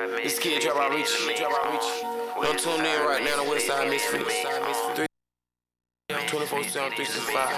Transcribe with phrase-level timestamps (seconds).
[0.00, 1.12] This kid drop out reach.
[1.36, 1.84] Drop out reach.
[2.40, 4.32] Don't tune in right now to Westside Misfits.
[4.96, 5.06] Three.
[6.08, 7.52] 24 7 365.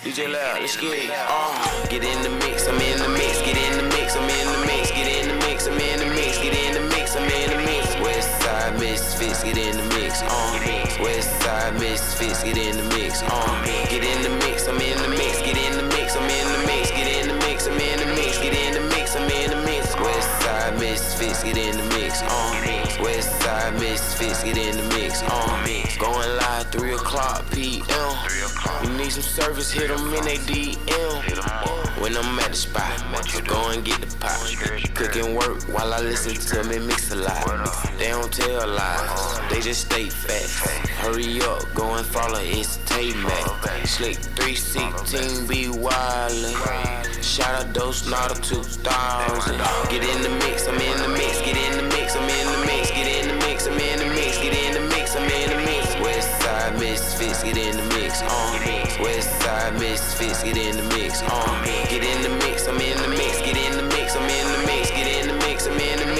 [0.00, 1.10] DJ Loud, let's get it.
[1.12, 4.46] Uh, get in the mix, I'm in the mix, get in the mix, I'm in
[4.52, 7.28] the mix, get in the mix, I'm in the mix, get in the mix, I'm
[7.28, 7.84] in the mix.
[8.00, 10.22] Westside Misfits, get in the mix.
[10.22, 10.60] on Uh,
[11.04, 13.22] Westside Misfits, get in the mix.
[13.22, 16.48] Uh, get in the mix, I'm in the mix, get in the mix, I'm in
[16.52, 18.03] the mix, get in the mix, I'm in the mix,
[20.78, 22.22] Misfits, get in the mix.
[22.22, 22.26] Uh,
[22.98, 25.22] Westside Misfits, get in the mix.
[25.26, 28.16] Uh, going live 3 o'clock p.m.
[28.84, 31.84] You need some service, hit them in they DM.
[32.00, 33.00] When I'm at the spot,
[33.46, 34.94] go and get the pot.
[34.94, 37.96] Cooking work while I listen to me mix a lot.
[37.98, 40.66] They don't tell lies, they just stay fast.
[41.00, 43.86] Hurry up, go and follow, it's Tay-Mac.
[43.86, 47.22] Slick 316, be wildin'.
[47.22, 49.56] Shout out Dos Nada 2000.
[49.88, 52.66] Get in the mix, I'm in the mix, get in the mix, I'm in the
[52.66, 55.50] mix, get in the mix, I'm in the mix, get in the mix, I'm in
[55.50, 55.86] the mix.
[55.96, 58.58] Westside Misfits, get in the mix, on uh.
[58.96, 61.64] Westside Misfits, get in the mix, uh.
[61.90, 64.66] Get in the mix, I'm in the mix, get in the mix, I'm in the
[64.66, 66.13] mix, get in the mix, I'm in the mix,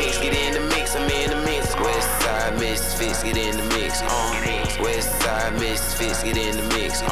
[2.65, 4.07] Misfits, get in the mix, uh.
[4.79, 7.07] Westside Misfits, get in the mix, uh.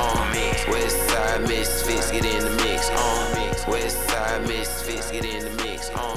[0.65, 3.35] Westside Misfits, get in the mix, uh.
[3.67, 6.17] Westside Misfits, get in the mix, uh.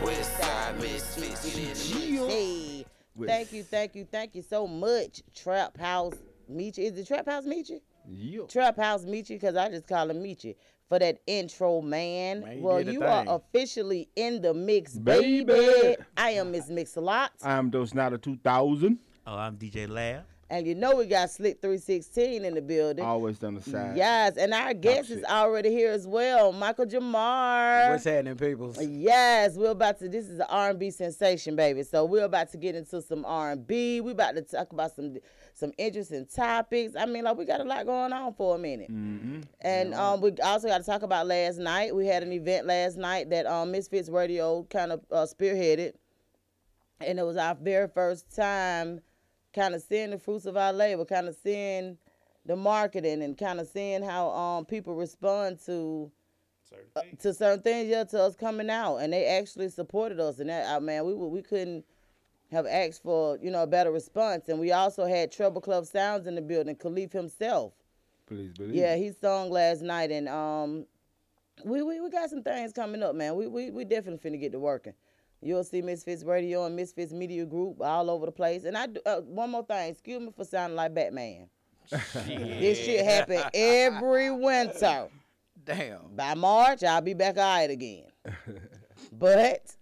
[0.00, 2.32] Westside Misfits, get in the mix.
[2.32, 2.86] Hey,
[3.26, 6.14] thank you, thank you, thank you so much, Trap House
[6.48, 6.84] Meet you.
[6.84, 7.80] Is it Trap House Meet you?
[8.08, 8.46] Yeah.
[8.46, 10.54] Trap House Meet you, because I just call him Meet you
[10.88, 12.40] for that intro, man.
[12.40, 13.02] Man, you well, you thing.
[13.02, 15.44] are officially in the mix, baby.
[15.44, 15.96] Baby.
[16.16, 17.32] I am Miss Mix-a-Lot.
[17.42, 18.98] I'm Dos Nada 2000.
[19.26, 20.24] Oh, I'm DJ Lab.
[20.48, 23.04] And you know we got Slick 316 in the building.
[23.04, 23.96] Always on the side.
[23.96, 27.90] Yes, and our guest is already here as well, Michael Jamar.
[27.90, 28.72] What's happening, people?
[28.80, 30.08] Yes, we're about to.
[30.08, 31.82] This is an R&B sensation, baby.
[31.82, 34.00] So we're about to get into some R&B.
[34.02, 35.16] We're about to talk about some
[35.56, 36.94] some interesting topics.
[36.96, 38.90] I mean, like we got a lot going on for a minute.
[38.90, 39.40] Mm-hmm.
[39.62, 41.94] And um, we also got to talk about last night.
[41.94, 45.94] We had an event last night that um, Misfits Radio kind of uh, spearheaded,
[47.00, 49.00] and it was our very first time
[49.54, 51.96] kind of seeing the fruits of our labor, kind of seeing
[52.44, 56.12] the marketing, and kind of seeing how um people respond to
[56.96, 57.88] uh, to certain things.
[57.88, 61.14] Yeah, to us coming out, and they actually supported us, and that uh, man, we
[61.14, 61.86] we couldn't
[62.56, 64.48] have asked for you know a better response.
[64.48, 67.72] And we also had Trouble Club Sounds in the building, Khalif himself.
[68.26, 68.74] Please believe.
[68.74, 70.86] Yeah, he sung last night, and um,
[71.64, 73.36] we, we we got some things coming up, man.
[73.36, 74.94] We we we definitely finna get to working.
[75.42, 78.64] You'll see Misfits Radio and Misfits Media Group all over the place.
[78.64, 81.48] And I do, uh, one more thing, excuse me for sounding like Batman.
[81.90, 85.08] This shit happen every winter.
[85.64, 86.14] Damn.
[86.16, 88.06] By March, I'll be back all right again.
[89.12, 89.76] but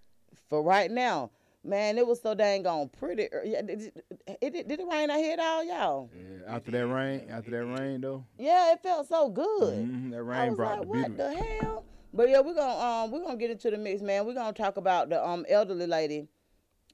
[0.48, 1.30] for right now,
[1.64, 3.28] man, it was so dang on pretty.
[3.44, 4.04] Yeah, did, it-
[4.40, 6.10] it, it, did it rain out here at all, y'all?
[6.14, 9.74] Yeah, After that rain, after that rain though, Yeah, it felt so good.
[9.86, 11.14] mhm, that I rain was brought like, the what beauty.
[11.16, 11.84] the hell?
[12.12, 14.24] But yeah, we're gonna um we're gonna get into the mix, man.
[14.26, 16.28] We're gonna talk about the um elderly lady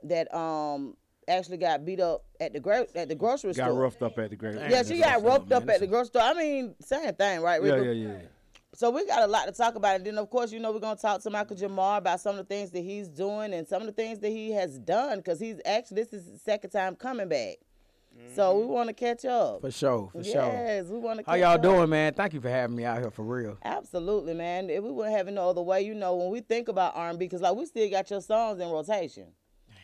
[0.04, 0.97] that um
[1.28, 3.75] actually got beat up at the gro- at the grocery Got store.
[3.75, 4.54] Got roughed up at the great.
[4.54, 6.22] Yeah, she got roughed up at the grocery store.
[6.22, 7.62] I mean, same thing, right?
[7.62, 7.91] Yeah, Rico?
[7.92, 8.19] yeah, yeah.
[8.75, 9.97] So we got a lot to talk about.
[9.97, 12.38] And then, of course, you know, we're going to talk to Michael Jamar about some
[12.38, 15.19] of the things that he's doing and some of the things that he has done
[15.19, 17.56] because he's actually, this is his second time coming back.
[18.34, 18.72] So we mm-hmm.
[18.72, 19.60] want to catch up.
[19.60, 20.34] For sure, for sure.
[20.34, 22.12] yes, we want to How y'all doing, man?
[22.12, 23.56] Thank you for having me out here for real.
[23.64, 24.69] Absolutely, man.
[24.70, 27.19] If we wouldn't have it no other way, you know, when we think about R&B,
[27.19, 29.28] because like we still got your songs in rotation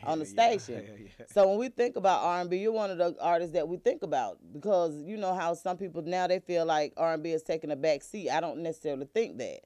[0.06, 0.26] on the
[0.58, 1.08] station.
[1.32, 4.38] So when we think about R&B, you're one of the artists that we think about
[4.52, 8.02] because you know how some people now they feel like R&B is taking a back
[8.02, 8.30] seat.
[8.30, 9.60] I don't necessarily think that.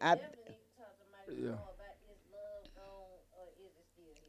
[0.00, 0.16] I,
[1.42, 1.52] Yeah.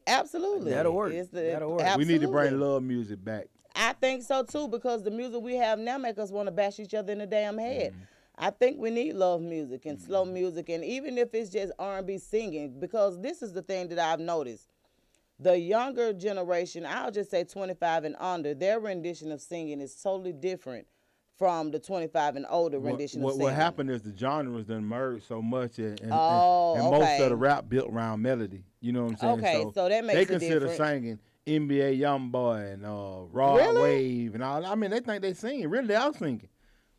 [0.06, 0.72] absolutely.
[0.72, 1.12] That'll work.
[1.12, 1.96] It's the- That'll work.
[1.96, 3.46] We need to bring love music back.
[3.76, 6.80] I think so too because the music we have now make us want to bash
[6.80, 7.92] each other in the damn head.
[7.92, 8.02] Mm-hmm.
[8.40, 11.98] I think we need love music and slow music, and even if it's just R
[11.98, 14.68] and B singing, because this is the thing that I've noticed.
[15.40, 20.32] The younger generation, I'll just say 25 and under, their rendition of singing is totally
[20.32, 20.86] different
[21.38, 25.24] from the 25 and older rendition what, of what happened is the genres done merged
[25.24, 28.64] so much, and, and, Oh, and, and most of the rap built around melody.
[28.80, 29.64] You know what I'm saying?
[29.64, 33.82] Okay, so that makes they consider singing NBA YoungBoy and uh, Rod Really?
[33.82, 34.66] Wave and all.
[34.66, 35.68] I mean, they think they singing.
[35.68, 36.48] Really, they are singing.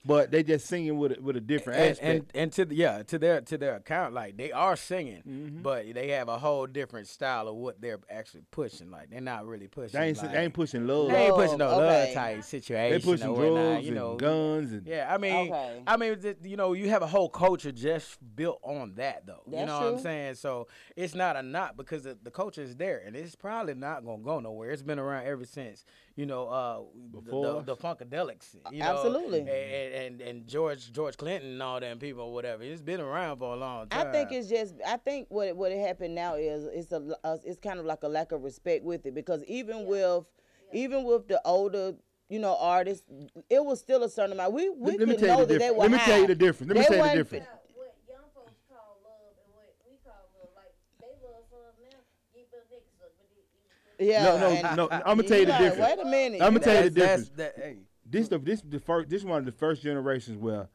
[0.05, 2.31] But they just singing with a, with a different and, aspect.
[2.33, 5.61] and and to the, yeah to their to their account like they are singing Mm-hmm.
[5.61, 9.45] but they have a whole different style of what they're actually pushing like they're not
[9.45, 11.09] really pushing they ain't, like, they ain't pushing love.
[11.09, 14.11] they ain't pushing no Love, love type situation They pushing or whatnot, drugs you know
[14.11, 15.83] and guns and yeah I mean Okay.
[15.85, 19.57] I mean you know you have a whole culture just built on that though you
[19.57, 22.75] That's know what I'm saying so it's not a not because the, the culture is
[22.77, 25.83] there and it's probably not gonna go nowhere it's been around ever since
[26.19, 26.79] you know uh
[27.13, 27.63] the, Before?
[27.63, 29.39] the, the funkadelics you know Absolutely.
[29.39, 33.37] and, and and George George Clinton and all them people or whatever it's been around
[33.37, 34.07] for a long time.
[34.07, 34.75] I think it's just.
[34.85, 38.03] I think what what it happened now is it's a, a it's kind of like
[38.03, 40.25] a lack of respect with it because even with
[40.73, 41.93] even with the older
[42.27, 43.05] you know artists,
[43.49, 44.51] it was still a certain amount.
[44.53, 46.19] We we let me could tell you know the that they were Let me tell
[46.19, 46.67] you the difference.
[46.67, 47.47] Let me They tell you the difference.
[47.47, 51.63] Now, what young folks call love and what we call love, like they love some
[51.79, 51.95] now,
[52.35, 54.23] get the niggas up, but it, it, Yeah.
[54.23, 54.87] No, no, and no.
[54.89, 55.97] I'm gonna tell you the difference.
[55.97, 56.41] Wait a minute.
[56.41, 57.29] I'ma tell you the difference.
[57.35, 57.77] that- hey.
[58.05, 60.67] This the this the first this one of the first generations where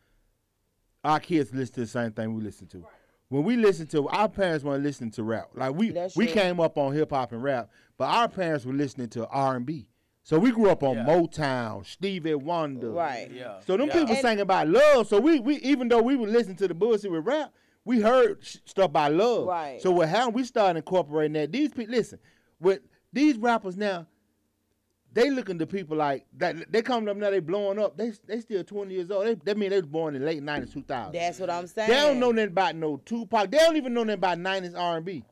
[1.02, 2.84] our kids listen to the same thing we listen to.
[3.28, 5.48] When we listen to our parents weren't listening to rap.
[5.54, 6.34] Like we That's we true.
[6.34, 9.66] came up on hip hop and rap, but our parents were listening to R and
[9.66, 9.88] B.
[10.22, 11.04] So we grew up on Yeah.
[11.06, 12.90] Motown, Stevie Wonder.
[12.92, 13.30] Right.
[13.30, 13.60] Yeah.
[13.66, 13.94] So them yeah.
[13.94, 15.08] people And- sang about love.
[15.08, 17.52] So we we even though we were listening to the bullshit with rap,
[17.84, 19.46] we heard sh- stuff about love.
[19.48, 19.82] Right.
[19.82, 20.36] So what happened?
[20.36, 21.50] We started incorporating that.
[21.52, 22.18] These people, listen,
[22.60, 22.80] with
[23.14, 24.06] these rappers now,
[25.12, 26.70] they looking to people like that.
[26.72, 27.30] They coming up now.
[27.30, 27.96] They blowing up.
[27.96, 29.26] They they still twenty years old.
[29.26, 31.12] They, that mean they was born in late nineties, two thousand.
[31.14, 31.88] That's what I'm saying.
[31.88, 33.50] They don't know nothing about no Tupac.
[33.50, 35.24] They don't even know nothing about nineties R and B.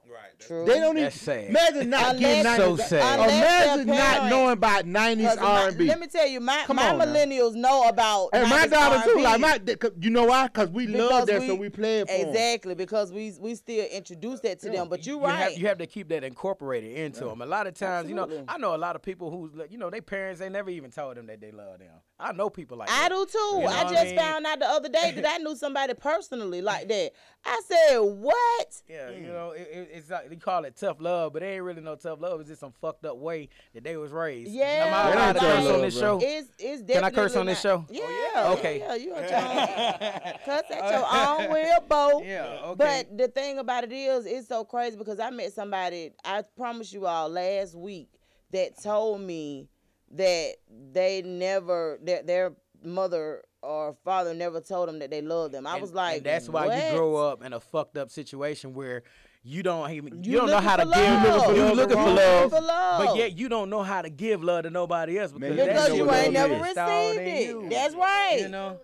[0.47, 0.65] True.
[0.65, 1.03] They don't even.
[1.05, 1.45] That's sad.
[1.49, 2.79] Imagine not getting Unless- nineties.
[2.83, 3.21] So sad.
[3.21, 5.87] Unless Imagine their not parents- knowing about nineties 'Cause my- R and B.
[5.87, 7.05] Let me tell you, my, Come my on now.
[7.07, 8.31] millennials know about.
[8.33, 9.11] And my 90s daughter too.
[9.11, 9.23] R&B.
[9.23, 10.49] Like my, th- 'cause you know why?
[10.49, 12.29] Cause we love that, so we play it for 'em.
[12.29, 14.89] Exactly, because we we still introduce that to them.
[14.89, 15.35] But you're you right.
[15.37, 17.43] Have, you have to keep that incorporated into them.
[17.43, 18.47] A lot of times, you know, Absolutely.
[18.49, 21.17] I know a lot of people who, you know, their parents they never even told
[21.17, 21.89] them that they love them.
[22.19, 23.05] I know people like that.
[23.05, 23.15] I that.
[23.15, 23.39] do too.
[23.39, 24.17] You know I what just mean?
[24.17, 27.13] found out the other day that I knew somebody personally like that.
[27.45, 29.33] I said, "What?" Yeah, you hmm.
[29.33, 31.97] know, it, it, it's like they call it tough love, but it ain't really no
[31.97, 32.39] tough love.
[32.41, 34.53] It's just some fucked up way that they was raised.
[34.53, 36.21] Yeah, Am I That allowed ain't to curse on this bro.
[36.21, 36.27] show?
[36.27, 37.87] It's it's Can I curse definitely on this not- show?
[37.91, 38.03] Yeah.
[38.05, 38.51] Oh, yeah.
[38.53, 38.79] Okay.
[38.79, 42.23] Yeah, you at your own, cuss at your own will, Bo.
[42.23, 43.05] Yeah, okay.
[43.09, 46.13] But the thing about it is, it's so crazy because I met somebody.
[46.25, 48.09] I promise you all last week
[48.53, 49.69] that told me
[50.13, 50.55] that
[50.93, 52.53] they never their their
[52.85, 55.67] mother or father never told them that they loved them.
[55.67, 56.85] I And- was like, and that's why what?
[56.93, 59.03] you grow up in a fucked up situation where
[59.45, 61.05] you don't even you, You don't know how to for give.
[61.05, 61.57] love.
[61.57, 63.07] You You looking for love, for love.
[63.07, 65.89] but yet you don't know how to give love to nobody else because, Man, because
[65.89, 66.61] know you what ain't never is.
[66.61, 67.47] received it.
[67.49, 67.69] you.
[67.71, 68.39] That's right.
[68.41, 68.81] You know.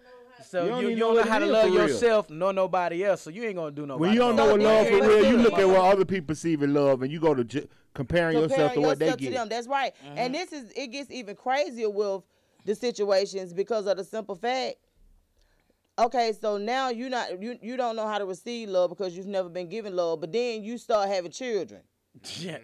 [0.49, 3.05] So You you, don't you, even don't know know how to love yourself nor nobody
[3.05, 4.01] else, so you ain't gonna do nobody.
[4.01, 6.29] When you don't know what love then- for real, you look at what other people
[6.29, 9.21] perceive as love, and you go to ju- comparing, yourself comparing to what they yourself
[9.21, 9.33] get.
[9.35, 9.49] them.
[9.49, 9.95] That's right.
[10.07, 10.19] Mm-hmm.
[10.19, 12.23] And this is it gets even crazier with
[12.65, 14.77] the situations because of the simple fact.
[15.99, 19.27] Okay, so now you not you you don't know how to receive love because you've
[19.27, 21.81] never been given love, but then you start having children.
[22.39, 22.59] Yeah.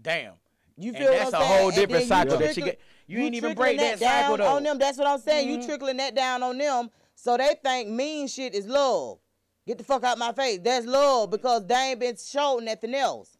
[0.00, 0.32] Damn.
[0.76, 1.60] You And feel that's I'm a saying?
[1.60, 4.56] whole different then cycle that you get- you ain't even break that down cycle, though.
[4.56, 4.78] on them.
[4.78, 5.46] That's what I'm saying.
[5.48, 5.60] Mhm.
[5.62, 9.18] You trickling that down on them, so they think mean shit is love.
[9.66, 10.60] Get the fuck out my face.
[10.62, 13.33] That's love because they ain't been shown nothing else.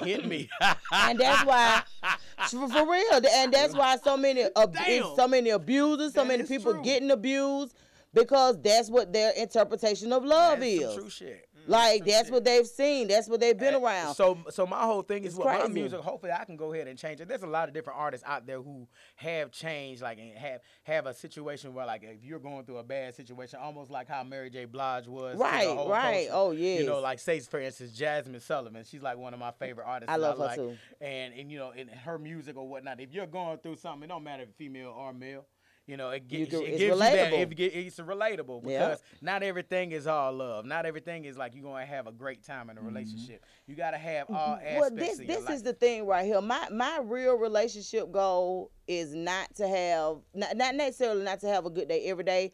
[0.00, 0.48] Hit me.
[0.92, 1.82] and that's why
[2.48, 4.76] for, for real and that's why so many ab-
[5.16, 6.82] so many abusers so That many people true.
[6.82, 7.74] getting abused
[8.12, 11.48] because that's what their interpretation of love That's is true shit.
[11.66, 15.02] Like that's what they've seen that's what they've been Uh, around So, so my whole
[15.02, 16.00] thing is It's with my music.
[16.00, 17.28] Hopefully, I can go ahead and change it.
[17.28, 18.86] There's a lot of different artists out there who
[19.16, 22.84] have changed, like and have have a situation where, like, if you're going through a
[22.84, 24.64] bad situation, almost like how Mary J.
[24.64, 25.36] Blige was.
[25.36, 26.28] Right, right.
[26.28, 26.30] culture.
[26.32, 26.80] Oh, yeah.
[26.80, 28.84] You know, like say for instance, Jazmine Sullivan.
[28.84, 30.12] She's like one of my favorite artists.
[30.12, 30.56] I love her like.
[30.56, 30.76] too.
[31.00, 34.08] And and you know, in her music or whatnot, if you're going through something, it
[34.08, 35.46] don't matter if female or male.
[35.90, 37.32] You know, it, You gives it it's gives you that.
[37.32, 37.38] relatable.
[37.40, 38.78] It, get- it's relatable Yeah.
[38.90, 40.64] because not everything is all love.
[40.64, 42.78] Not everything is like you're gonna have a great time Mm-hmm.
[42.78, 43.44] in a relationship.
[43.66, 45.50] You gotta have all aspects well this this life.
[45.54, 50.56] is the thing right here my my real relationship goal is not to have not,
[50.56, 52.52] not necessarily not to have a good day every day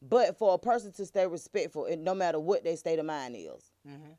[0.00, 3.34] but for a person to stay respectful and no matter what their state of mind
[3.36, 4.12] is Mm-hmm.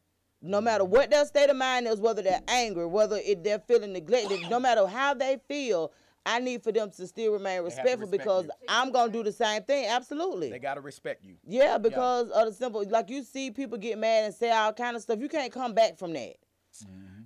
[0.43, 3.93] no matter what their state of mind is whether they're angry whether it, they're feeling
[3.93, 5.91] neglected no matter how they feel
[6.29, 8.51] i need for them to still remain respectful respect because you.
[8.69, 11.36] i'm gonna do the same thing absolutely They gotta respect you.
[11.48, 14.95] yeah because of the simple like you see people get mad and say all kind
[14.95, 16.36] of stuff you can't come back from that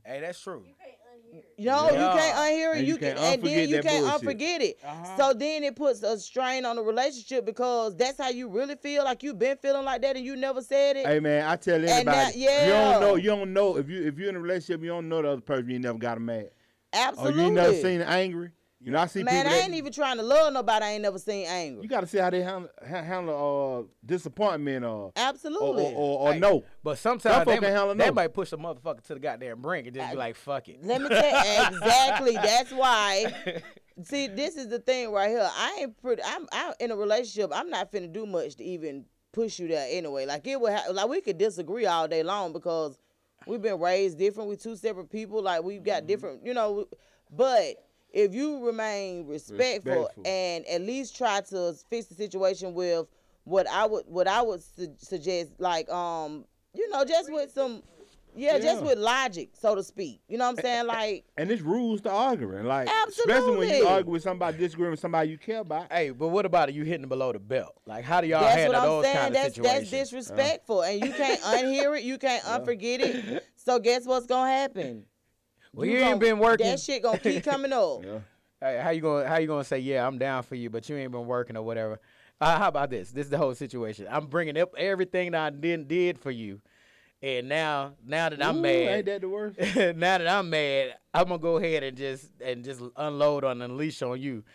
[0.05, 0.63] Hey, that's true.
[1.57, 2.13] You know, Yeah.
[2.13, 2.77] you can't unhear it.
[2.79, 4.39] And You, you can, can't and then unforget you can't bullshit.
[4.39, 4.79] unforget it.
[4.83, 5.17] Uh-huh.
[5.17, 9.03] So then it puts a strain on the relationship because that's how you really feel.
[9.03, 11.05] Like you've been feeling like that and you never said it.
[11.07, 14.17] Hey man, I tell anybody, that- you don't know, you don't know if you if
[14.17, 16.45] you're in a relationship, you don't know the other person, you never got them mad,
[16.45, 16.49] or
[16.93, 17.45] Absolutely.
[17.45, 18.51] you never seen angry.
[18.83, 19.51] You know, I see Man, people.
[19.51, 20.85] I that- ain't even trying to love nobody.
[20.85, 21.81] I ain't never seen anger.
[21.81, 25.85] You got to see how they handle, handle uh, disappointment or or, Absolutely.
[25.85, 26.63] or, or, or Hey, no.
[26.83, 28.11] But Some sometimes folk they, can't handle they no.
[28.13, 30.83] might push a motherfucker to the goddamn brink and just be like, fuck it.
[30.83, 32.33] Let me tell you exactly.
[32.43, 33.33] That's why.
[34.03, 35.47] See, this is the thing right here.
[35.49, 36.21] I ain't pretty.
[36.25, 37.51] I'm, I'm in a relationship.
[37.53, 40.25] I'm not finna do much to even push you there anyway.
[40.25, 40.73] Like it would.
[40.73, 42.97] Ha- like we could disagree all day long because
[43.47, 44.49] we've been raised different.
[44.49, 45.41] We two separate people.
[45.41, 45.85] Like we've Mm-hmm.
[45.85, 46.45] got different.
[46.45, 46.87] You know.
[47.31, 47.75] But
[48.13, 50.23] if you remain respectful, Respectful.
[50.25, 53.07] and at least try to fix the situation with
[53.43, 57.83] what I would what I would su- suggest, like um, you know, just with some.
[58.35, 60.19] Yeah, just with logic, so to speak.
[60.27, 60.87] You know what I'm saying?
[60.87, 62.65] Like, And it's rules to arguing.
[62.65, 65.93] Like, especially when you argue with somebody, disagreeing with somebody you care about.
[65.93, 66.73] Hey, but what about it?
[66.73, 67.75] You hitting below the belt?
[67.85, 69.17] Like, how do y'all that's handle what I'm those saying.
[69.17, 69.91] kind of That's situations?
[69.91, 72.03] that's disrespectful, and you can't unhear it.
[72.05, 73.45] You can't unforget it.
[73.55, 75.05] So guess what's gonna happen?
[75.73, 76.67] Well, you ain't been working.
[76.67, 78.03] That shit gonna keep coming up.
[78.13, 78.19] Yeah.
[78.61, 80.95] Hey, how you gonna how you gonna say yeah I'm down for you, but you
[80.95, 81.99] ain't been working or whatever?
[82.39, 83.11] Uh, how about this?
[83.11, 84.07] This is the whole situation.
[84.09, 86.61] I'm bringing up everything that I didn't did for you,
[87.21, 89.59] and now now that I'm Ooh, mad, Ain't that the worst?
[89.75, 94.01] now that I'm mad, I'm gonna go ahead and just and just unload on unleash
[94.01, 94.45] on you,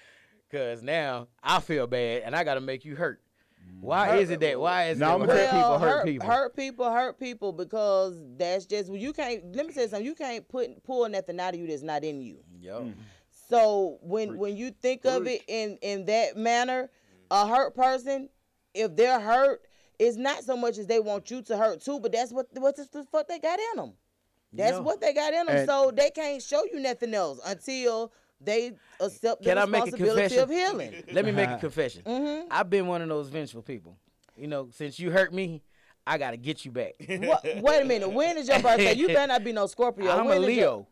[0.51, 3.21] cause now I feel bad and I gotta make you hurt.
[3.81, 4.59] Why is it that?
[4.61, 6.27] Why is Now, it I'ma hurt people Well, hurt, people?
[6.27, 9.55] hurt people, hurt people, because that's just you can't.
[9.55, 10.05] Let me say something.
[10.05, 12.39] You can't put pull nothing out of you that's not in you.
[12.61, 12.95] Yo, mm.
[13.49, 16.91] So when when you think of it in in that manner,
[17.31, 18.29] a hurt person,
[18.75, 19.63] if they're hurt,
[19.99, 22.77] it's not so much as they want you to hurt too, but that's what what
[22.77, 23.93] the fuck they got in them.
[24.53, 24.81] That's Yeah.
[24.81, 25.57] what they got in them.
[25.57, 29.81] And- so they can't show you nothing else until they accept the Can I make
[29.83, 30.79] a responsibility of confession?
[30.79, 31.05] healing.
[31.13, 32.03] let me make a confession.
[32.07, 32.47] Mhm.
[32.51, 33.97] I've been one of those vengeful people.
[34.37, 35.63] You know, since you hurt me,
[36.07, 36.95] I gotta get you back.
[37.09, 38.11] What, wait a minute.
[38.11, 38.95] When is your birthday?
[38.95, 40.11] You better not be no Scorpio.
[40.11, 40.87] I'm When a is your- Leo.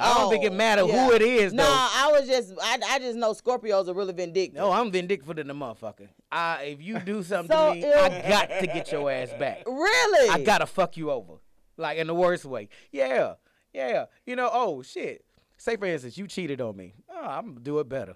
[0.00, 1.06] I don't think it Oh, matter yeah.
[1.08, 1.68] who it is Nah, though.
[1.72, 4.54] I was just I, I just know Scorpios are really vindictive.
[4.60, 6.08] No, I'm vindictive than the motherfucker.
[6.30, 9.30] I, if you do something So to me, if- I got to get your ass
[9.38, 9.62] back.
[9.66, 10.28] Really?
[10.30, 11.34] I gotta fuck you over,
[11.76, 12.68] like in the worst way.
[12.92, 13.34] Yeah,
[13.72, 14.04] yeah.
[14.24, 15.24] You know, oh shit.
[15.58, 16.94] Say for instance, you cheated on me.
[17.10, 18.14] Oh, I'm gonna do it better.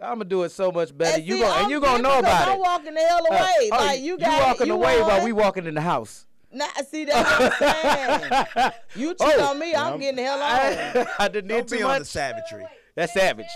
[0.00, 1.16] I'm gonna do it so much better.
[1.18, 2.60] And you see, go and I'm you gonna know different 'cause about I'm it.
[2.60, 3.70] walking the hell Uh, away.
[3.72, 6.26] oh, like you got walking you away while we walking in the house.
[6.50, 8.72] Nah, see that's what I'm saying.
[8.96, 9.50] You cheat Oh.
[9.50, 9.98] on me, I'm Yeah.
[9.98, 10.50] getting the hell on.
[10.50, 12.08] I, I done did Don't too be on the much.
[12.08, 12.64] savagery.
[12.94, 13.46] That's savage.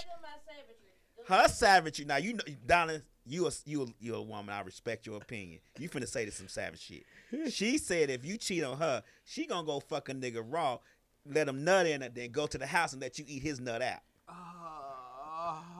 [1.28, 2.04] Her savagery.
[2.04, 3.02] Now you know, Donna.
[3.24, 4.52] You a you a, you a woman.
[4.52, 5.60] I respect your opinion.
[5.78, 7.04] You finna say this some savage shit.
[7.52, 10.78] She said if you cheat on her, she gonna go fuck a nigga raw,
[11.26, 13.60] let him nut in it, then go to the house and let you eat his
[13.60, 14.00] nut out.
[14.28, 14.34] Oh.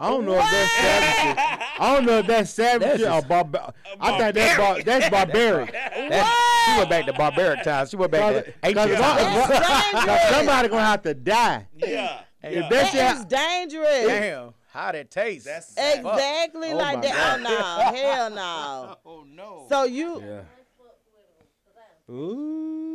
[0.01, 1.39] I don't know if that's savage.
[1.79, 3.75] I don't know if that's savage That's or just- barbar.
[4.01, 5.73] I think that's bar- that's barbaric.
[5.73, 7.91] That- she went back to barbaric times.
[7.91, 8.99] She went back Cause, to 'cause ancient times.
[8.99, 10.31] if I- That's 'cause dangerous.
[10.37, 11.67] somebody gonna have to die.
[11.77, 12.21] Yeah.
[12.43, 12.69] If yeah.
[12.69, 14.07] that shit, That is dangerous.
[14.09, 15.45] Damn, how that taste?
[15.47, 17.39] That's Exactly Oh like my that.
[17.39, 18.97] Oh no, hell no.
[19.07, 19.67] oh no.
[19.69, 20.41] So you, yeah.
[22.13, 22.92] Ooh.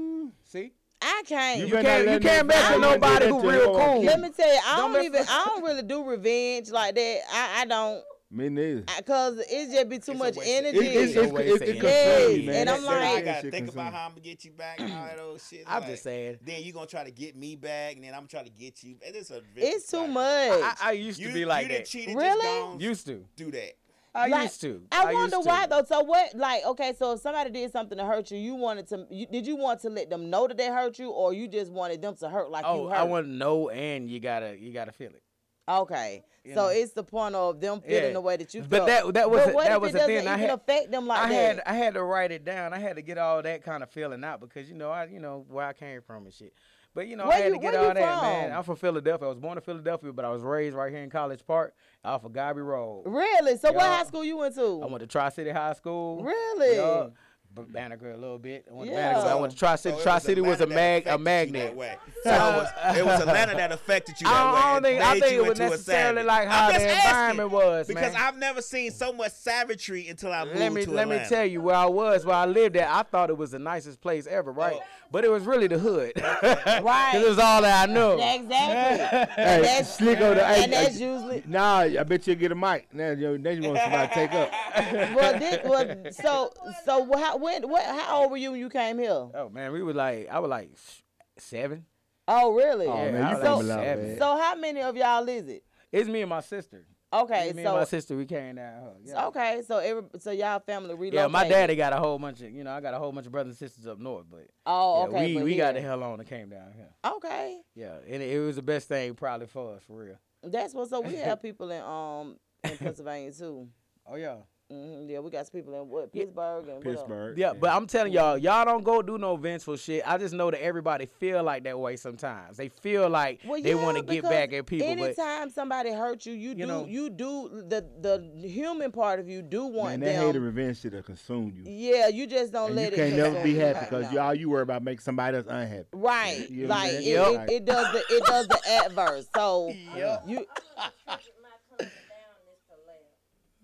[1.02, 1.60] See, I can't.
[1.60, 4.04] You you can't you can't mess with nobody who real cool.
[4.04, 7.20] Let me tell you, I Don't don't even, I don't really do revenge like that.
[7.32, 8.84] I, I don't, Me neither.
[9.06, 10.78] cause it just be too It's much energy.
[10.80, 12.38] It, it, it, no it, way it, to it end concerns it.
[12.40, 12.56] me, man.
[12.56, 15.06] And I'm like- I gotta think about how I'm gonna get you back and all
[15.06, 15.64] that old shit.
[15.68, 16.38] I'm like, just saying.
[16.44, 18.96] Then you gonna try to get me back, and then I'm trying to get you.
[19.02, 20.24] It is a it's too much.
[20.26, 21.86] I, I used to You, be like you that.
[21.86, 22.84] cheated, Really?
[22.84, 23.24] Used to.
[23.36, 23.74] do that.
[24.18, 24.82] I Like, used to.
[24.92, 25.40] I used wonder to.
[25.42, 25.84] why though.
[25.84, 26.34] So what?
[26.36, 29.06] Like, okay, so if somebody did something to hurt you, you wanted to.
[29.10, 31.72] You, did you want to let them know that they hurt you, or you just
[31.72, 32.98] wanted them to hurt like you Oh, hurt?
[32.98, 35.22] I want to know, and you gotta you gotta feel it.
[35.70, 36.68] Okay, You so know.
[36.70, 38.14] it's the point of them feeling Yeah.
[38.14, 39.98] the way that you But that- that was But a- what that if was the
[40.00, 40.28] doesn't thing.
[40.28, 41.70] I had- affect them like I that.
[41.70, 42.72] I had to write it down.
[42.74, 45.20] I had to get all that kind of feeling out because you know I you
[45.20, 46.54] know where I came from and shit.
[46.98, 48.52] But you know Where I had you- to get all that man.
[48.52, 49.28] I'm from Philadelphia.
[49.28, 52.24] I was born in Philadelphia, but I was raised right here in College Park off
[52.26, 53.04] of Godby Road.
[53.06, 53.56] really?
[53.58, 54.82] So what high school you went to?
[54.82, 56.24] I went to Tri City High School.
[56.24, 56.76] Really?
[56.78, 57.10] Yeah.
[57.56, 58.66] B- Banneker a little bit.
[58.70, 59.14] I went to Yeah.
[59.14, 59.30] Banneker.
[59.30, 59.98] I went to Tri City.
[59.98, 61.68] So Tri City was a mag a magnet.
[61.68, 61.96] that way.
[62.24, 64.74] So it was, it was Atlanta that affected you that I way.
[64.74, 68.22] don't think I think it was necessarily like how the environment was, because man.
[68.22, 71.24] I've never seen so much savagery until I moved let me to let Atlanta.
[71.24, 72.90] me tell you where I was, where I lived at.
[72.90, 74.76] I thought it was the nicest place ever, right?
[74.78, 74.84] Oh.
[75.10, 77.12] But it was really the hood, Right.
[77.14, 78.22] Because it was all that I knew.
[78.22, 79.34] Exactly.
[79.44, 82.52] Hey, that's- slick on the hey, and that's uh, usually Nah, I bet you get
[82.52, 82.88] a mic.
[82.94, 84.52] Now, you, now you want somebody to take up.
[85.16, 88.70] well, this, well, so so wh- how when what how old were you when you
[88.70, 89.12] came here?
[89.34, 91.02] Oh man, we was like, I was like s-
[91.38, 91.86] seven.
[92.28, 92.88] Oh, really?
[92.88, 94.18] Oh, Yeah, man, I you was from like seven.
[94.18, 95.64] So how many of y'all is it?
[95.92, 96.86] It's me and my sister.
[97.14, 98.92] Okay, It's me so and my sister, we came down here.
[99.16, 99.28] Yeah.
[99.28, 101.14] okay, so every so y'all family relocated.
[101.14, 103.26] Yeah, my daddy got a whole bunch of, you know, I got a whole bunch
[103.28, 105.28] of brothers and sisters up north, but Oh, yeah, okay.
[105.28, 106.90] we but we got the hell on and came down here.
[107.06, 107.62] Okay.
[107.76, 110.18] Yeah, and it, it was the best thing probably for us, for real.
[110.44, 111.06] That's what's up.
[111.06, 113.70] We have people in um in Pennsylvania too.
[114.06, 114.36] Oh yeah.
[114.70, 116.82] Hmm Yeah, we got some people in what Pittsburgh and?
[116.82, 117.38] Pittsburgh.
[117.38, 120.04] Yeah, but I'm telling y'all, y'all don't go do no vengeful shit.
[120.06, 122.58] I just know that everybody feel like that way sometimes.
[122.58, 126.26] They feel like Well, they want to get back at people, but Anytime somebody hurts
[126.26, 130.16] you, you, do know- you do the the human part of you do want Man,
[130.16, 131.64] that hate and revenge shit will consume you.
[131.66, 133.06] Yeah, you just don't And let you it.
[133.12, 134.12] You can't never be happy because No.
[134.12, 135.88] you all you worry about making somebody else unhappy.
[135.94, 137.50] Right, You know like it, Yep.
[137.50, 139.28] it, it does the it does the adverse.
[139.34, 139.78] So
[140.28, 140.46] you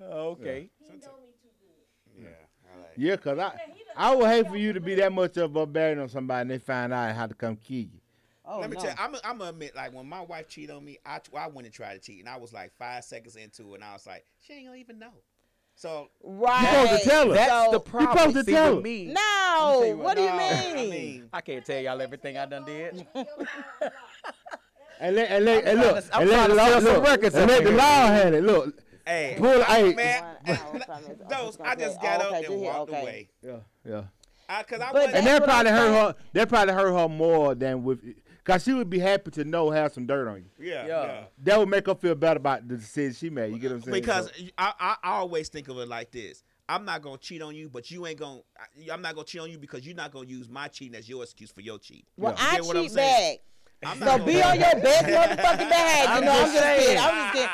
[0.01, 0.35] I'm
[2.97, 3.51] Yeah, cause I
[3.95, 6.51] I would hate for you to be that much of a barbarian on somebody and
[6.51, 7.89] they find out how to come kill you.
[8.45, 8.81] oh, Let me no.
[8.83, 11.47] tell you, I'm I'm gonna admit, like when my wife cheated on me, I I
[11.47, 13.93] went and tried to cheat, and I was like five seconds into it, and I
[13.93, 15.11] was like, she ain't gonna even know.
[15.75, 16.61] So right.
[16.61, 17.33] You supposed to tell her.
[17.33, 18.09] That's So- the problem.
[18.11, 18.81] You supposed to See, tell her.
[18.81, 20.39] me, No, what, what, do you mean?
[20.39, 22.95] I mean, I can't tell y'all everything I done did.
[23.15, 23.25] Your phone
[23.81, 23.95] unlocked.
[24.99, 27.35] And let and let and look I'm and let the law sell some look, records
[27.35, 27.77] and up let the here.
[27.77, 28.43] law handle it.
[28.43, 29.93] Look, hey, Pull- hey.
[29.93, 31.23] man, One hour, five minutes.
[31.29, 33.01] those I just got okay, up and just here, walked okay.
[33.01, 33.29] away.
[33.41, 33.55] yeah,
[33.87, 34.03] yeah.
[34.49, 35.13] I, Cause I But.
[35.13, 36.15] And that probably hurt her.
[36.33, 38.01] That probably hurt her more than with,
[38.43, 40.49] cause she would be happy to know have some dirt on you.
[40.59, 41.05] yeah, Yeah.
[41.05, 41.23] yeah.
[41.43, 43.53] That would make her feel better about the decision she made.
[43.53, 43.93] You get what I'm saying?
[43.93, 46.43] Because So- I, I I always think of it like this.
[46.69, 48.41] I'm not gonna cheat on you, but you ain't gonna.
[48.57, 51.07] I- I'm not gonna cheat on you because you're not gonna use my cheating as
[51.09, 52.05] your excuse for your cheat.
[52.17, 53.35] Well, You I get what I'm cheat saying?
[53.37, 53.39] back.
[53.85, 56.09] I'm So be gonna- on your best motherfucking behavior.
[56.09, 56.85] I'm no, I'm just just kidding.
[56.85, 56.99] saying.
[56.99, 57.49] I'm just kidding.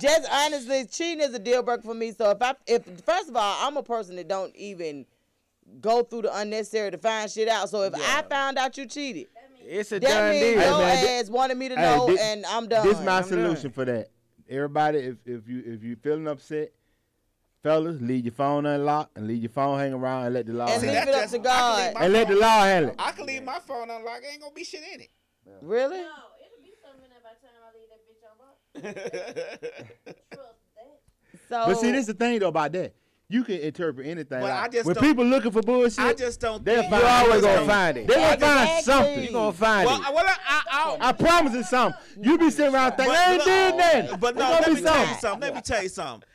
[0.00, 2.12] Just honestly, cheating is a deal breaker for me.
[2.12, 5.06] So if I, if first of all, I'm a person that don't even
[5.80, 7.68] go through the unnecessary to find shit out.
[7.68, 9.26] So if I found out you cheated,
[9.64, 10.52] It's a that done means deal.
[10.54, 12.86] your Hey, man, thi- ass wanted me to Hey, know, thi- and I'm done.
[12.86, 13.72] This is my I'm solution done.
[13.72, 14.08] for that.
[14.48, 16.70] Everybody, if if you if you feeling upset,
[17.62, 20.66] fellas, leave your phone unlocked and leave your phone hanging around and let the law
[20.66, 21.08] And handle leave it.
[21.08, 21.84] it that's up to just- I can God.
[21.86, 22.96] leave my And let the law handle it.
[22.98, 24.24] I can leave my phone unlocked.
[24.30, 25.08] Ain't gonna be shit in it.
[25.62, 25.98] Really?
[25.98, 26.08] No,
[26.44, 29.74] it'll be something in there by the time I leave that bitch unlocked.
[30.32, 31.00] Trust that.
[31.48, 32.94] So But see, this is the thing though about that.
[33.30, 34.40] You can interpret anything.
[34.40, 36.64] Well, like- I just when people looking for bullshit, I just don't.
[36.64, 38.06] they'll think- find, You always gonna gonna find it.
[38.06, 38.38] They gonna find
[38.78, 38.82] Exactly.
[38.92, 39.22] something.
[39.24, 40.06] You gonna find Well, it.
[40.08, 42.00] I- well, I, I, I promise you something.
[42.22, 44.18] You be sitting around thinking, I ain't look- did nothing.
[44.20, 45.20] But no, let gonna me be tell you something.
[45.20, 45.40] something.
[45.42, 46.28] Let me tell you something.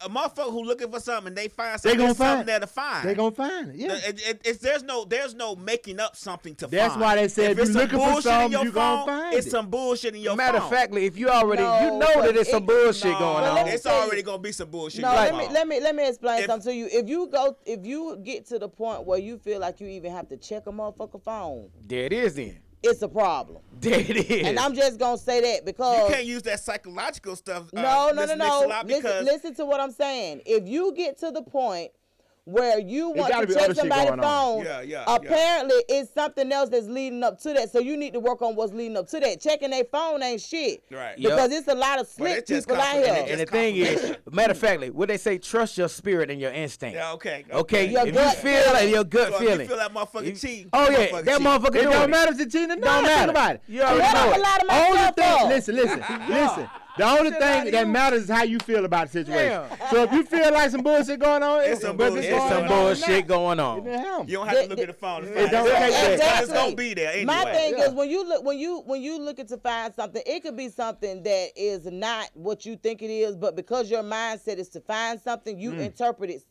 [0.00, 1.98] A motherfucker who looking for something and they find something.
[1.98, 3.08] They something, gonna there's something find- there to find.
[3.08, 3.76] They gonna find it.
[3.76, 3.94] Yeah.
[4.08, 7.00] It- it- it's, there's no there's no making up something to That's find.
[7.00, 8.96] why they said if if it's you some looking for bullshit something, your you gonna
[8.98, 9.50] phone, find it's it.
[9.50, 10.36] some bullshit in your phone.
[10.36, 10.66] Matter phone.
[10.72, 13.44] of factly, if you already No, you know that but it's some bullshit No, going
[13.44, 13.66] on.
[13.68, 15.00] it's tell you- already gonna be some bullshit.
[15.02, 16.88] No, in let your me let me let me explain If- something to you.
[16.92, 20.12] If you go, if you get to the point where you feel like you even
[20.12, 22.58] have to check a motherfucker phone, There it is then.
[22.82, 23.62] It's a problem.
[23.80, 24.44] There it is.
[24.44, 27.72] And I'm just gonna say that because You can't use that psychological stuff.
[27.72, 28.82] Uh, no, no, no, no.
[28.84, 30.42] Listen, listen to what I'm saying.
[30.44, 31.92] If you get to the point
[32.48, 35.14] where you want gotta to check somebody's phone, Yeah, yeah, yeah.
[35.14, 37.70] apparently it's something else that's leading up to that.
[37.70, 39.40] So you need to work on what's leading up to that.
[39.40, 40.82] Checking their phone ain't shit.
[40.90, 41.18] Right.
[41.18, 41.30] Yep.
[41.32, 43.14] Because it's a lot of slick just people out here.
[43.14, 46.40] and and the thing is, matter of factly, what they say, trust your spirit and
[46.40, 46.96] your instinct.
[46.96, 47.44] Yeah, okay.
[47.52, 48.72] Okay, Your if you gut feel feeling.
[48.74, 49.60] like your gut So feeling.
[49.60, 51.46] you feel that motherfucker You- cheating, Oh yeah, motherfucker that cheating.
[51.46, 52.84] motherfucker It don't matter if it's cheating or not.
[52.84, 53.30] Don't Think matter.
[53.30, 53.62] about it.
[53.68, 54.68] You already What know I'm it.
[54.70, 56.68] a only thing, listen, listen, listen.
[56.98, 57.92] The only thing that you.
[57.92, 59.50] matters is how you feel about the situation.
[59.50, 59.90] Yeah.
[59.90, 62.62] So if you feel like some bullshit going on, It's some bullshit It's going some
[62.62, 63.84] on bullshit going on.
[64.28, 65.22] You don't have to look at the phone.
[65.22, 65.70] to It find don't it.
[65.72, 66.42] take that.
[66.42, 67.24] It's gonna be there anyway.
[67.24, 67.86] My thing Yeah.
[67.86, 70.68] is when you look when you when you looking to find something, it could be
[70.68, 74.80] something that is not what you think it is, but because your mindset is to
[74.80, 75.80] find something, you mm.
[75.80, 76.42] interpret it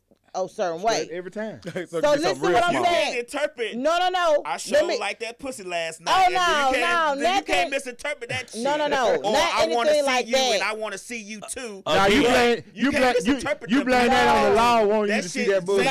[0.46, 1.10] a certain way.
[1.12, 1.60] Every time.
[1.88, 3.14] So listen to what I'm you saying.
[3.14, 3.76] can't interpret.
[3.76, 4.42] No, no, no.
[4.46, 6.26] I Let sure me- like that pussy last Oh, night.
[6.26, 8.62] and no, you can't, no, then you can't misinterpret that shit.
[8.62, 10.64] No, no, no, Or not I want to see like you and.
[10.64, 11.84] I want to see you too.
[11.86, 14.56] Now you blame You you blame you, misinterpret you blame that on the No.
[14.56, 15.88] law wanting you to see that bullshit.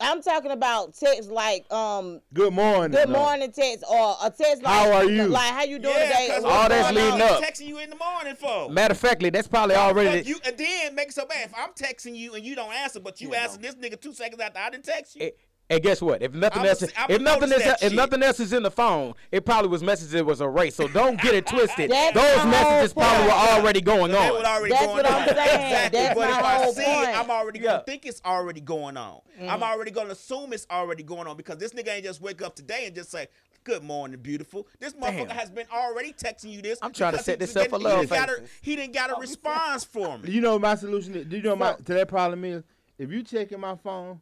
[0.00, 0.32] Saying Now, something.
[0.32, 2.90] I'm talking about text like um Good morning.
[2.92, 3.18] good no.
[3.18, 5.26] morning text or a text like How are you?
[5.26, 6.28] like how you doing Yeah, today?
[6.36, 7.42] All what's that's going leading up.
[7.42, 8.70] texting you in the morning for.
[8.70, 10.28] Matter of factly, that's probably Fuck already.
[10.28, 11.48] you, and then make it so bad.
[11.50, 14.40] If I'm texting you and you don't answer, but you answer this nigga two seconds
[14.40, 15.26] after I didn't text you.
[15.26, 15.30] Eh,
[15.70, 16.22] And guess what?
[16.22, 17.92] If nothing I'ma else, see- if nothing else, if shit.
[17.94, 20.88] nothing else is in the phone, it probably was messages It was a race, So
[20.88, 21.90] don't get it twisted.
[22.14, 24.44] Those messages probably were already going That on.
[24.44, 25.12] already That's going what on.
[25.12, 25.38] I'm saying.
[25.38, 26.00] Exactly.
[26.00, 27.18] That's but if I see it, point.
[27.18, 27.66] I'm already Yeah.
[27.66, 29.20] gonna think it's already going on.
[29.40, 29.62] I'm mm.
[29.62, 32.84] already gonna assume it's already going on because this nigga ain't just wake up today
[32.86, 33.28] and just say,
[33.64, 35.36] "Good morning, beautiful." This motherfucker Damn.
[35.38, 36.78] has been already texting you this.
[36.82, 38.50] I'm trying to because set this up for he love didn't got a- faces.
[38.60, 40.30] He didn't got a oh, response for me.
[40.30, 41.12] You know my solution?
[41.26, 42.62] Do you know my to that problem is?
[42.98, 44.20] If you checking my phone,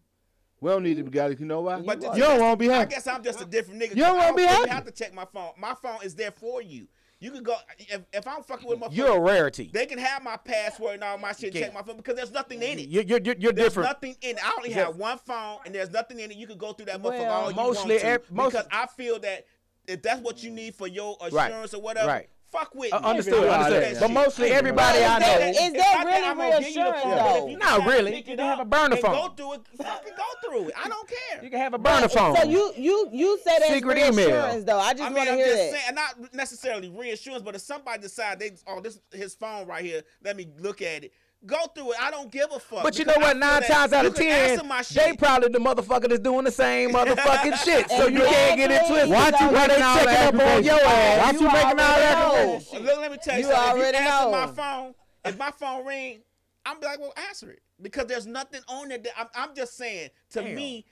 [0.62, 1.36] we don't need to be together.
[1.38, 1.80] You know why?
[1.80, 2.94] But you the- don't want to be I happy.
[2.94, 3.90] guess I'm just a different nigga.
[3.90, 4.70] You don't wanna be don't even happy.
[4.70, 5.50] have to check my phone.
[5.58, 6.88] My phone is there for you.
[7.20, 9.70] You can go if, if I'm fucking with my You're a rarity.
[9.72, 11.52] they can have my password and all my shit.
[11.52, 12.88] Check my phone because there's nothing in it.
[12.88, 13.90] You're, you're, you're, you're There's different.
[13.90, 14.44] nothing in it.
[14.44, 14.86] I only Yeah.
[14.86, 16.36] have one phone, and there's nothing in it.
[16.36, 18.66] You can go through that motherfucker Well, all you mostly want to ev- most- because
[18.72, 19.46] I feel that
[19.86, 21.50] if that's what you need for your Right.
[21.52, 22.28] assurance or whatever, Right.
[22.52, 23.06] Fuck with Uh, me.
[23.08, 24.00] understood, all understood.
[24.00, 25.46] But mostly Hey, everybody But I that- know.
[25.48, 27.46] is If that really think I'm gonna give you the reassurance, though?
[27.56, 28.10] Not really.
[28.12, 29.12] You it can have a burner phone.
[29.12, 29.60] Go through it.
[29.76, 30.74] Fucking go through it.
[30.84, 31.42] I don't care.
[31.44, 32.36] You can have a burner phone.
[32.36, 34.12] So you you you say that's Secret email.
[34.28, 34.78] reassurance though.
[34.78, 35.70] I just I want mean, to I'm hear that.
[35.80, 40.02] saying, not necessarily reassurance, but if somebody decide they, oh, this his phone right here,
[40.22, 41.12] let me look at it.
[41.44, 41.98] Go through it.
[42.00, 42.84] I don't give a fuck.
[42.84, 43.36] But you know what?
[43.36, 44.60] Nine times out of ten,
[44.94, 47.90] they probably the motherfucker that's doing the same motherfucking shit.
[47.90, 49.08] So you can't get it Exactly.
[49.08, 49.10] twisted.
[49.10, 51.18] Why you Why they making all checking that up on your ass?
[51.18, 52.86] Why you making all that already information?
[52.86, 53.70] Look, let me tell you, You something.
[53.70, 54.30] already if you answer know.
[54.30, 56.22] my phone, if my phone ring,
[56.64, 59.02] I'm be like, well, answer it because there's nothing on it.
[59.02, 60.54] That, I'm, I'm just saying, to Damn.
[60.54, 60.86] me,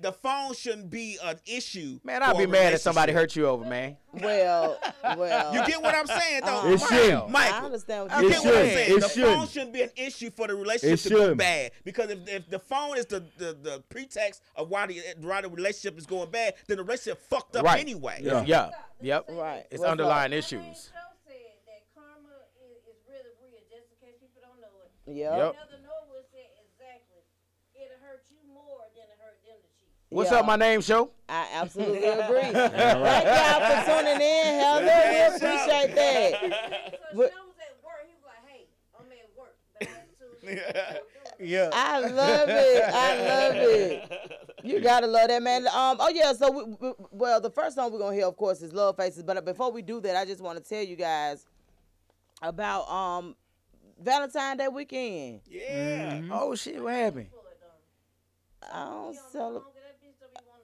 [0.00, 2.00] the phone shouldn't be an issue.
[2.04, 3.96] Man, I'd be mad if somebody hurt you over, man.
[4.12, 4.78] Well,
[5.16, 5.54] well.
[5.54, 6.66] You get what I'm saying, though?
[6.72, 7.22] It shouldn't.
[7.24, 7.66] I Michael.
[7.66, 8.96] understand You what It you're get what I'm saying?
[8.96, 9.36] It the shouldn't.
[9.38, 11.70] phone shouldn't be an issue for the relationship to go bad.
[11.84, 15.48] Because if, if the phone is the, the, the pretext of why the why the
[15.48, 17.80] relationship is going bad, then the relationship fucked up Right.
[17.80, 18.20] anyway.
[18.22, 18.42] Yeah.
[18.44, 18.70] Yeah.
[19.00, 19.26] Yep.
[19.30, 19.64] Right.
[19.70, 19.90] It's What's up?
[19.92, 20.90] underlying My man issues.
[20.90, 22.34] Show said that karma
[22.66, 24.90] is, is really real, just in case people don't know it.
[25.06, 25.32] Yep.
[25.38, 25.52] Yep.
[25.54, 27.22] Another Norwood said exactly.
[27.78, 29.94] It'll hurt you more than it hurt them to cheat.
[30.10, 30.38] What's Yeah.
[30.40, 31.10] up, my name, show?
[31.28, 32.40] I absolutely agree.
[32.52, 34.60] Thank y'all for tuning in.
[34.60, 36.32] Hell no, we appreciate that.
[36.40, 38.06] So But- Sean was at work.
[38.06, 38.66] He was like, "Hey,
[38.98, 41.00] I'm at work." But attitude,
[41.38, 41.70] Yeah.
[41.72, 42.84] I love it.
[42.92, 44.12] I love it.
[44.64, 45.66] You gotta love that man.
[45.68, 45.96] Um.
[46.00, 46.32] Oh yeah.
[46.32, 49.22] So we, we, well, the first song we're gonna hear, of course, is "Love Faces."
[49.22, 51.46] But before we do that, I just want to tell you guys
[52.42, 53.36] about um
[54.00, 55.42] Valentine's Day weekend.
[55.48, 56.22] Yeah.
[56.32, 57.28] Oh shit, what happened?
[58.72, 59.74] I don't celebrate.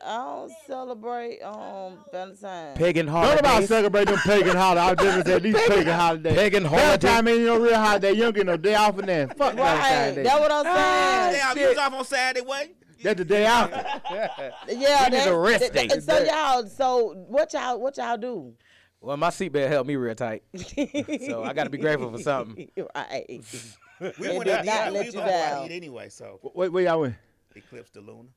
[0.06, 2.78] I don't celebrate um Valentine's.
[2.78, 3.68] Pagan What about holidays.
[3.68, 4.84] celebrate them pagan holidays?
[4.84, 6.34] I was just gonna say these pagan holidays.
[6.34, 7.32] Pagan Valentine holiday.
[7.32, 8.12] ain't no real holiday.
[8.12, 9.26] You don't get no day off in there.
[9.28, 9.56] Fuck Right.
[9.56, 10.22] Valentine's Day.
[10.22, 11.42] That's what I'm Ah, saying.
[11.42, 12.68] Damn, you was off on Saturday, what?
[13.02, 13.76] That's the day after.
[14.10, 14.50] Yeah.
[14.68, 15.88] We need that- a rest day.
[16.00, 16.66] So y'all.
[16.68, 17.80] So what y'all?
[17.80, 18.54] What y'all do?
[19.00, 20.42] Well, my seatbelt held me real tight,
[21.28, 22.68] so I got to be grateful for something.
[22.96, 23.26] right.
[23.28, 24.92] We They went out to not eat.
[24.92, 25.68] let We was you gonna down.
[25.70, 27.14] anyway, so Wait, where y'all went?
[27.54, 28.30] eclipse the lunar.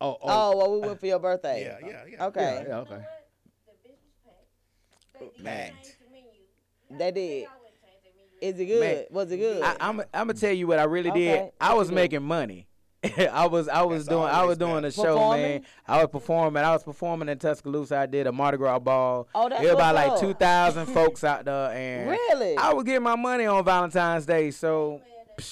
[0.00, 1.64] Oh, oh, Oh, well, we went for your birthday.
[1.64, 2.26] Yeah, yeah, yeah.
[2.26, 2.64] Okay.
[2.68, 2.98] yeah, okay.
[5.18, 5.20] The packed.
[5.20, 5.84] They did Packed.
[5.84, 6.98] change the menu.
[6.98, 7.14] They did.
[7.14, 8.12] They always change their
[8.50, 8.54] menu.
[8.54, 8.80] Is it good?
[8.80, 9.62] Man, Was it good?
[9.62, 11.50] I, I'm I'm gonna tell you what I really Okay, did.
[11.60, 12.66] I was making money.
[13.32, 14.86] I was I was That's doing I was doing better.
[14.88, 15.42] a show, Performing?
[15.42, 15.62] man.
[15.86, 16.62] I was performing.
[16.64, 17.96] I was performing in Tuscaloosa.
[17.98, 19.28] I did a Mardi Gras ball.
[19.34, 22.56] Oh, that's It was about what's like two thousand folks out there, and Really?
[22.58, 24.50] I was getting my money on Valentine's Day.
[24.50, 25.00] So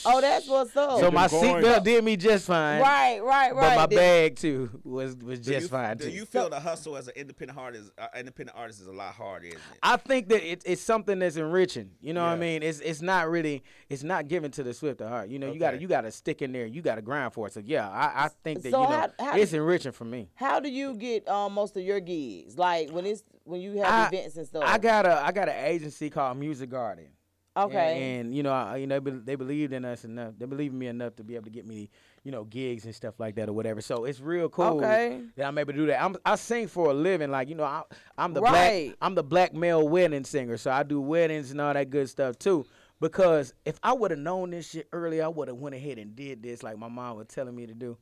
[0.07, 1.01] oh, that's what's up.
[1.01, 2.81] so my seatbelt did me just fine.
[2.81, 3.75] right, right, right.
[3.75, 6.11] But my Did- bag too was was Do just you, fine Do too.
[6.11, 7.90] you feel the hustle as an independent artist?
[7.99, 9.79] Uh, independent artist is a lot harder, isn't it?
[9.83, 11.90] I think that it, it's something that's enriching.
[12.01, 12.62] You know what I mean?
[12.62, 15.29] It's it's not really it's not given to the swift of heart.
[15.29, 16.66] You know, you got to you got to stick in there.
[16.66, 17.53] You got to grind for it.
[17.53, 20.29] So yeah, I, I think that So you know how- how- it's enriching for me.
[20.35, 22.59] How do you get um, most of your gigs?
[22.59, 24.64] Like when it's when you have I- events and stuff.
[24.66, 27.09] I got a I got an agency called Music Garden.
[27.57, 28.19] Okay.
[28.19, 30.35] And, and, you know, I, you know, they, be- they believed in us enough.
[30.38, 31.90] They believed in me enough to be able to get me,
[32.23, 33.81] you know, gigs and stuff like that or whatever.
[33.81, 35.23] So it's real cool Okay.
[35.37, 36.03] that I'm able to do that.
[36.03, 37.83] I'm, I sing for a living, like you know, I,
[38.19, 38.88] I'm the Right.
[38.88, 40.57] black I'm the black male wedding singer.
[40.57, 42.64] So I do weddings and all that good stuff too.
[43.01, 46.14] Because if I would have known this shit earlier, I would have went ahead and
[46.17, 47.97] did this like my mom was telling me to do.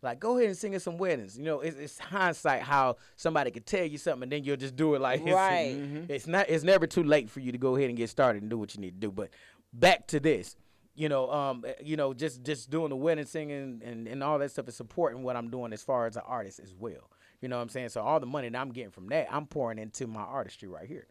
[0.00, 1.36] Like, go ahead and sing at some weddings.
[1.36, 4.76] You know, it's, it's hindsight how somebody could tell you something and then you'll just
[4.76, 5.74] do it like it's- Right.
[6.08, 6.48] It's not.
[6.48, 8.74] It's never too late for you to go ahead and get started and do what
[8.74, 9.10] you need to do.
[9.10, 9.30] But
[9.72, 10.56] back to this,
[10.94, 14.38] you know, um, eh, you know, just just doing the wedding singing and, and all
[14.38, 17.10] that stuff is supporting what I'm doing as far as an artist as well.
[17.40, 17.90] You know what I'm saying?
[17.90, 20.86] So all the money that I'm getting from that, I'm pouring into my artistry right
[20.88, 21.06] here.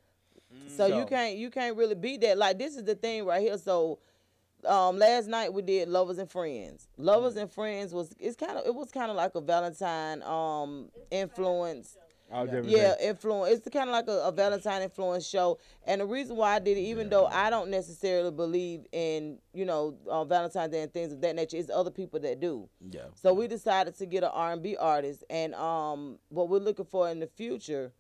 [0.76, 2.38] So you can't you can't really beat that.
[2.38, 3.58] Like this is the thing right here.
[3.58, 4.00] So
[4.68, 6.88] um last night we did Lovers and Friends.
[6.98, 10.90] Lovers and Friends was it's kind of it was kind of like a Valentine um
[11.12, 11.98] influence.
[12.32, 13.60] I was Yeah, influence.
[13.60, 16.78] It's kind of like a, a Valentine influence show, and the reason why I did
[16.78, 21.14] it, even though I don't necessarily believe in you know uh, Valentine's Day and things
[21.14, 22.68] of that nature, is other people that do.
[22.92, 23.04] Yeah.
[23.16, 26.86] So we decided to get an R and B artist, and um, what we're looking
[26.86, 27.94] for in the future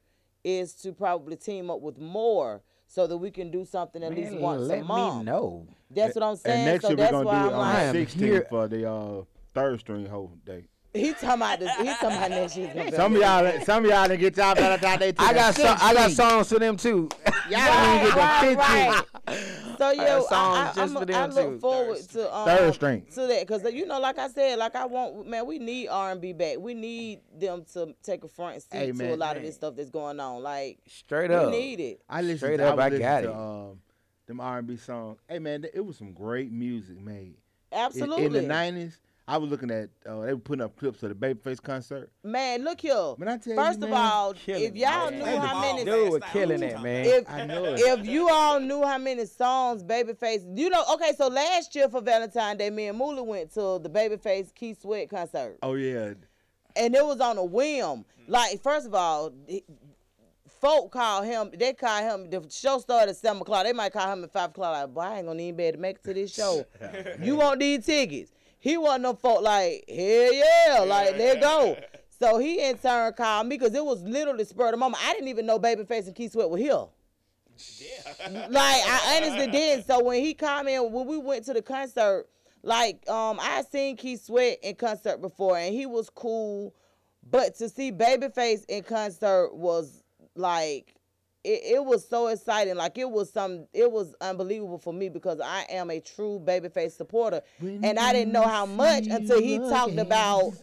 [0.43, 4.33] is to probably team up with more, so that we can do something at least
[4.33, 5.17] once let a month.
[5.19, 5.67] me know.
[5.91, 6.57] That's what I'm saying.
[6.59, 7.93] And next so year we're that's gonna why do I'm it on I like, am
[7.95, 9.21] 16 here- for the uh,
[9.53, 10.65] third string whole day.
[10.97, 11.75] He talking about this.
[11.77, 12.91] He talking about next year's gonna.
[12.91, 15.11] Some of y'all, some of y'all didn't get y'all Valentine's Day.
[15.13, 17.09] till I got so, I got songs for them too.
[17.49, 18.57] Y'all Right, didn't get the right, 15th.
[18.57, 19.03] right.
[19.77, 21.59] So yo, songs I, I, just I'm- for I them, look too.
[21.59, 23.05] forward Third to um, Third string.
[23.13, 26.11] to that because you know, like I said, like I want man, we need R
[26.11, 26.57] and B back.
[26.57, 29.53] We need them to take a front seat Hey, to a man, lot of this
[29.55, 30.41] stuff that's going on.
[30.41, 31.51] Like Straight we up.
[31.51, 32.01] need it.
[32.09, 32.39] I listened.
[32.39, 33.35] Straight to, up, I, I got listening it.
[33.39, 33.79] um,
[34.25, 35.19] them R&B songs.
[35.29, 37.35] Hey man, it was some great music made.
[37.71, 38.25] In- Absolutely.
[38.25, 38.93] In, the '90s,
[39.29, 42.09] I was looking at uh, they were putting up clips of the Babyface concert.
[42.23, 43.13] Man, look here.
[43.17, 45.41] Man, I tell you, First of all, if y'all it, knew man.
[45.41, 47.05] how many Dude was killing it, man.
[47.05, 47.79] if I know it.
[47.79, 51.99] if you all knew how many songs Babyface, you know, okay, so last year for
[51.99, 56.13] Valentine's Day, me and Moolah went to the Babyface Keith Sweat concert, Oh yeah,
[56.77, 58.05] and it was on a whim.
[58.29, 59.65] Like, first of all, it-
[60.61, 62.29] folk call him, they call him.
[62.29, 63.65] The show started at seven o'clock.
[63.65, 64.73] They might call him at five o'clock.
[64.73, 66.65] Like, boy, I ain't gonna even be able to make it to this show.
[67.21, 68.31] you want these tickets?
[68.67, 71.77] He wasn't no folk like, hell yeah, like let go.
[72.19, 75.03] So he in turn called me because it was literally spur of the moment.
[75.05, 76.85] I didn't even know Babyface and Keith Sweat were here.
[77.79, 78.47] Yeah.
[78.49, 79.85] like I honestly did.
[79.85, 82.25] So when he called me when we went to the concert,
[82.63, 86.73] like um I seen Keith Sweat in concert before and he was cool,
[87.29, 90.01] but to see Babyface in concert was
[90.35, 90.95] like
[91.43, 92.75] it, it was so exciting.
[92.75, 96.91] Like it was some it was unbelievable for me because I am a true Babyface
[96.91, 97.41] supporter.
[97.61, 100.53] and I didn't know how much until he talked about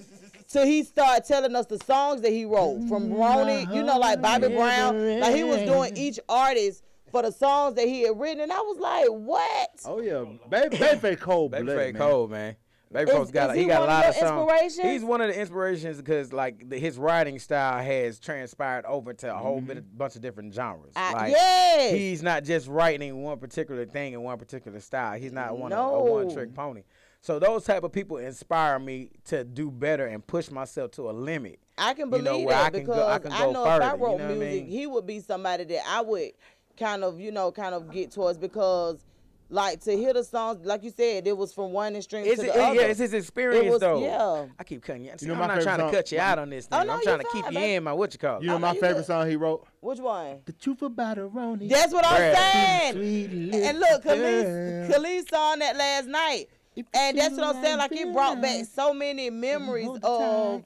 [0.49, 4.21] till he started telling us the songs that he wrote from Roni, you know, like
[4.21, 5.21] Bobby Brown.
[5.21, 8.59] Like he was doing each artist for the songs that he had written, and I
[8.61, 12.57] was like, "What?" oh yeah, Baby Babyface cold Babyface blooded, cold, man.
[12.94, 14.76] Babyface got is he he got a lot of songs.
[14.76, 19.35] He's one of the inspirations because like the, his writing style has transpired over to
[19.35, 19.66] a whole mm-hmm.
[19.66, 20.92] bit of, bunch of different genres.
[20.94, 21.92] I- like, yes.
[21.92, 25.18] he's not just writing one particular thing in one particular style.
[25.18, 26.00] He's not one a No.
[26.04, 26.85] one trick pony.
[27.20, 31.12] So those type of people inspire me to do better and push myself to a
[31.12, 31.59] limit.
[31.78, 33.62] I can you believe know, where that I can because go- I can go know
[33.62, 34.66] if I further, you wrote know what I music, mean?
[34.66, 36.30] he would be somebody that I would
[36.78, 39.02] kind of, you know, kind of get towards because,
[39.50, 42.46] like, to hear the songs, like you said, it was from one extreme It's to
[42.48, 42.74] it, other.
[42.74, 44.00] yeah, it's his experience was- though.
[44.02, 44.46] yeah.
[44.59, 45.12] I keep cutting you.
[45.16, 46.80] See, know I'm not favorite trying to cut you out on this thing.
[46.80, 48.40] Oh, no, I'm trying to keep fine, you in my what you call.
[48.40, 49.07] You know I my know favorite good.
[49.07, 49.66] song he wrote?
[49.80, 50.38] Which one?
[50.46, 51.68] The truth about a Roni.
[51.68, 53.54] That's what I'm saying.
[53.54, 55.00] And look, little Khalees, girl.
[55.00, 56.46] Khalees on that last night.
[56.92, 57.78] And that's what I'm saying.
[57.78, 60.64] Like, it brought back so many memories of,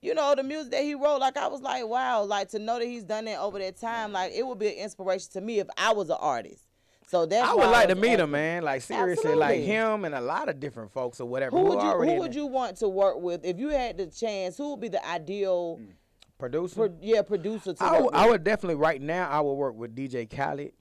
[0.00, 1.18] you know, the music that he wrote.
[1.18, 4.12] Like, I was like, wow, like, to know that he's done that over that time,
[4.12, 6.62] like, it would be an inspiration to me if I was an artist.
[7.08, 8.24] So that's I would like to meet asking.
[8.24, 8.62] him, man.
[8.62, 11.58] Like seriously, like him and a lot of different folks or whatever.
[11.58, 14.56] Who would you who would you want to work with if you had the chance?
[14.56, 15.78] Who would be the ideal,
[16.38, 16.74] producer?
[16.74, 19.28] pro, yeah, producer to I would, I would definitely right now.
[19.28, 20.72] I would work with DJ Khaled.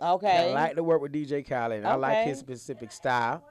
[0.00, 0.50] Okay.
[0.50, 1.84] I like to work with DJ Khaled.
[1.84, 3.42] I like his specific style.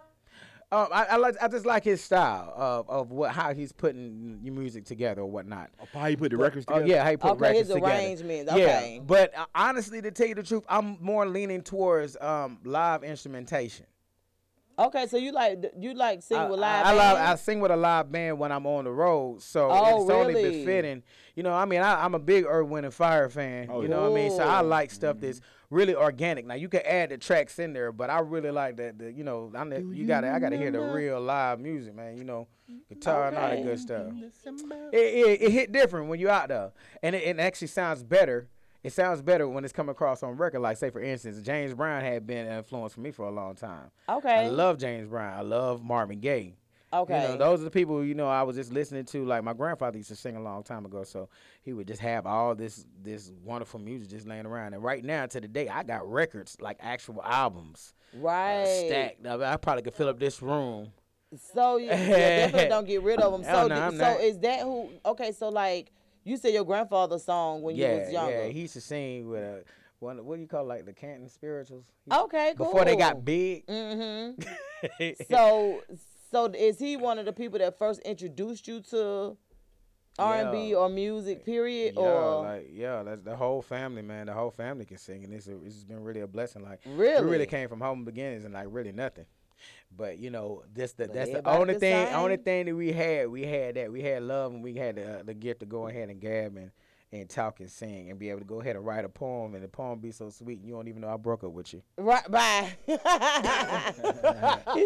[0.72, 4.40] Um, I, I like I just like his style of, of what how he's putting
[4.42, 5.70] your music together or whatnot.
[5.94, 6.88] How you put the records Oh together?
[6.92, 7.94] yeah, how he put Okay, records his together.
[7.96, 8.96] arrangements, okay.
[8.96, 13.04] Yeah, but uh, honestly, to tell you the truth, I'm more leaning towards um, live
[13.04, 13.86] instrumentation.
[14.78, 17.60] Okay, so you like you like sing I, with live I, I, love, I sing
[17.62, 20.50] with a live band when I'm on the road, so Oh, it's only really?
[20.52, 21.04] befitting.
[21.36, 23.68] You know, I mean, I, I'm a big Earth, Wind, and Fire fan.
[23.70, 23.96] Oh, you yeah.
[23.96, 24.32] know what I mean?
[24.32, 25.76] So I like stuff that's mm-hmm.
[25.76, 26.46] really organic.
[26.46, 28.98] Now you can add the tracks in there, but I really like that.
[28.98, 31.60] The, you know, I ne- you got to I got to hear the real live
[31.60, 32.18] music, man.
[32.18, 32.48] You know,
[32.88, 34.08] guitar and all that good stuff.
[34.94, 36.72] It, it, it hit different when you out there,
[37.04, 38.48] and it, it actually sounds better.
[38.82, 40.60] It sounds better when it's coming across on record.
[40.60, 43.56] Like, say, for instance, James Brown had been an influence for me for a long
[43.56, 43.90] time.
[44.08, 44.46] Okay.
[44.46, 45.36] I love James Brown.
[45.36, 46.54] I love Marvin Gaye.
[46.94, 47.22] Okay.
[47.22, 49.26] You know, those are the people, you know, I was just listening to.
[49.26, 51.30] Like my grandfather used to sing a long time ago, so
[51.62, 54.74] he would just have all this this wonderful music just laying around.
[54.74, 58.84] And right now, to the day, I got records, like actual albums, right.
[58.88, 59.26] stacked.
[59.28, 60.92] I, mean, I probably could fill up this room.
[61.54, 63.44] So you, yeah, definitely don't get rid of them.
[63.44, 64.20] So, no, so not.
[64.22, 64.90] is that who?
[65.06, 65.92] Okay, so like
[66.24, 68.46] you said, your grandfather's song when you was younger.
[68.46, 68.48] yeah.
[68.48, 69.64] He used to sing with a
[70.00, 70.24] one.
[70.26, 71.86] What do you call it, like the Canton Spirituals?
[72.06, 72.68] He- okay, cool.
[72.68, 73.66] Before they got big.
[73.68, 74.42] Mm-hmm.
[75.32, 75.82] So,
[76.32, 79.38] so is he one of the people that first introduced you to
[80.18, 81.46] R and B or music?
[81.46, 81.96] Period.
[81.98, 84.28] Yeah, or like yeah, that's the whole family, man.
[84.28, 86.64] The whole family can sing, and it's a, it's been really a blessing.
[86.64, 87.24] Like Really?
[87.26, 89.26] we really came from home beginnings and like really nothing.
[89.96, 92.16] But you know, this the But that's the only thing, sing.
[92.16, 93.30] only thing that we had.
[93.30, 93.92] We had that.
[93.92, 96.58] We had love, and we had the, uh, the gift to go ahead and gab
[96.58, 96.72] and
[97.12, 99.64] and talk and sing and be able to go ahead and write a poem, and
[99.64, 101.82] the poem be so sweet, and you don't even know I broke up with you.
[101.98, 102.74] Right, bye.
[102.86, 102.98] he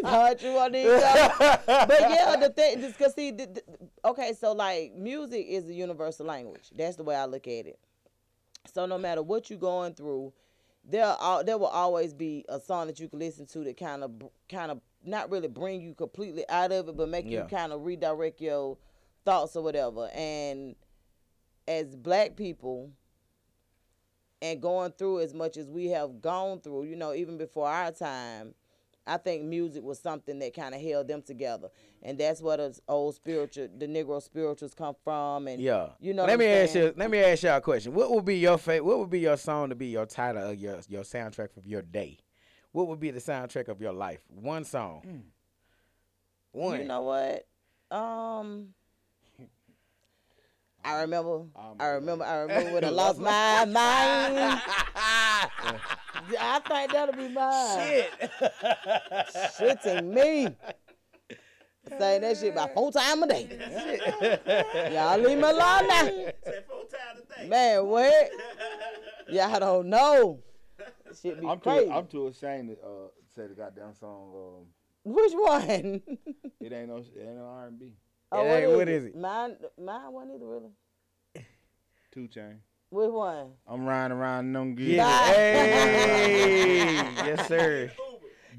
[0.02, 1.32] thought you on these shows.
[1.68, 3.64] But yeah, the thing, just cause see, the, the-
[4.10, 6.70] okay, so like music is a universal language.
[6.76, 7.80] That's the way I look at it.
[8.74, 10.34] So no matter what you're going through,
[10.84, 14.04] there al- there will always be a song that you can listen to that kind
[14.04, 14.12] of
[14.50, 17.44] kind of not really bring you completely out of it, but make Yeah.
[17.44, 18.78] you kind of redirect your
[19.26, 20.10] thoughts or whatever.
[20.14, 20.76] And
[21.70, 22.90] as black people,
[24.42, 27.92] and going through as much as we have gone through, you know, even before our
[27.92, 28.56] time,
[29.06, 31.70] I think music was something that kind of held them together,
[32.02, 35.90] and that's where the old spiritual, the Negro spirituals come from, and Yeah.
[36.00, 36.26] you know.
[36.26, 36.94] Let me I'm ask you.
[36.98, 37.94] Let me ask y'all a question.
[37.94, 38.86] What would be your favorite?
[38.86, 41.82] What would be your song to be your title of your your soundtrack of your
[41.82, 42.18] day?
[42.72, 44.22] What would be the soundtrack of your life?
[44.30, 45.24] One song.
[46.52, 46.80] One.
[46.80, 47.48] You know what?
[47.96, 48.70] Um,
[50.84, 51.44] I remember.
[51.80, 52.24] I remember.
[52.26, 54.62] I remember when I lost my mind.
[56.40, 57.80] I think that'll be mine.
[57.80, 58.12] Shit.
[59.84, 60.56] Shitting me.
[61.98, 64.92] Saying that shit about four times a day.
[64.94, 66.04] Y'all leave me alone now.
[66.04, 67.48] Said four times a day.
[67.48, 68.30] Man, what?
[69.30, 70.40] Y'all don't know.
[71.20, 71.86] Shit be I'm crazy.
[71.86, 74.66] too, I'm too ashamed to uh, say the goddamn song.
[75.04, 76.02] Which one?
[76.08, 76.18] Um,
[76.62, 77.94] it ain't no, it ain't no R&B.
[78.32, 79.16] Oh, It ain't- what is it?
[79.16, 80.72] Mine, mine wasn't either really.
[82.12, 82.60] Two chain.
[82.92, 83.52] Which one?
[83.68, 84.88] I'm riding around them good.
[84.88, 85.28] Yeah.
[85.32, 86.94] Hey.
[87.26, 87.92] yes, sir.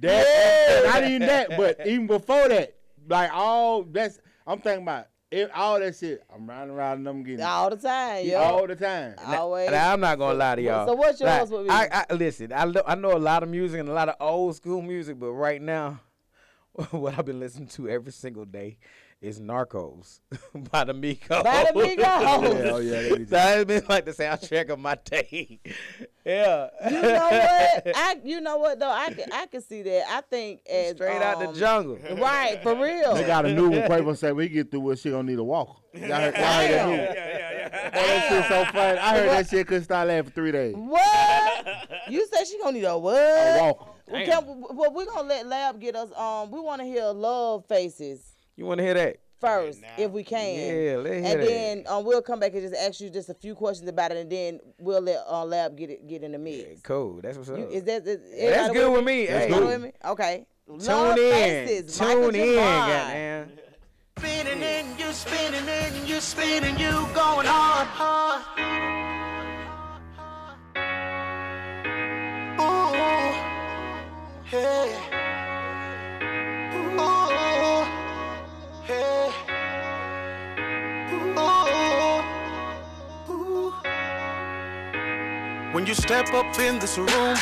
[0.01, 2.75] That, not even that, but even before that,
[3.09, 6.23] like all that's I'm thinking about it, all that shit.
[6.35, 8.39] I'm riding around them getting All the time, yo.
[8.39, 9.15] all the time.
[9.27, 9.71] Always.
[9.71, 10.87] Now, I'm not gonna lie to y'all.
[10.87, 11.71] so what's Like, yours would be?
[11.71, 12.53] I, I listen.
[12.53, 15.19] I lo- I know a lot of music and a lot of old school music,
[15.21, 16.01] but right now,
[16.93, 18.79] what I've been listening to every single day
[19.21, 20.21] is Narcos
[20.71, 21.45] by the Migos.
[21.45, 22.01] By the Migos.
[22.61, 25.61] Yeah, oh yeah, that has been like the soundtrack of my day.
[26.25, 26.69] yeah.
[26.89, 27.97] you know what?
[27.97, 28.91] I you know what though?
[28.91, 30.05] I can I can see that.
[30.09, 31.99] I think as Straight out the um, jungle.
[32.17, 33.15] Right, for real.
[33.15, 33.83] They got a new one.
[33.83, 35.83] Quavo say we get through with she gonna need a walk.
[35.93, 37.17] Y'all heard, y'all heard that new one?
[37.73, 38.99] Oh, that shit so funny.
[38.99, 40.75] I heard that shit couldn't start laughing for three days.
[40.77, 41.67] What?
[42.09, 43.17] You said she gonna need a what?
[43.17, 43.91] A walker.
[44.13, 46.11] We can, well, we're gonna let Lab get us.
[46.17, 49.17] Um, we want to hear love faces You want to hear that?
[49.41, 49.89] first, now.
[49.97, 50.55] if we can.
[50.55, 51.47] Yeah, let's hear And that.
[51.49, 54.19] then um, we'll come back and just ask you just a few questions about it,
[54.19, 56.83] and then we'll let uh, Lab get it get in the mix.
[56.83, 57.21] Cool.
[57.23, 57.57] That's what's up.
[57.57, 59.25] You, is that is, That's good with me.
[59.27, 59.67] That's Hey, good.
[59.67, 59.93] with me?
[60.05, 60.47] Okay.
[60.67, 61.67] Tune Love in.
[61.67, 61.99] faces.
[62.01, 62.89] Michael Tune in, Jamal.
[62.89, 63.51] goddamn.
[64.19, 68.43] Spinning and you spinning and you spinning, you going hard, hard.
[72.61, 72.93] Ooh,
[74.45, 75.27] hey.
[85.73, 87.37] When you step up in this room,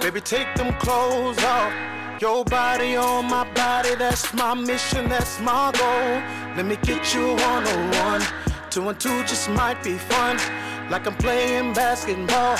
[0.00, 1.72] baby, take them clothes off.
[2.20, 6.56] Your body on my body, that's my mission, that's my goal.
[6.56, 8.22] Let me get you one on one.
[8.70, 10.38] Two and two just might be fun.
[10.90, 12.56] Like I'm playing basketball.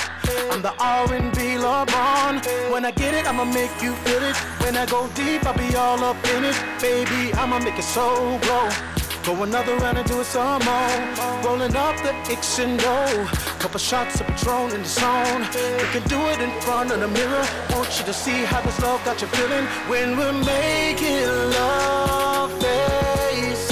[0.51, 2.71] I'm the R&B LeBron.
[2.73, 4.35] When I get it, I'ma make you feel it.
[4.61, 6.55] When I go deep, I'll be all up in it.
[6.81, 8.92] Baby, I'ma make it so glow.
[9.23, 11.43] Go another round and do it some more.
[11.45, 13.25] Rolling up the X and O.
[13.57, 15.41] Couple shots of Patron in the zone.
[15.79, 17.45] We can do it in front of the mirror.
[17.69, 23.71] Want you to see how this love got you feeling when we're making love faces.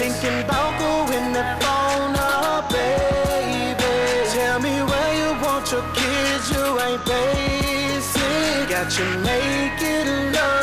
[0.00, 4.30] Thinking about going that phone up, baby.
[4.32, 8.70] Tell me where you want your kids, you ain't basic.
[8.70, 10.55] Got you making love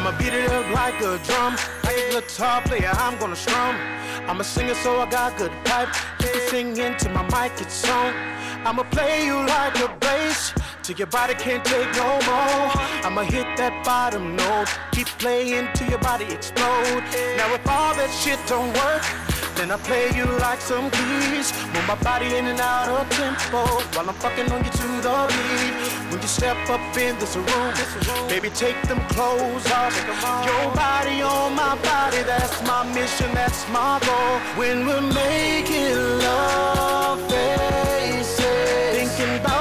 [0.00, 1.56] I'ma beat it up like a drum.
[1.84, 3.76] Like a guitar player, I'm gonna strum.
[4.26, 5.88] I'm a singer, so I got good pipe.
[6.20, 8.14] You can sing into my mic, it's on.
[8.64, 12.70] I'ma play you like a bass till your body can't take no more.
[13.04, 17.04] I'ma hit that bottom note, keep playing till your body explode.
[17.36, 19.29] Now if all that shit don't work.
[19.60, 21.52] Then I play you like some keys.
[21.74, 23.60] Move my body in and out of tempo
[23.92, 25.74] while I'm fucking on you to the beat.
[26.10, 27.74] When you step up in this room,
[28.26, 29.92] baby, take them clothes off.
[30.48, 34.38] Your body on my body, that's my mission, that's my goal.
[34.56, 35.94] When we're making
[36.24, 38.40] love faces,
[38.96, 39.59] thinking about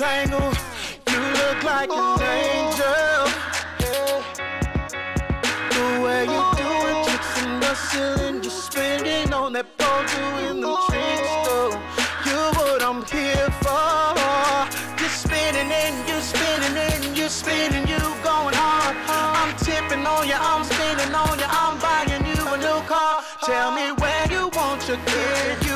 [0.00, 0.52] angle,
[1.10, 3.26] you look like an angel.
[5.70, 10.60] The way you do it, tricks and muscle, and you're spinning on that pole, doing
[10.60, 11.72] them tricks, though.
[12.26, 14.66] You're what I'm here for.
[15.00, 18.94] You're spinning and you're spinning and you're spinning, you going hard.
[19.08, 23.22] I'm tipping on you, I'm spinning on you, I'm buying you a new car.
[23.42, 25.67] Tell me where you want your kid,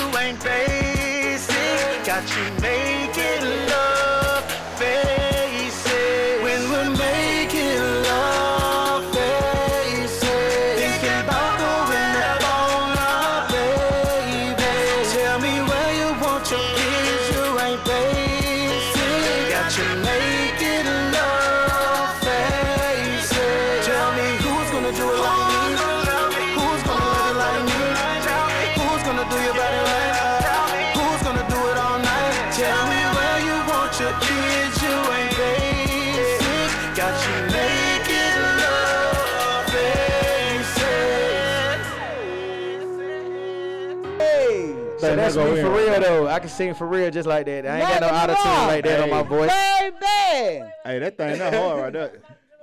[45.35, 45.99] That's go me in for real now.
[46.01, 46.27] though.
[46.29, 47.67] I can sing for real just like that.
[47.67, 49.29] I ain't got no Nothing auto tune like that on my Hey.
[49.29, 49.51] voice.
[49.51, 50.71] Baby.
[50.85, 52.13] Hey, that thing not hard right there.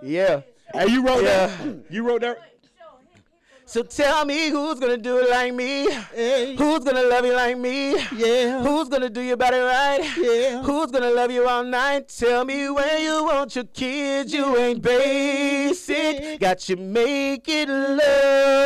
[0.01, 0.41] Yeah.
[0.73, 1.47] Hey, you wrote Yeah.
[1.47, 1.77] that?
[1.89, 2.37] You wrote that?
[3.65, 5.87] So tell me who's gonna do it like me?
[6.15, 7.91] Hey, Who's gonna love you like me?
[8.15, 8.63] yeah.
[8.63, 9.99] Who's gonna do you better right?
[10.17, 10.63] Yeah.
[10.63, 12.07] Who's gonna love you all night?
[12.07, 14.33] Tell me where you want your kids.
[14.33, 16.39] You ain't basic.
[16.39, 17.99] Got you making love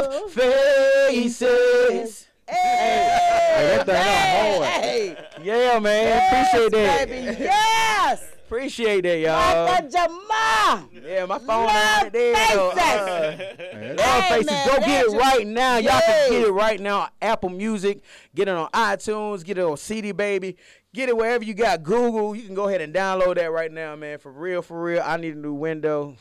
[0.09, 0.29] oh.
[1.09, 2.27] faces.
[2.47, 4.83] Hey, that thing not hard.
[4.83, 6.07] Hey, Yeah, man.
[6.07, 7.07] yes, Appreciate that.
[7.09, 7.37] baby.
[7.43, 8.29] Yes.
[8.45, 9.65] Appreciate that, y'all.
[9.65, 10.89] Like a Jamal.
[11.03, 12.55] Yeah, my phone Love ain't right there.
[12.55, 12.71] though.
[12.71, 12.85] faces.
[12.85, 15.77] Uh, Hey, Love Hey, faces, man, go get it your- right now.
[15.77, 17.09] Y'all can get it right now.
[17.21, 18.01] Apple Music,
[18.35, 20.57] get it on iTunes, get it on CD Baby,
[20.93, 22.35] get it wherever you got Google.
[22.35, 24.19] You can go ahead and download that right now, man.
[24.19, 25.01] For real, for real.
[25.03, 26.15] I need a new window.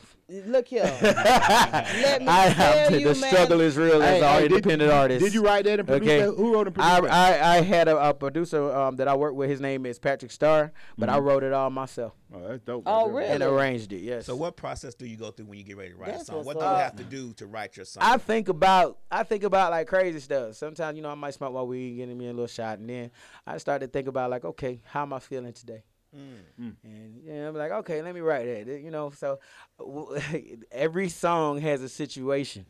[0.47, 0.85] Look here.
[1.03, 3.30] Let me I tell have to, you, the man.
[3.33, 5.22] struggle is real as Hey, all hey, did- independent artists.
[5.22, 6.20] Did you write that and produce Okay.
[6.22, 6.35] that?
[6.37, 7.43] Who wrote and I, produced that?
[7.45, 9.51] I, I had a, a producer um, that I work with.
[9.51, 12.85] His name is Patrick Starr, but I wrote it all myself Oh, that's dope.
[12.87, 13.14] Oh, right there.
[13.14, 13.28] really?
[13.30, 14.01] and arranged it.
[14.01, 14.24] Yes.
[14.24, 16.33] So what process do you go through when you get ready to write That's a
[16.33, 16.45] song?
[16.47, 18.03] What do you have to do to write your song?
[18.07, 20.55] I think about I think about like crazy stuff.
[20.55, 23.11] Sometimes you know I might smoke while we getting me a little shot, and then
[23.47, 25.83] I start to think about like, okay, how am I feeling today?
[26.14, 26.74] Mm.
[26.84, 28.80] And yeah, I'm like, okay, let me write that.
[28.80, 29.38] You know, so
[30.70, 32.66] every song has a situation.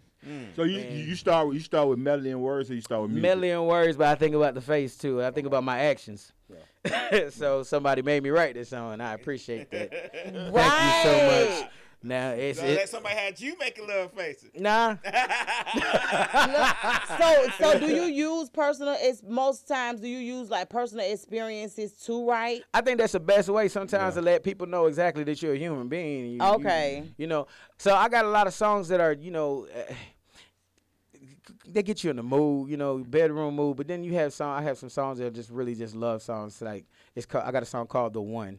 [0.55, 3.03] So you you you start with you start with melody and words, or you start
[3.03, 3.23] with music?
[3.23, 5.23] Million words, but I think about the face too.
[5.23, 6.33] I think about my actions.
[7.31, 9.91] so somebody made me write this song, and I appreciate that.
[10.13, 11.71] Thank you so much.
[12.05, 14.51] Now it's So it, that somebody had you making little faces.
[14.59, 14.97] nah.
[17.19, 18.97] So, so do you use personal?
[18.99, 22.63] It's most times do you use like personal experiences to write?
[22.75, 25.59] I think that's the best way sometimes to let people know exactly that you're a
[25.59, 26.25] human being.
[26.27, 27.05] You- you- Okay.
[27.17, 27.47] You, know,
[27.79, 29.95] so I got a lot of songs that are, you know, eh,
[31.67, 33.77] they get you in the mood, you know, bedroom mood.
[33.77, 34.59] But then you have song.
[34.59, 36.61] I have some songs that are just really just love songs.
[36.61, 36.85] Like
[37.15, 38.59] it's called, I got a song called The One.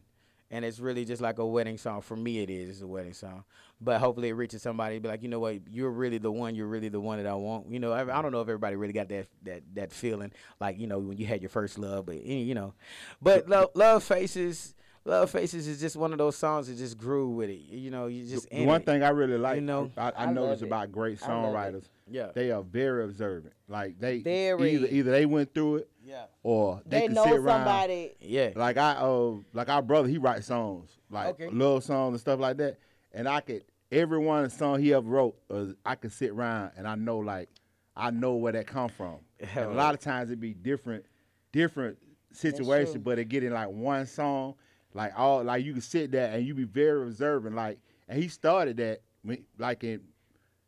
[0.50, 2.00] And it's really just like a wedding song.
[2.00, 2.68] For me, it is.
[2.68, 3.44] It's a wedding song.
[3.80, 4.98] But hopefully, it reaches somebody.
[4.98, 5.60] Be like, you know what?
[5.70, 6.54] You're really the one.
[6.54, 7.70] You're really the one that I want.
[7.70, 10.78] You know, I, I don't know if everybody really got that that that feeling, like
[10.78, 12.06] you know, when you had your first love.
[12.06, 12.74] But you know,
[13.20, 14.74] but love faces,
[15.04, 17.60] love faces is just one of those songs that just grew with it.
[17.70, 18.86] You know, you just The in one it.
[18.86, 19.90] thing I really like, You know?
[19.96, 21.56] I, I, I noticed about great I love it.
[21.56, 22.30] songwriters, Yeah.
[22.34, 23.52] they are very observant.
[23.68, 24.72] Like they Very.
[24.74, 26.24] either either they went through it, Yeah.
[26.42, 27.64] or they, They can know sit around.
[27.66, 28.12] somebody.
[28.20, 28.50] Yeah.
[28.56, 31.48] Like I uh like our brother, he writes songs like Okay.
[31.50, 32.78] love songs and stuff like that,
[33.12, 36.88] and I could every one song he ever wrote, uh, I could sit around and
[36.88, 37.48] I know like
[37.96, 39.18] I know where that come from.
[39.54, 41.04] And a lot of times it be different,
[41.52, 41.98] different
[42.32, 44.54] situations, but it get in like one song,
[44.94, 47.54] like all like you can sit there and you be very observant.
[47.56, 47.78] Like,
[48.08, 50.00] and he started that when, like in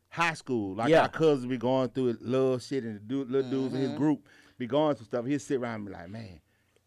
[0.09, 1.03] high school, like Yeah.
[1.03, 3.89] our cousins be going through it, love shit, and the dude, little dudes in his
[3.89, 3.97] Mm-hmm.
[3.97, 4.25] group
[4.57, 5.25] be going through stuff.
[5.25, 6.39] He'd sit around and be like, man.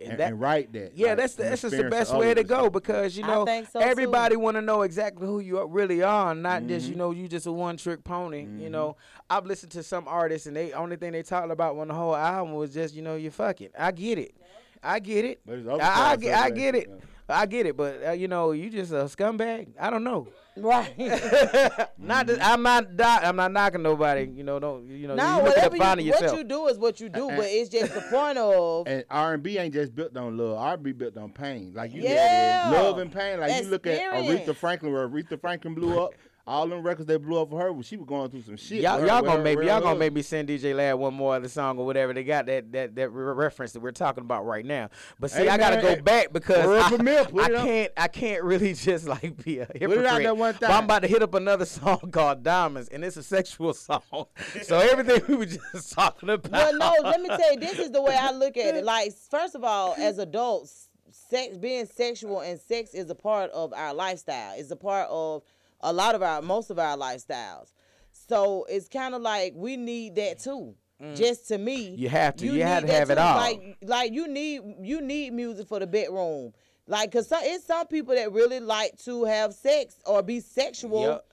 [0.03, 0.93] And, that- and write that.
[0.97, 3.81] Yeah, like, that's the, that's just the best way to go because you know so,
[3.81, 6.93] everybody want to know exactly who you really are, not just Mm-hmm.
[6.93, 8.47] you know you just a one trick pony.
[8.59, 8.97] You know,
[9.29, 12.17] I've listened to some artists and they only thing they talked about when the whole
[12.17, 13.69] album was just you know you fucking.
[13.79, 14.35] I get it,
[14.83, 16.95] I get it, But there's I, I, get, I it, get it, yeah.
[17.31, 17.77] I get it.
[17.77, 19.69] But uh, you know you just a scumbag.
[19.79, 20.29] I don't know.
[20.57, 20.93] Right.
[21.99, 24.31] not that, I'm not do- I'm not knocking nobody.
[24.35, 26.33] You know don't you know no, you look whatever the finding you, yourself.
[26.33, 29.05] what you do is what you do, And- but it's just the point of And
[29.11, 30.59] R and B ain't just built on love.
[30.59, 31.73] R and B built on pain.
[31.75, 32.71] Like you look Yeah.
[32.73, 33.41] love and pain.
[33.41, 34.93] Like you look at Aretha Franklin.
[34.93, 36.13] Where Aretha Franklin blew up.
[36.51, 38.81] All them records they blew up for her when she was going through some shit.
[38.83, 40.01] Y'all, her- y'all gonna her maybe real y'all gonna husband.
[40.01, 43.11] maybe send DJ Lab one more other song or whatever they got that that that
[43.11, 44.91] re- reference that we're talking about right now.
[45.21, 48.09] But see, Hey, I gotta man, go hey, back because I, for I can't I
[48.09, 50.05] can't really just like be a out hypocrite.
[50.25, 53.23] there one But I'm about to hit up another song called Diamonds, and it's a
[53.23, 54.03] sexual song.
[54.63, 56.51] so everything we were just talking about.
[56.53, 58.85] Well, no, let me tell you, this is the way I look at it.
[58.85, 63.73] Like, first of all, as adults, sex being sexual and sex is a part of
[63.73, 64.55] our lifestyle.
[64.59, 65.43] It's a part of
[65.83, 67.73] a lot of our most of our lifestyles.
[68.13, 70.75] So it's kind of like we need that too.
[71.15, 71.99] Just to me, Mm.
[71.99, 72.45] You have to.
[72.47, 73.37] You have to that have it all.
[73.37, 76.53] Like, like you need you need music for the bedroom.
[76.87, 81.03] Like, cause some, it's some people that really like to have sex or be sexual,
[81.03, 81.25] Yep.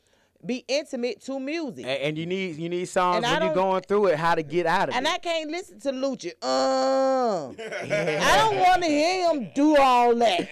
[0.45, 1.85] be intimate to music.
[1.85, 4.43] and, and you need you need songs And when you're going through it, how to
[4.43, 5.09] get out of And it.
[5.09, 6.31] And I can't listen to Lucha.
[6.41, 10.47] Uh, I don't want to hear him do all that.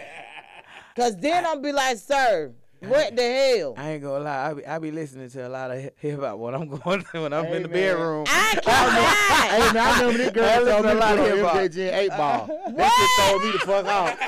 [0.97, 2.51] Cause then I'll be like, sir,
[2.88, 3.73] what the hell?
[3.77, 6.38] I ain't gonna lie, I be, I be listening to a lot of hip hop
[6.38, 7.95] when I'm going when I'm Hey, in the man.
[7.95, 8.25] bedroom.
[8.27, 9.51] I can't.
[9.51, 11.25] Hey man, I remember this I girl listen told to me a to lot of
[11.25, 11.55] hip-hop.
[11.55, 12.47] MJG and 8 ball.
[12.75, 14.19] That shit throw me the fuck off.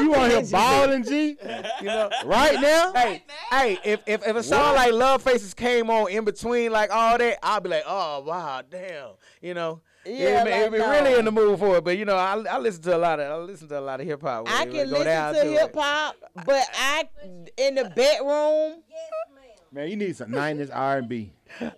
[0.00, 1.36] You want here balling, G?
[1.80, 2.92] You know, Right now?
[2.94, 6.90] hey, hey, if, if if a song like Love Faces came on in between like
[6.90, 9.10] all that, I'll be like, oh wow, damn,
[9.42, 9.80] you know.
[10.04, 10.90] Yeah, be, like, be no.
[10.90, 11.84] really in the mood for it.
[11.84, 14.00] But you know, I, I listen to a lot of I listen to a lot
[14.00, 14.46] of hip hop.
[14.48, 15.60] I can we go down listen to it.
[15.60, 17.08] hip hop, but I
[17.56, 18.82] in the bedroom.
[19.72, 21.32] Man, you need some '90s R&B.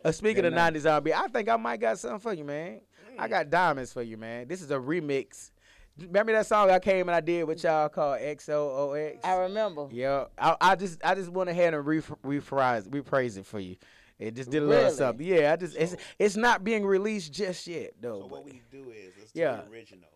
[0.04, 2.80] Uh, speaking of '90s R&B, I think I might got something for you, man.
[3.18, 4.48] I got diamonds for you, man.
[4.48, 5.50] This is a remix.
[5.98, 9.18] Remember that song I came and I did with y'all called XOOX?
[9.22, 9.88] I remember.
[9.90, 13.76] Yeah, I, I just I just went ahead and re- reprise rephrase it for you.
[14.22, 14.96] It just did a little Really?
[14.96, 15.26] something.
[15.26, 18.20] Yeah, I just it's it's not being released just yet though.
[18.20, 19.56] So but- what we do is let's Yeah.
[19.56, 20.08] do the original.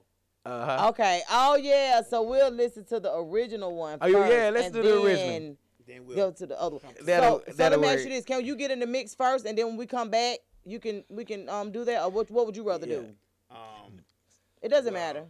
[0.45, 0.89] uh-huh.
[0.91, 1.23] Okay.
[1.31, 2.03] Oh yeah.
[2.03, 3.99] So we'll listen to the original one.
[4.01, 5.27] Oh, yeah, yeah, let's and do the original.
[5.29, 6.95] then Then we'll Go to the other one.
[7.05, 9.15] That'll- so, so that'll let me ask you this: Can you get in the mix
[9.15, 12.11] first, and then when we come back, you can we can um do that, or
[12.11, 12.31] what?
[12.31, 12.97] What would you rather Yeah.
[12.97, 13.15] do?
[13.51, 14.01] um
[14.63, 15.27] It doesn't Well, matter.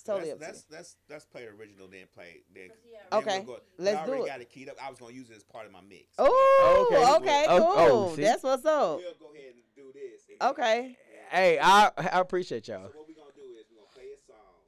[0.00, 2.68] It's totally let's, up to let's, let's let's play the original then play then.
[3.12, 4.28] Then Okay, we'll go, let's I already do it.
[4.28, 4.76] got it keyed up.
[4.82, 6.06] I was gonna use it as part of my mix.
[6.18, 7.14] Oh, Okay.
[7.16, 8.08] okay, Oh, oh cool.
[8.12, 8.22] oh, see?
[8.22, 8.96] That's what's up.
[8.96, 10.22] We'll go ahead and do this.
[10.40, 10.96] and Okay.
[11.30, 12.88] Hey, I I appreciate y'all.
[12.88, 14.64] So what we're gonna do is we're gonna play a song,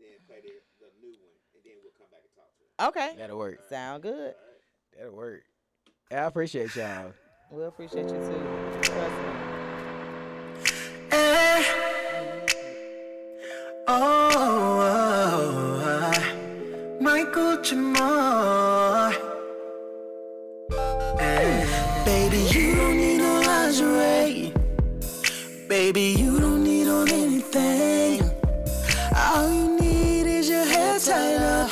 [0.00, 3.08] then play the, the new one, and then we'll come back and talk to it.
[3.08, 3.18] Okay.
[3.18, 3.60] That'll work.
[3.68, 4.34] Sound good.
[4.98, 5.44] That'll work.
[6.10, 7.12] I appreciate y'all.
[7.52, 9.39] We appreciate you too.
[13.90, 14.02] Trust.
[14.02, 17.00] Oh, oh, oh, oh.
[17.00, 19.12] Michael Jamar.
[21.18, 22.04] Eh.
[22.04, 24.52] Baby, you don't need no lingerie.
[25.68, 28.22] Baby, you don't need on anything.
[29.16, 31.70] All you need is your hair tied up.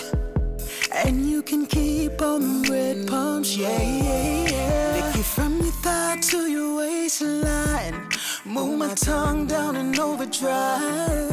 [0.92, 4.92] And you can keep on red pumps, yeah, yeah, yeah.
[4.94, 8.08] Lick it from your thigh to your waistline.
[8.44, 11.27] Move my tongue down in overdrive.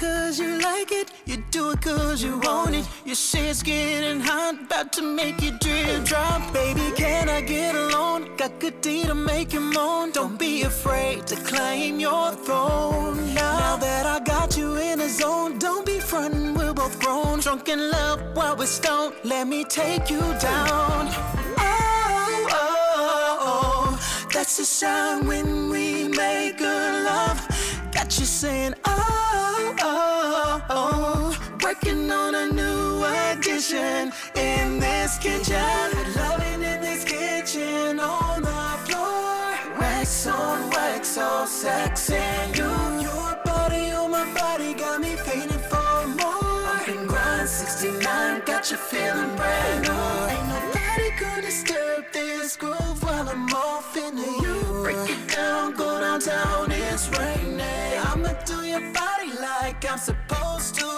[0.00, 1.12] Cause you like it.
[1.26, 2.88] You do it cause you want it.
[3.04, 6.54] You say it's getting hot, about to make you drip drop.
[6.54, 8.34] Baby, can I get alone?
[8.38, 10.10] Got good D to make you moan.
[10.12, 13.34] Don't be afraid to claim your throne.
[13.34, 17.40] Now, that I got you in a zone, don't be frontin', we're both grown.
[17.40, 19.16] Drunk in love while we're stoned.
[19.22, 21.08] Let me take you down.
[21.58, 24.26] Oh, oh, oh, oh.
[24.32, 27.49] that's the sound when we make good love.
[28.18, 35.54] You saying, oh, oh, oh, working on a new addition in this kitchen.
[36.16, 39.78] Loving in this kitchen on the floor.
[39.78, 42.64] Wax on wax, all sex and you.
[43.00, 46.80] Your body on my body got me feeling for more.
[46.88, 50.32] And grind 69, got you feeling brand new.
[50.34, 50.79] Ain't gonna
[51.62, 54.82] disturb this groove while I'm off into you.
[54.82, 57.60] Break it down, go downtown, it's raining.
[58.04, 60.88] I'ma do your body like I'm supposed to.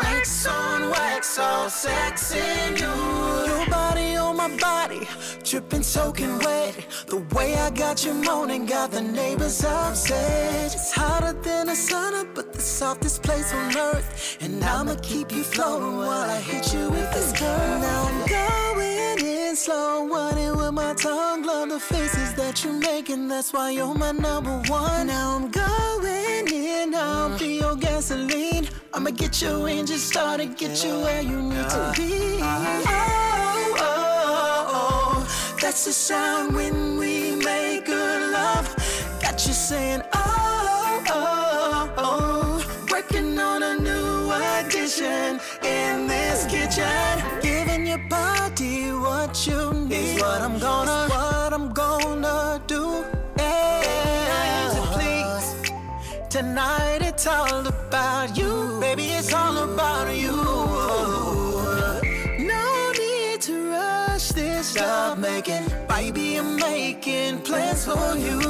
[0.00, 2.94] Wax on wax, all sex in you.
[3.46, 5.06] Your body on my body,
[5.44, 6.74] dripping, soaking wet.
[7.06, 10.74] The way I got you moaning got the neighbors upset.
[10.74, 14.38] It's hotter than a sauna, but the softest place on earth.
[14.40, 17.80] And I'ma keep you floating while I hit you with this curve.
[17.80, 18.93] Now I'm going
[19.54, 21.44] in slow, running with my tongue.
[21.44, 25.06] Love the faces that you're making, that's why you're my number one.
[25.06, 28.66] Now I'm going in, I'll be your gasoline.
[28.92, 32.40] I'ma get your engine started, get you where you need to be.
[32.42, 32.82] Uh-huh.
[32.88, 38.66] Oh, oh, oh, that's the sound when we make good love.
[39.22, 40.23] Got you saying, oh,
[57.14, 59.04] it's all about you, baby.
[59.04, 60.34] It's all about you.
[62.52, 66.36] No need to rush this love making, baby.
[66.36, 68.40] I'm making plans for you.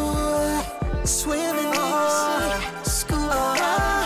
[1.04, 2.80] Swimming in oh.
[2.84, 3.18] school.
[3.28, 4.03] Loving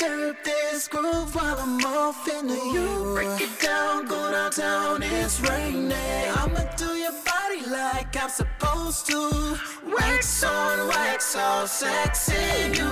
[0.00, 3.12] disturb this groove while I'm off into you.
[3.14, 5.92] Break it down, go downtown, it's raining.
[5.92, 9.58] I'ma do your body like I'm supposed to.
[9.86, 12.90] Wax on wax, all sex in you.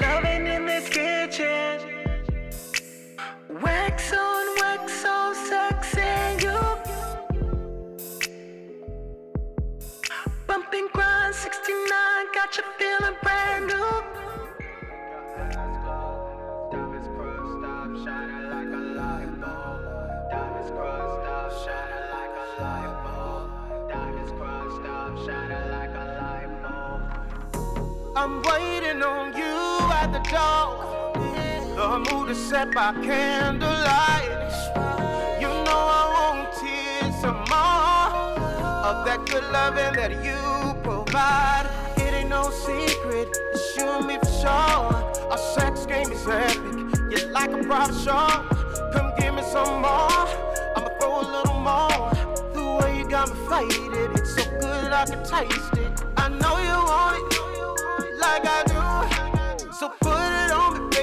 [0.00, 1.80] Loving in this kitchen.
[3.62, 6.60] Wax on wax, all sex in you.
[10.46, 14.25] Bumping grind 69, got you feeling brand new.
[28.18, 29.54] I'm waiting on you
[29.92, 31.12] at the door.
[31.76, 34.52] The mood is set by candlelight.
[35.40, 38.08] You know I want tears some more
[38.84, 41.66] of that good loving that you provide.
[41.96, 45.30] It ain't no secret, it's you and me for sure.
[45.30, 48.26] Our sex game is epic you're like a prop show.
[48.92, 50.26] Come give me some more,
[50.76, 52.12] I'ma throw a little more.
[52.54, 55.92] The way you got me faded, it's so good I can taste it.
[56.16, 58.62] I know you want it, like I
[59.58, 59.72] do.
[59.72, 60.95] So put it on me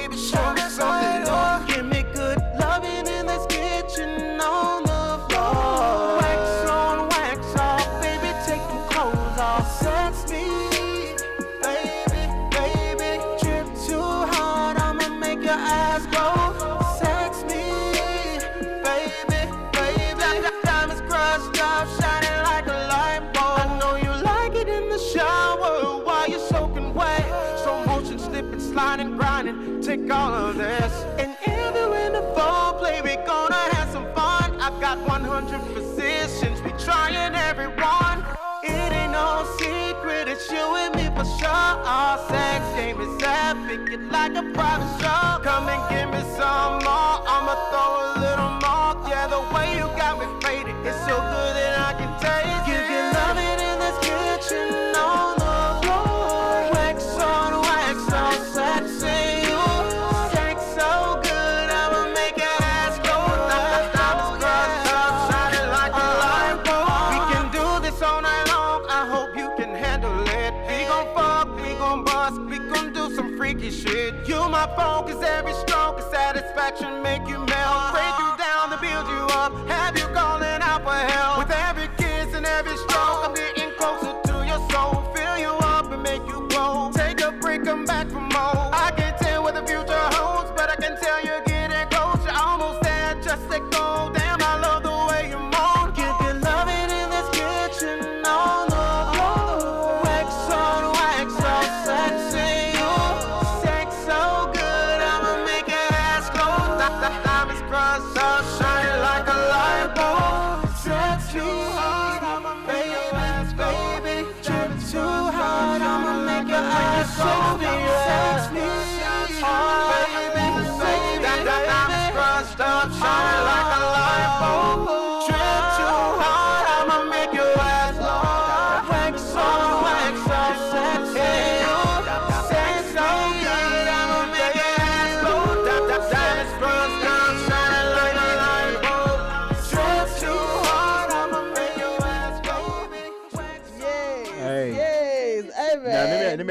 [41.86, 45.42] Our sex game is epic, it's like a private show.
[45.44, 49.10] Come and give me some more, I'ma throw a little more.
[49.10, 51.73] Yeah, the way you got me faded, it's so good
[73.64, 74.28] freaky shit.
[74.28, 77.23] You my focus, every stroke is satisfaction, make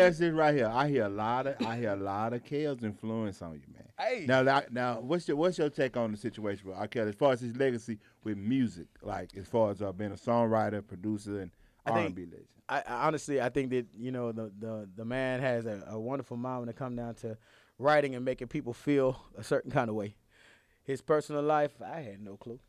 [0.02, 0.70] Now let me let me ask this right here.
[0.72, 3.88] I hear a lot of I hear a lot of Kel's influence on you, man.
[3.98, 4.26] Hey.
[4.26, 6.88] Now like, now what's your what's your take on the situation with R.
[6.88, 10.16] Kelly as far as his legacy with music, like as far as uh, being a
[10.16, 11.50] songwriter, producer, and
[11.86, 12.46] I R think- and B legend.
[12.68, 15.98] I, I honestly, I think that you know the the, the man has a, a
[15.98, 17.36] wonderful mind when it comes down to
[17.78, 20.14] writing and making people feel a certain kind of way.
[20.84, 22.60] His personal life, I had no clue.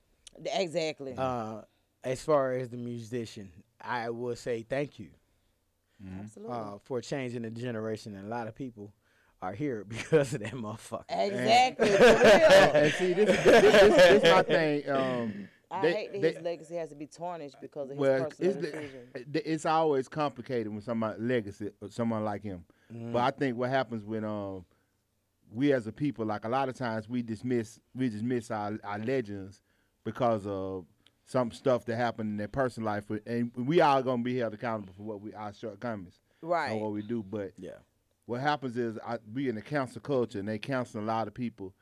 [0.45, 1.13] Exactly.
[1.17, 1.61] Uh,
[2.03, 5.09] as far as the musician, I will say thank you
[6.20, 6.56] Absolutely.
[6.56, 8.93] uh, for changing the generation, and a lot of people
[9.41, 11.04] are here because of that motherfucker.
[11.10, 11.89] exactly.
[11.89, 12.12] For real.
[12.84, 14.89] and see, this is this, this, this, this my thing.
[14.89, 17.99] Um, I they- hate that they- his legacy has to be tarnished because of his
[17.99, 19.26] well, personal it's, decisions.
[19.32, 22.64] the- it's always complicated when somebody legacy or someone like him.
[23.12, 24.66] But I think what happens when um
[25.51, 28.99] we as a people, like a lot of times we dismiss we dismiss our, our
[28.99, 29.62] legends
[30.04, 30.86] because of
[31.26, 34.93] some stuff that happened in their personal life, and we all gonna be held accountable
[34.93, 36.71] for what we our shortcomings Right.
[36.71, 37.24] and what we do.
[37.24, 37.78] But Yeah.
[38.26, 41.34] what happens is I, we in the cancel culture, and they counsel a lot of
[41.34, 41.74] people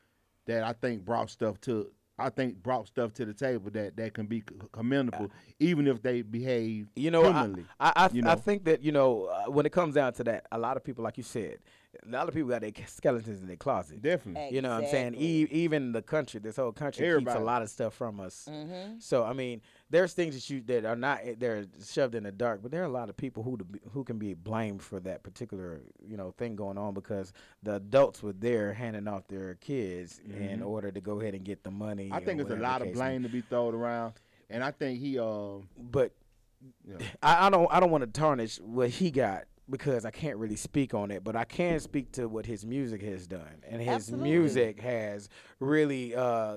[0.46, 1.90] that I think brought stuff to.
[2.18, 6.02] I think brought stuff to the table that, that can be c- commendable, even if
[6.02, 7.64] they behave You know, I, criminally.
[7.80, 10.46] I, I, you I think that you know uh, when it comes down to that,
[10.52, 11.58] a lot of people, like you said,
[12.04, 14.00] a lot of people got their skeletons in their closet.
[14.00, 14.54] Definitely.
[14.54, 15.14] You know what I'm saying?
[15.14, 18.48] E- even the country, this whole country keeps a lot of stuff from us.
[18.50, 18.94] Mm-hmm.
[18.98, 22.62] So I mean, there's things that you that are not they're shoved in the dark,
[22.62, 25.22] but there are a lot of people who to who can be blamed for that
[25.22, 27.32] particular you know thing going on because
[27.62, 31.62] the adults were there handing off their kids in order to go ahead and get
[31.62, 32.04] the money.
[32.06, 32.14] Mm-hmm.
[32.14, 34.14] I think or it's a lot the of case may blame to be thrown around,
[34.48, 36.12] and I think he um but
[36.88, 36.96] Yeah.
[37.22, 40.56] I, I don't I don't want to tarnish what he got because I can't really
[40.56, 43.88] speak on it, but I can speak to what his music has done, and his
[43.88, 44.30] Absolutely.
[44.30, 45.28] music has
[45.60, 46.56] really uh,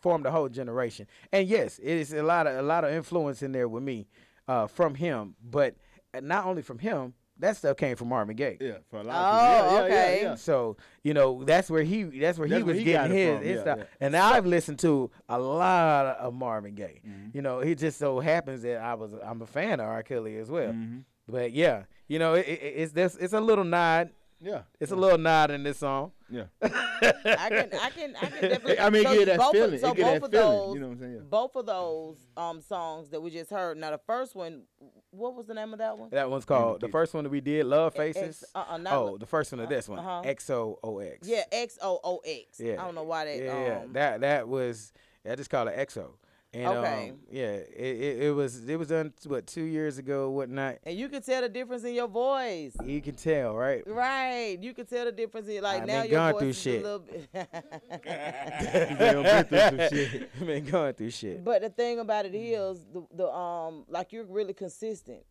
[0.00, 1.06] formed a whole generation.
[1.32, 4.06] And yes, it is a lot of a lot of influence in there with me
[4.48, 5.76] uh, from him, but
[6.22, 8.56] not only from him, that stuff came from Marvin Gaye.
[8.60, 9.72] Yeah, for a lot Oh, of people.
[9.72, 10.16] Yeah, yeah, okay.
[10.22, 10.34] yeah, yeah.
[10.36, 13.54] So you know that's where he that's where he was where he getting his, his
[13.56, 13.78] yeah, stuff.
[13.78, 13.84] yeah.
[14.00, 17.00] And now I've listened to a lot of Marvin Gaye.
[17.06, 17.30] Mm-hmm.
[17.34, 20.02] You know, it just so happens that I was I'm a fan of R.
[20.02, 20.72] Kelly as well.
[20.72, 21.02] Mhm.
[21.28, 24.10] But yeah, you know, it, it, it's this it's a little nod.
[24.40, 24.62] Yeah.
[24.78, 26.12] It's a little nod in this song.
[26.30, 26.44] Yeah.
[26.62, 28.78] I can, I can, I can definitely.
[28.78, 29.74] I mean, so get that both feeling.
[29.74, 30.58] Of, so get both that of feeling.
[30.58, 31.12] those, you know what I'm saying?
[31.14, 31.20] Yeah.
[31.28, 33.78] both of those um songs that we just heard.
[33.78, 34.62] Now the first one,
[35.10, 36.10] what was the name of that one?
[36.10, 38.44] That one's called the first one that we did, Love X- Faces.
[38.54, 40.22] uh-uh, not oh, Lo- the first one of this one, uh-huh.
[40.24, 41.26] X O O X.
[41.26, 42.60] Yeah, X O O X.
[42.60, 42.74] Yeah.
[42.74, 43.38] I don't know why that.
[43.38, 43.80] yeah, yeah.
[43.80, 44.92] um, that that was
[45.28, 46.10] I just call it EXO.
[46.56, 47.10] And Okay.
[47.10, 50.76] um, yeah, it, it, it was it was done what two years ago, whatnot.
[50.84, 52.74] and you can tell the difference in your voice.
[52.82, 53.82] You can tell, right?
[53.86, 56.48] Right, you can tell the difference in like I now been your going voice through
[56.48, 56.80] is shit.
[56.80, 57.28] a little bit.
[58.98, 60.46] They done been through some shit.
[60.46, 61.44] Been going through shit.
[61.44, 65.24] But the thing about it is the the um like you're really consistent.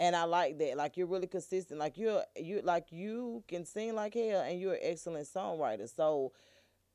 [0.00, 0.76] And I like that.
[0.76, 1.80] Like you're really consistent.
[1.80, 5.88] Like you're you like you can sing like hell and you're an excellent songwriter.
[5.92, 6.32] So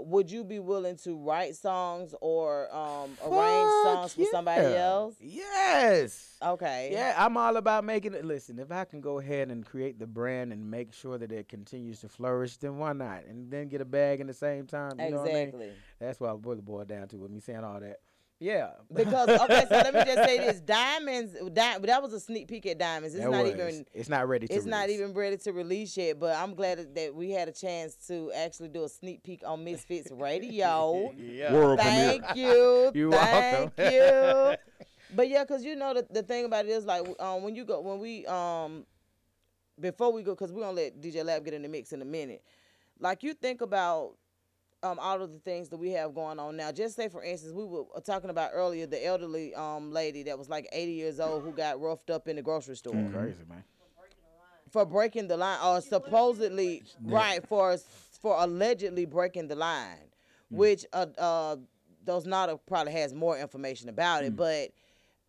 [0.07, 5.15] would you be willing to write songs or um arrange songs for somebody else?
[5.19, 6.37] Yes.
[6.41, 6.89] Okay.
[6.91, 8.25] Yeah, I'm all about making it.
[8.25, 11.47] Listen, if I can go ahead and create the brand and make sure that it
[11.47, 13.25] continues to flourish, then why not?
[13.25, 14.99] And then get a bag in the same time.
[14.99, 15.43] You know what I mean?
[15.49, 15.71] Exactly.
[15.99, 17.99] That's what I really boiled down to with me saying all that.
[18.43, 18.71] Yeah.
[18.93, 22.65] Because okay, so let me just say this: Diamonds, Di- that was a sneak peek
[22.65, 23.15] at Diamonds.
[23.15, 23.53] It's That not was.
[23.53, 26.79] even It's not ready to it's not even ready to release yet, but I'm glad
[26.79, 31.13] that- that we had a chance to actually do a sneak peek on Misfits Radio.
[31.15, 31.53] Yeah.
[31.53, 32.19] World premiere.
[32.21, 32.91] Thank you.
[32.95, 33.93] You're Thank welcome.
[33.93, 34.55] you.
[35.15, 37.65] But yeah, cause you know the, the thing about it is like um when you
[37.65, 38.83] go when we um
[39.79, 42.05] before we go cause we're gonna let DJ Lab get in the mix in a
[42.05, 42.43] minute.
[42.99, 44.15] Like you think about
[44.83, 46.71] um all of the things that we have going on now.
[46.71, 50.49] Just say for instance, we were talking about earlier the elderly um lady that was
[50.49, 52.93] like 80 years old who got roughed up in the grocery store.
[53.11, 53.63] Crazy man.
[54.71, 57.77] for breaking the line or supposedly right for
[58.21, 59.97] for allegedly breaking the line
[60.49, 61.55] which uh uh
[62.05, 64.69] Dos Nada probably has more information about it but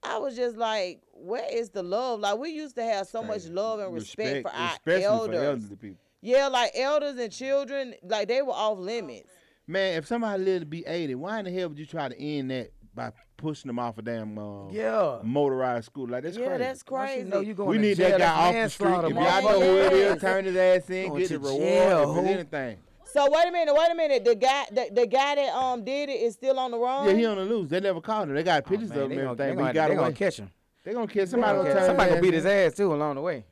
[0.03, 2.21] i was just like where is the love?
[2.21, 5.37] Like we used to have so much love and respect, for our especially elders.
[5.37, 5.97] for elderly people.
[6.21, 9.31] yeah like elders and children like they were off limits
[9.67, 12.19] Man, if somebody lived to be 80, why in the hell would you try to
[12.21, 15.21] end that by pushing them off a damn uh, Yeah.
[15.23, 16.13] motorized scooter?
[16.13, 16.59] Like, that's yeah crazy.
[16.63, 18.89] that's crazy you know you going we to need jail, that guy off the street.
[19.05, 21.61] If y'all know who it is, turn his ass in, Going get to the reward
[21.63, 22.19] jail, if who?
[22.21, 22.79] it's anything.
[23.07, 26.09] so wait a minute wait a minute the guy the, the guy that um did
[26.11, 27.71] it is still on the run Yeah, he on the loose.
[27.71, 28.35] They never caught him.
[28.35, 29.95] They got pictures Oh, man, of him they and gonna, they everything, but gonna, they
[29.95, 29.97] away.
[30.05, 30.51] gonna catch him.
[30.85, 31.57] They gonna kill somebody.
[31.59, 31.63] Yeah.
[31.65, 33.45] Gonna turn Somebody gonna beat his ass too along the way.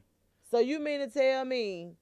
[0.51, 1.95] So you mean to tell me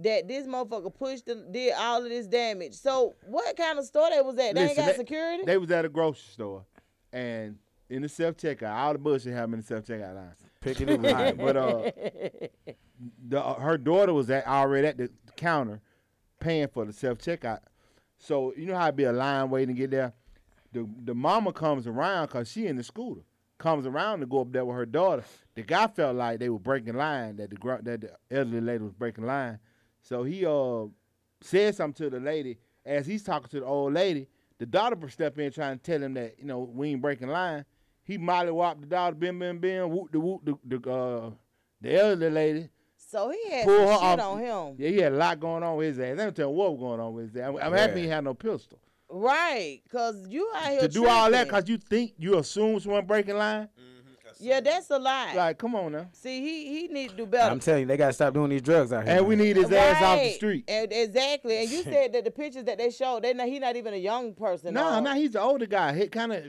[0.00, 2.74] that this motherfucker pushed the, did all of this damage?
[2.74, 4.54] So what kind of store they was at?
[4.54, 5.44] They ain't got they- security.
[5.44, 6.64] They was at a grocery store,
[7.12, 10.34] and in the self checkout, all the bullshit happened in the self checkout line.
[10.60, 11.90] Picking it All right, but uh,
[13.28, 15.80] the, uh, her daughter was at, already at the counter
[16.40, 17.60] paying for the self checkout.
[18.18, 20.12] So you know how it be a line waiting to get there.
[20.72, 23.22] The the mama comes around cause she in the scooter.
[23.58, 25.24] Comes around to go up there with her daughter.
[25.54, 27.36] The guy felt like they were breaking line.
[27.36, 29.58] That the that the elderly lady was breaking line.
[30.04, 30.84] So he uh
[31.40, 34.28] said something to the lady as he's talking to the old lady.
[34.58, 37.64] The daughter step in trying to tell him that you know we ain't breaking line.
[38.04, 41.30] He molly whopped the daughter, bim bim bim, whoop the whoop the the uh
[41.80, 42.68] the elderly lady.
[42.96, 44.20] so he had Pull some her shit off.
[44.20, 44.74] on him.
[44.78, 46.16] Yeah, he had a lot going on with his ass.
[46.16, 47.48] They don't tell what was going on with his ass.
[47.48, 48.78] I'm, I'm happy he had no pistol.
[49.08, 53.06] Right, cause you out here to do all that because you think you assume someone
[53.06, 53.68] breaking line.
[54.40, 55.34] Yeah, that's a lie.
[55.34, 56.08] Like, come on now.
[56.12, 57.50] See, he he need to do better.
[57.50, 59.16] I'm telling you, they gotta stop doing these drugs out here.
[59.18, 60.64] And we need his ass off the street.
[60.68, 61.58] And exactly.
[61.58, 63.98] And you said that the pictures that they showed, they not, he not even a
[63.98, 64.74] young person.
[64.74, 65.94] No, no, he's the older guy.
[65.96, 66.44] He kind of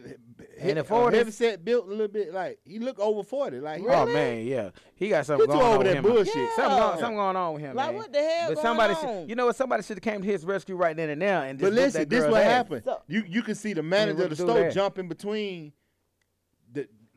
[0.57, 1.13] In the uh, 40s?
[1.13, 2.33] heavy set built a little bit.
[2.33, 3.59] Like he look over forty.
[3.59, 5.97] Like he- Oh man, yeah, he got something Get you going on over with that
[5.97, 6.03] him.
[6.03, 6.33] bullshit.
[6.33, 6.79] Something, Yeah.
[6.79, 7.75] going, something going on with him.
[7.75, 7.95] Like, man.
[7.95, 9.01] what the hell But going somebody, on?
[9.01, 9.55] Should, you know what?
[9.55, 12.01] Somebody should have came to his rescue right then and there and just But listen,
[12.01, 12.51] that this girl's what ass.
[12.51, 12.83] happened.
[12.85, 14.73] So- you you can see the manager of the what to do store that.
[14.73, 15.73] jumping between the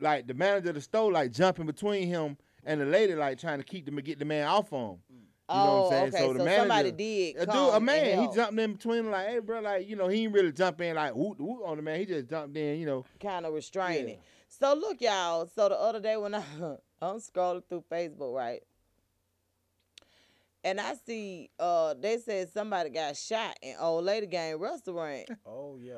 [0.01, 3.59] like the manager of the store like jumping between him and the lady like trying
[3.59, 4.97] to keep them get the man off on him.
[5.09, 6.13] You know Oh, what I'm saying?
[6.13, 6.17] okay.
[6.27, 8.35] So the So manager, somebody did a dude, come a and man, he help.
[8.35, 11.15] jumped in between like, hey, bro, like you know, he ain't really jump in like
[11.15, 11.99] whoop whoop on the man.
[11.99, 13.03] He just jumped in, you know.
[13.19, 14.09] kind of restraining.
[14.09, 14.15] Yeah.
[14.47, 15.47] So look, y'all.
[15.47, 16.43] So the other day when I
[17.01, 18.61] I'm scrolling through Facebook, right,
[20.63, 25.29] and I see uh they said somebody got shot in Old Lady Gang restaurant.
[25.45, 25.95] Oh yeah.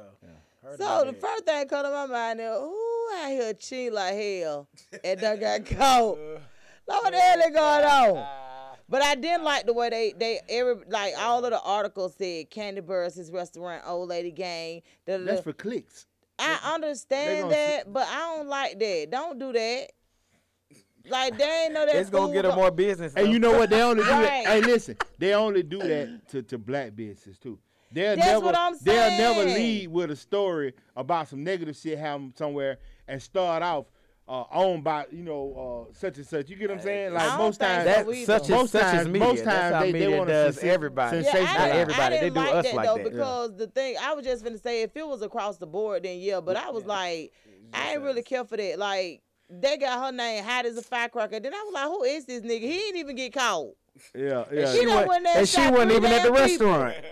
[0.64, 1.22] Heard so the that.
[1.22, 4.68] first thing come to my mind is, who out here cheating like hell
[5.03, 6.18] and done got caught?
[6.88, 8.28] Like what the hell is going on?
[8.88, 12.51] But I didn't like the way they they every like all of the articles said
[12.51, 14.82] Kandi Burruss, his restaurant, Old Lady Gang.
[15.07, 15.32] da, da, da.
[15.32, 16.05] That's for clicks.
[16.38, 19.07] I they understand gonna see- that, but I don't like that.
[19.12, 19.88] Don't do that.
[21.09, 21.95] Like they ain't know that.
[21.95, 23.14] It's gonna get her go- more business.
[23.16, 23.32] And though.
[23.32, 23.70] you know what?
[23.70, 24.43] They only do Right.
[24.43, 24.45] that.
[24.45, 27.57] Hey, listen, they only do that to, to black businesses too.
[27.91, 29.17] They'll That's never, what I'm saying.
[29.17, 29.55] They'll never saying.
[29.81, 32.77] lead with a story about some negative shit happening somewhere
[33.07, 33.85] and start off
[34.29, 36.49] uh, owned by you know uh, such and such.
[36.49, 37.13] You get what I'm saying?
[37.13, 39.27] Like I don't most think times, so such as most such times, as media.
[39.27, 41.17] most times they, media they want does to everybody.
[41.17, 41.47] Yeah, Sensation.
[41.47, 42.03] I Not didn't, everybody.
[42.03, 43.09] I They didn't do like us that like though that, yeah.
[43.09, 46.19] because the thing I was just gonna say if it was across the board then
[46.19, 47.33] yeah, but I was like
[47.73, 48.79] I ain't really care for that.
[48.79, 51.41] Like they got her name hot as a firecracker.
[51.41, 52.61] Then I was like, who is this nigga?
[52.61, 53.75] He ain't even get caught.
[54.15, 54.71] Yeah, yeah.
[54.71, 56.67] She She done wa- went and she wasn't even at the people.
[56.69, 56.95] restaurant.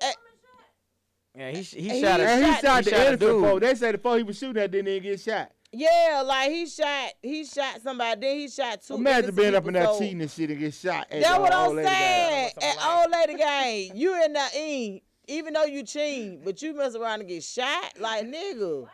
[0.00, 1.40] Wait, a woman Eh, shot?
[1.40, 2.30] Yeah, he sh- he And shot he her.
[2.32, 3.42] and he shot- shot he the shot innocent dude.
[3.44, 3.60] folk.
[3.60, 5.50] They say the folk he was shooting at didn't even get shot.
[5.76, 8.94] Yeah, like he shot he shot somebody, then he shot two.
[8.94, 11.06] Imagine being up in there so- cheating and shit and get shot.
[11.10, 12.52] at That's the what I'm saying.
[12.62, 16.94] At Old Lady Gang, you in the in, even though you cheat, but you mess
[16.94, 18.86] around and get shot, like nigga.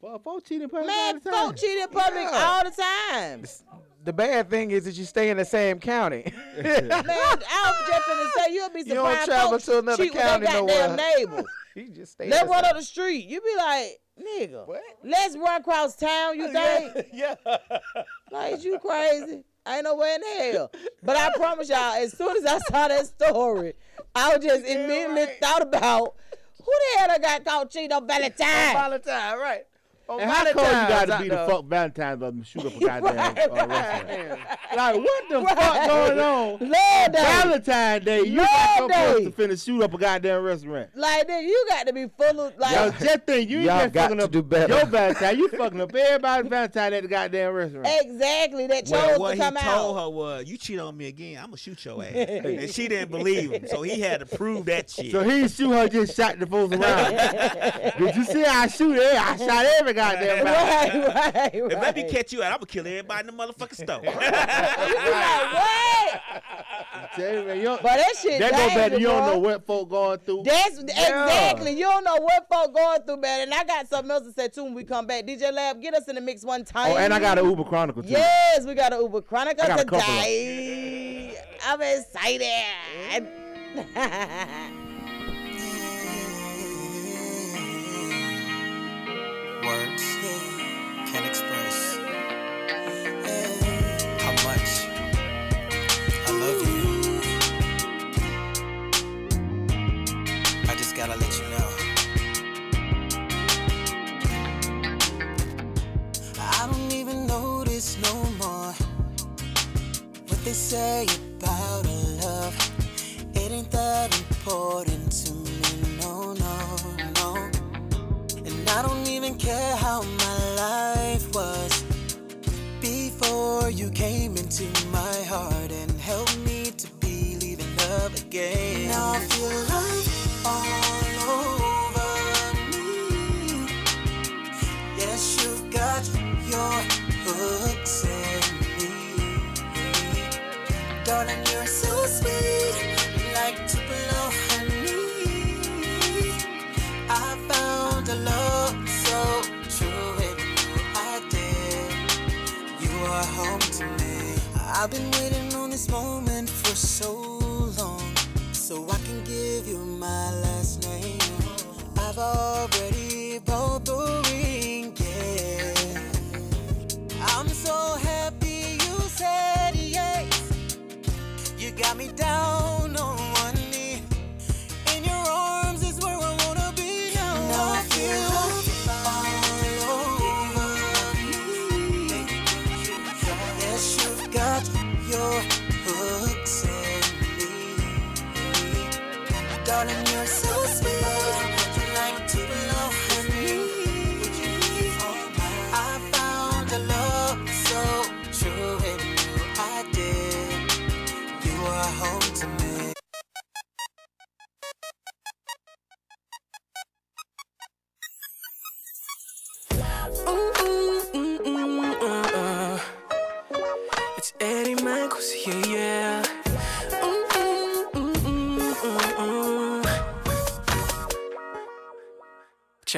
[0.00, 1.46] Well, folk cheating in public all Man, the time.
[1.46, 3.44] folk cheat in public all the time.
[4.08, 6.32] The bad thing is that you stay in the same county.
[6.56, 10.22] Man, I was just finna say you'll be You don't travel to another cheat with
[10.22, 10.96] county their goddamn nowhere.
[11.18, 11.44] neighbors.
[11.76, 12.30] you just stay.
[12.30, 13.26] Let's run same- up the street.
[13.26, 14.80] You be like, nigga, What?
[15.04, 16.38] let's run across town.
[16.38, 17.08] You think?
[17.12, 17.34] yeah.
[18.32, 19.44] Like, you crazy?
[19.66, 20.72] I ain't nowhere in hell.
[21.02, 23.74] But I promise y'all, as soon as I saw that story,
[24.14, 25.36] I was just immediately right.
[25.38, 26.14] thought about
[26.56, 28.72] who the hell that got caught cheating on Valentine?
[28.72, 29.66] Valentine, right?
[30.08, 32.64] On And how cold you Valentine's got to be to fuck Valentine's up and shoot
[32.64, 34.40] up a goddamn Right, uh, restaurant?
[34.74, 36.48] Like, what the fuck going on?
[36.60, 37.08] Lord day.
[37.12, 40.90] Valentine's Day, you got Lord your close to finna shoot up a goddamn restaurant.
[40.94, 43.80] Like, nigga, you got to be full of, like, Yo, just think, you ain't Y'all
[43.82, 44.74] just got fucking to up do better.
[44.76, 45.38] your Valentine.
[45.38, 47.88] You fucking up everybody's Valentine at the goddamn restaurant.
[48.00, 51.36] exactly, that chose Well, to what he told her was, "You cheat on me again,
[51.38, 54.64] I'm gonna shoot your ass," and she didn't believe him, so he had to prove
[54.66, 55.12] that shit.
[55.12, 57.12] So he shoot her, just shot the folks around.
[57.98, 59.14] Did you see how I shoot it?
[59.20, 61.54] I shot every goddamn Right, right, right.
[61.54, 64.00] if let me catch you out, I'm gonna kill everybody in the motherfucking store.
[64.04, 66.22] You be like, what?
[67.14, 69.88] Tell you, you don't- But that shit That go back you don't know what folk
[69.90, 70.42] going through.
[70.44, 71.72] That's exactly.
[71.72, 73.40] You don't know what folk going through, man.
[73.42, 75.26] And I got something else to say too when we come back.
[75.26, 76.92] DJ Lab, get us in the mix one time.
[76.92, 78.08] Oh, and I got an Uber Chronicle too.
[78.08, 81.36] Yes, we got an Uber Chronicle I got a couple of today.
[81.66, 83.28] I'm excited.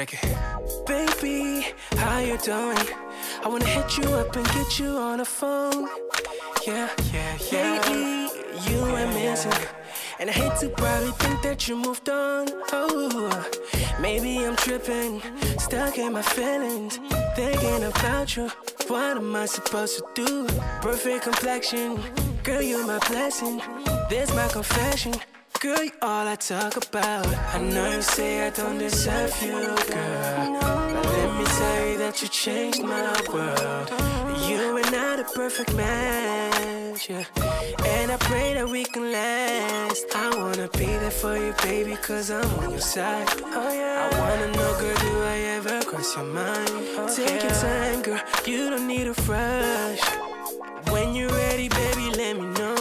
[0.01, 0.87] Check it.
[0.87, 2.89] Baby, how you doing?
[3.45, 5.91] I wanna hit you up and get you on the phone.
[6.67, 7.73] Yeah, yeah, yeah.
[7.73, 8.23] Lately,
[8.67, 9.53] you were missing.
[10.19, 12.49] And I hate to probably think that you moved on.
[12.73, 13.45] Oh,
[14.01, 15.21] maybe I'm tripping,
[15.59, 16.99] stuck in my feelings,
[17.37, 18.51] thinking about you.
[18.89, 20.47] What am I supposed to do?
[20.81, 22.01] Perfect complexion,
[22.43, 23.61] girl, you're my blessing.
[24.09, 25.13] This my confession.
[25.61, 27.27] Girl, you all I talk about.
[27.55, 30.59] I know you say I don't deserve you, girl.
[30.95, 33.91] But let me tell you that you changed my world.
[34.49, 37.27] You and I the perfect match, yeah.
[37.85, 40.07] And I pray that we can last.
[40.17, 43.29] I wanna be there for you, baby, cause I'm on your side.
[43.45, 44.09] Oh, yeah.
[44.11, 46.71] I wanna know, girl, do I ever cross your mind?
[46.97, 50.01] Oh, Take your time, girl, you don't need a rush.
[50.91, 52.80] When you're ready, baby, let me know.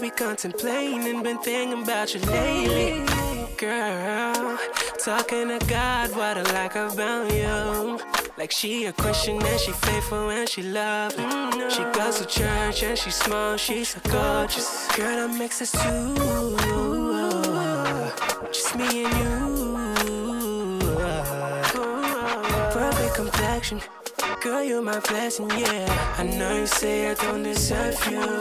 [0.00, 3.04] Be contemplating been thinking about you lately.
[3.58, 4.58] Girl,
[5.04, 8.00] talking to God, what I like about you.
[8.38, 11.70] Like she a Christian and she faithful and she love it.
[11.70, 14.88] She goes to church and she's small, she's so gorgeous.
[14.96, 16.16] Girl, makes us two.
[18.50, 19.30] Just me and you.
[22.72, 23.82] Perfect complexion.
[24.40, 26.14] Girl, you're my blessing, yeah.
[26.16, 28.38] I know you say I don't deserve you, girl.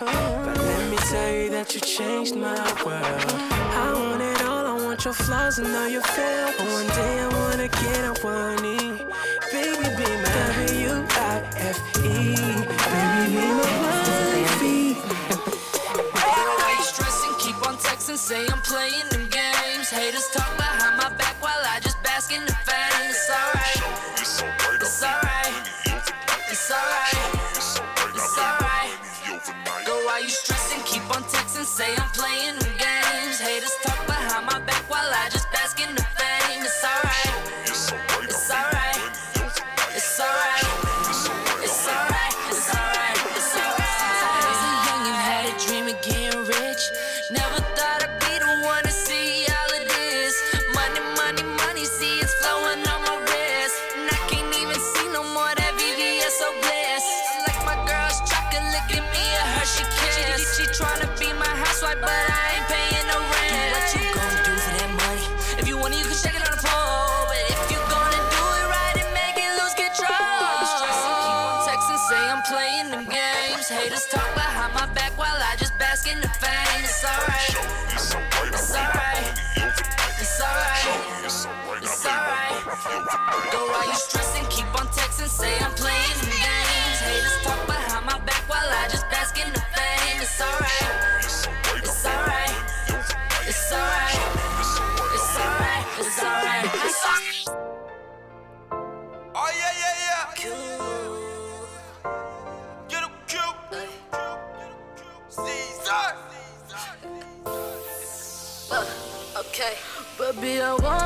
[0.00, 3.32] But let me tell you that you changed my world.
[3.84, 6.54] I want it all, I want your flaws and all your fails.
[6.56, 9.04] But one day I wanna get on one knee.
[9.52, 10.32] Baby, be my
[10.64, 12.08] W-I-F-E.
[12.92, 14.94] Baby, be my wifey.
[16.16, 17.34] Why you stressing?
[17.38, 19.90] Keep on texting, say I'm playing them games.
[19.90, 21.87] Haters talk behind my back while I just
[22.18, 23.10] bask in the fame.
[23.10, 23.78] It's alright.
[24.18, 25.54] It's alright.
[26.50, 27.18] It's alright.
[28.14, 29.86] It's alright.
[29.86, 30.82] Go, why you stressing?
[30.84, 32.67] Keep on texting, say I'm playing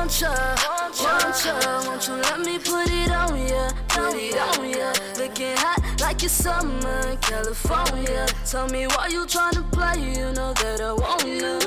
[0.03, 0.55] want ya,
[1.01, 4.91] want ya, won't you let me put it on ya, put it on ya.
[5.17, 8.25] Looking hot like it's summer in California.
[8.45, 11.57] Tell me why you tryna play, you know that I want ya.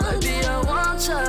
[0.00, 1.20] Baby, I want ya,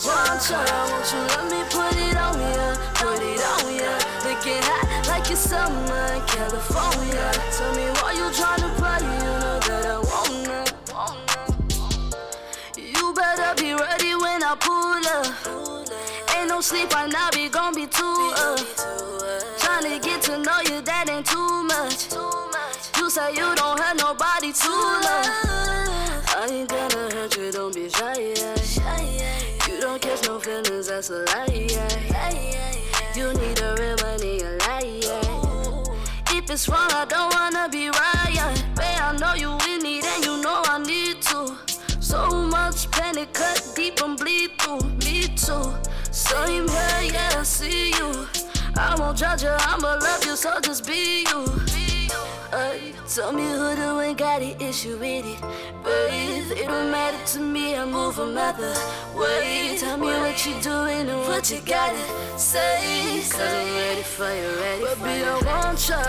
[0.00, 3.92] want ya, won't you let me put it on ya, put it on ya.
[4.24, 7.26] Looking hot like it's summer in California.
[7.52, 9.45] Tell me why you tryna play, you know
[13.56, 16.36] be ready when I pull up.
[16.36, 18.58] Ain't no sleep, I now be gon' be too up.
[19.58, 22.12] Tryna get to know you, that ain't too much.
[22.98, 25.26] You say you don't have nobody to love.
[26.36, 28.34] I ain't gonna hurt you, don't be shy.
[28.36, 28.56] Yeah.
[29.68, 31.68] You don't catch no feelings, that's a lie.
[31.70, 33.14] Yeah.
[33.16, 35.04] You need a real one in your life.
[35.04, 36.36] Yeah.
[36.36, 38.15] If it's wrong, I don't wanna be right.
[42.76, 45.72] Much pain, it cut deep and bleed through me too.
[46.10, 48.28] Same here, yeah, I see you.
[48.76, 51.85] I won't judge you, I'ma love you, so just be you.
[52.52, 52.72] Uh,
[53.08, 55.40] tell me who do ain't got an issue with it.
[55.82, 58.74] But it don't matter to me, I move from other
[59.14, 59.76] way.
[59.78, 63.22] Tell me what you doing and what you gotta say.
[63.30, 65.24] Cause I'm ready for you, ready for you.
[65.24, 66.00] I want ya,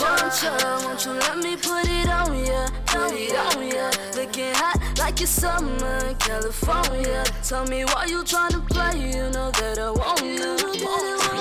[0.00, 0.80] want ya.
[0.84, 3.90] Won't you let me put it on ya, put it on ya.
[4.16, 7.24] Looking hot like it's summer in California.
[7.42, 10.56] Tell me why you tryna play, you know that I want you.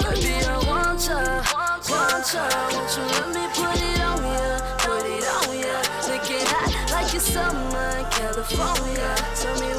[0.06, 1.44] Baby, I want ya,
[2.34, 2.44] ya.
[2.74, 5.76] Won't you let me put it on ya, put it on ya.
[6.08, 9.16] Looking hot like it's summer California.
[9.36, 9.75] Tell me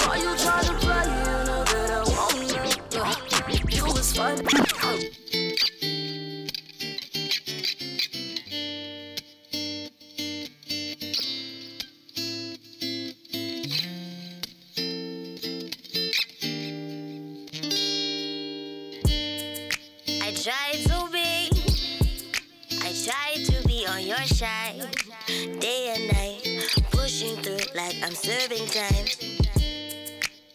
[28.06, 29.06] I'm serving time.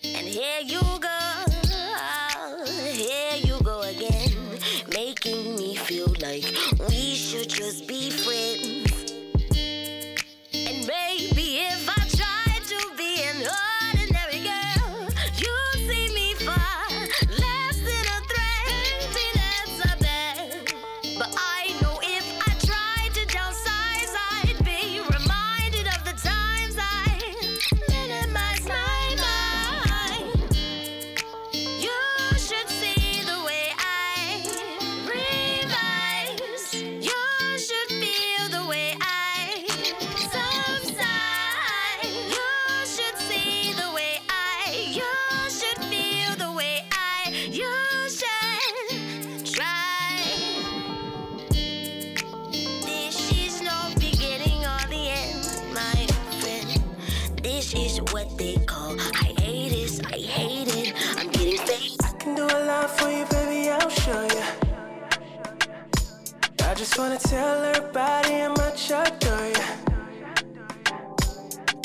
[0.06, 1.20] And here you go,
[67.02, 69.66] wanna tell everybody how much I adore you.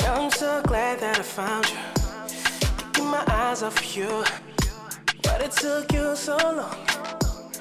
[0.05, 1.79] I'm so glad that I found you.
[2.93, 4.13] Keeping my eyes off of you.
[5.23, 6.79] But it took you so long.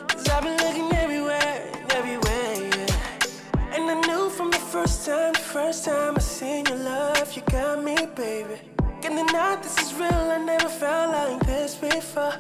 [0.10, 3.74] Cause I've been looking everywhere, everywhere, yeah.
[3.74, 7.42] And I knew from the first time, the first time I seen your love, you
[7.50, 8.58] got me, baby.
[9.02, 12.36] Can't deny this is real, I never felt like this before.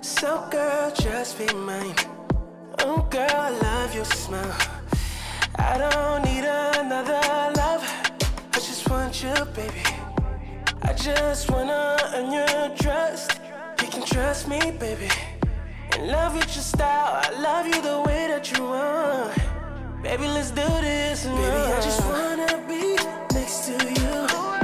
[0.00, 2.19] So, girl, just be mine.
[2.82, 4.56] Oh, girl, I love your smile.
[5.56, 7.20] I don't need another
[7.56, 7.82] love.
[8.52, 9.82] I just want you, baby.
[10.82, 13.38] I just wanna earn your trust.
[13.82, 15.08] You can trust me, baby.
[15.94, 17.20] In love with your style.
[17.22, 19.30] I love you the way that you are.
[20.02, 21.26] Baby, let's do this.
[21.26, 21.40] Baby,
[21.76, 22.96] I just wanna be
[23.34, 24.59] next to you.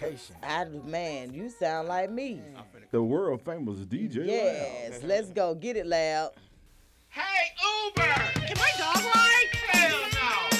[0.00, 0.36] Vacation.
[0.42, 2.40] I, man, you sound like me.
[2.90, 4.26] The world famous DJ.
[4.26, 5.54] Yes, let's go.
[5.54, 6.30] Get it loud.
[7.08, 7.22] Hey,
[7.86, 8.02] Uber!
[8.46, 9.48] Can my dog ride?
[9.52, 10.53] Hell no!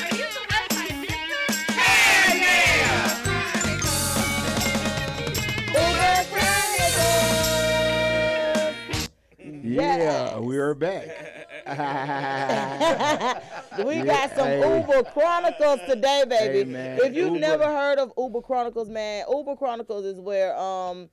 [9.75, 11.07] Yeah, we are back.
[13.85, 14.81] we Yeah, got some hey.
[14.81, 16.73] Uber Chronicles today, baby.
[16.73, 21.09] Hey, if you've Uber- never heard of Uber Chronicles, man, Uber Chronicles is where um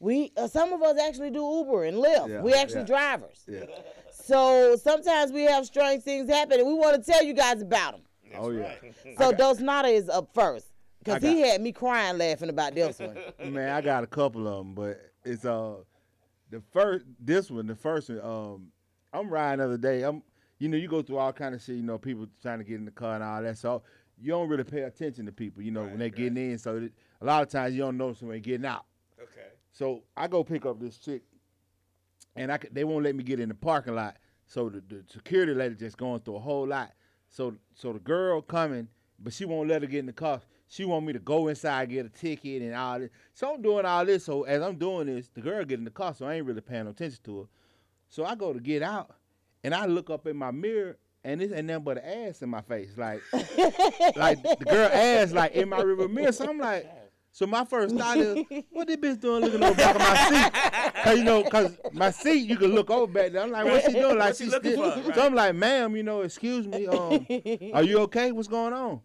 [0.00, 2.28] we uh, some of us actually do Uber and Lyft.
[2.28, 2.86] Yeah, we actually yeah.
[2.86, 3.44] drivers.
[3.48, 3.64] Yeah.
[4.12, 7.92] So sometimes we have strange things happen, and we want to tell you guys about
[7.92, 8.02] them.
[8.38, 8.74] oh yeah.
[9.18, 10.68] So Dos Nada is up first.
[11.06, 13.18] I Cause he had me crying laughing about this one.
[13.52, 15.74] Man, I got a couple of them, but it's uh
[16.54, 18.20] the first this one, the first one.
[18.20, 18.68] Um,
[19.12, 20.02] I'm riding the other day.
[20.02, 20.22] I'm
[20.58, 21.76] you know you go through all kind of shit.
[21.76, 23.58] You know people trying to get in the car and all that.
[23.58, 23.82] So
[24.20, 25.62] you don't really pay attention to people.
[25.62, 26.58] You know when they're getting in.
[26.58, 28.84] So that, a lot of times you don't notice know somebody getting out.
[29.20, 29.48] Okay.
[29.72, 31.22] So I go pick up this chick,
[32.36, 34.16] and I they won't let me get in the parking lot.
[34.46, 36.92] So the, the security lady just going through a whole lot.
[37.28, 38.86] So so the girl coming,
[39.18, 40.40] but she won't let her get in the car.
[40.74, 43.10] She want me to go inside, get a ticket, and all this.
[43.32, 44.24] So I'm doing all this.
[44.24, 46.62] So as I'm doing this, the girl get in the car, so I ain't really
[46.62, 47.46] paying no attention to her.
[48.08, 49.14] So I go to get out,
[49.62, 52.48] and I look up in my mirror, and it's ain't nothing but an ass in
[52.48, 53.22] my face, like
[54.16, 56.32] like the girl ass like in my rearview mirror.
[56.32, 56.90] So I'm like,
[57.30, 61.02] so my first thought is, what this bitch doing looking over back of my seat?
[61.04, 63.42] Cause you know, cause my seat you can look over back there.
[63.42, 64.18] I'm like, what she doing?
[64.18, 64.90] Like What she she's looking still.
[64.90, 65.14] for, right.
[65.14, 67.24] So I'm like, ma'am, you know, excuse me, um,
[67.74, 68.32] are you okay?
[68.32, 69.00] What's going on?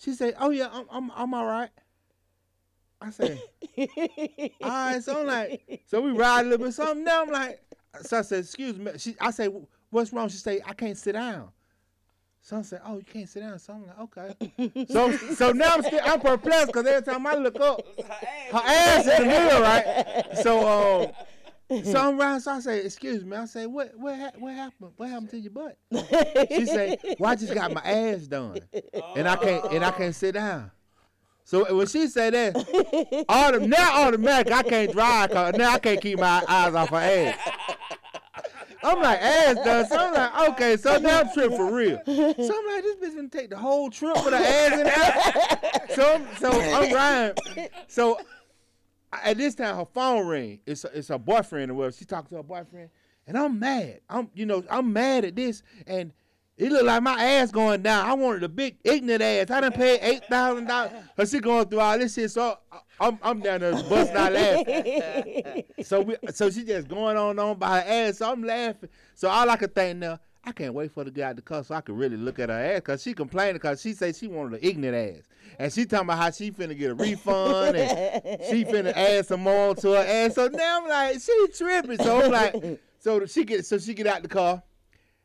[0.00, 1.68] She said, oh yeah, I'm I'm, I'm all right.
[3.02, 3.40] I said,
[3.78, 3.88] all
[4.62, 5.04] right.
[5.04, 6.74] So I'm like, so we ride a little bit.
[6.74, 7.60] Something now I'm like,
[8.02, 8.92] so I said, excuse me.
[8.96, 9.48] She, I say,
[9.90, 10.28] what's wrong?
[10.30, 11.50] She say, I can't sit down.
[12.40, 13.58] So I said, oh, you can't sit down.
[13.58, 14.86] So I'm like, okay.
[14.90, 19.06] so so now I'm still I'm perplexed because every time I look up, her ass
[19.06, 20.26] is in the mirror, right?
[20.42, 21.12] So um,
[21.84, 22.40] so I'm riding.
[22.40, 23.36] So I say, excuse me.
[23.36, 24.92] I say, what what ha- what happened?
[24.96, 25.76] What happened to your butt?
[26.50, 28.58] She say, well, I just got my ass done,
[29.16, 30.70] and I can't and I can't sit down.
[31.44, 32.54] So when she say that,
[33.28, 35.30] autom- now automatic, I can't drive.
[35.30, 37.38] Cause now I can't keep my eyes off her ass.
[38.82, 39.86] I'm like, ass done.
[39.88, 42.00] So I'm like, okay, so now I'm tripping for real.
[42.06, 45.96] So I'm like, this bitch gonna take the whole trip with her ass in there.
[45.96, 47.68] So, I'm- so I'm riding.
[47.88, 48.18] So
[49.12, 50.60] at this time, her phone ring.
[50.66, 51.96] It's it's her boyfriend or whatever.
[51.96, 52.90] She talked to her boyfriend,
[53.26, 54.00] and I'm mad.
[54.08, 56.12] I'm you know I'm mad at this, and
[56.56, 58.06] it looked like my ass going down.
[58.06, 59.50] I wanted a big ignorant ass.
[59.50, 60.92] I done paid eight thousand dollars.
[61.16, 62.58] Her she going through all this shit, so
[63.00, 65.64] I'm I'm down there busting out laughing.
[65.84, 68.18] So we so she just going on and on by her ass.
[68.18, 68.90] So I'm laughing.
[69.14, 70.20] So all I could think now.
[70.42, 72.54] I can't wait for the guy to come so I can really look at her
[72.54, 75.24] ass because she complaining because she say she wanted an ignorant ass.
[75.60, 79.42] And she talking about how she finna get a refund and she finna add some
[79.42, 80.34] more to her ass.
[80.34, 81.98] So now I'm like, she tripping.
[81.98, 84.62] So I'm like, so she get so she get out the car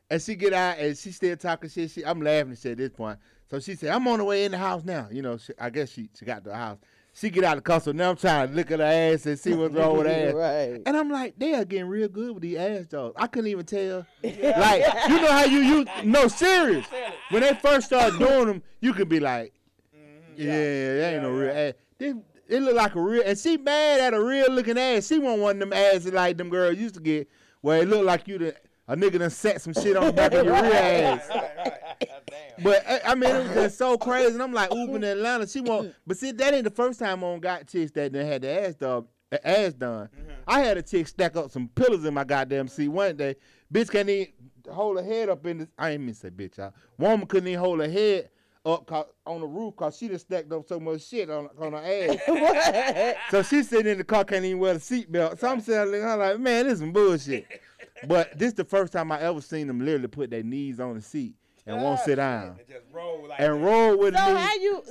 [0.09, 1.89] and she get out and she still talking shit.
[1.91, 3.17] She, I'm laughing and shit at this point.
[3.49, 5.07] So she said, I'm on the way in the house now.
[5.09, 6.79] You know, she, I guess she, she got to the house.
[7.13, 9.39] She get out the car, so now I'm trying to look at her ass and
[9.39, 10.33] see what's wrong with her ass.
[10.33, 10.81] Right.
[10.85, 13.15] And I'm like, they are getting real good with these ass dogs.
[13.17, 14.05] I couldn't even tell.
[14.21, 16.85] Like, you know how you you no serious.
[17.29, 19.53] When they first start doing them, you could be like,
[20.37, 21.73] yeah, that ain't no real ass.
[21.97, 22.15] This,
[22.47, 25.07] it look like a real, and she mad at a real looking ass.
[25.07, 27.29] She want one of them asses like them girls used to get,
[27.61, 28.55] where it look like you the
[28.87, 31.27] a nigga done set some shit on the back of your real ass.
[32.61, 35.47] But I, I mean, it was just so crazy, and I'm like, Uber in Atlanta,
[35.47, 38.25] she want, but see, that ain't the first time I on got chicks that done
[38.25, 39.05] had the ass done,
[39.43, 40.07] ass done.
[40.07, 40.31] Mm-hmm.
[40.47, 43.35] I had a chick stack up some pillows in my goddamn seat one day.
[43.73, 44.27] Bitch can't even
[44.71, 45.67] hold her head up in the.
[45.77, 46.73] I ain't mean to say bitch, y'all.
[46.97, 48.29] Woman couldn't even hold her head
[48.65, 51.73] up 'cause- on the roof cause she just stacked up so much shit on on
[51.73, 53.15] her ass.
[53.31, 55.39] so she sitting in the car can't even wear the seatbelt.
[55.39, 57.45] So I'm sitting there I'm like, man, this is some bullshit.
[58.07, 60.95] But this is the first time I ever seen them literally put their knees on
[60.95, 61.35] the seat
[61.65, 64.43] and won't sit down And just roll like and roll with So the knees.
[64.47, 64.83] how you?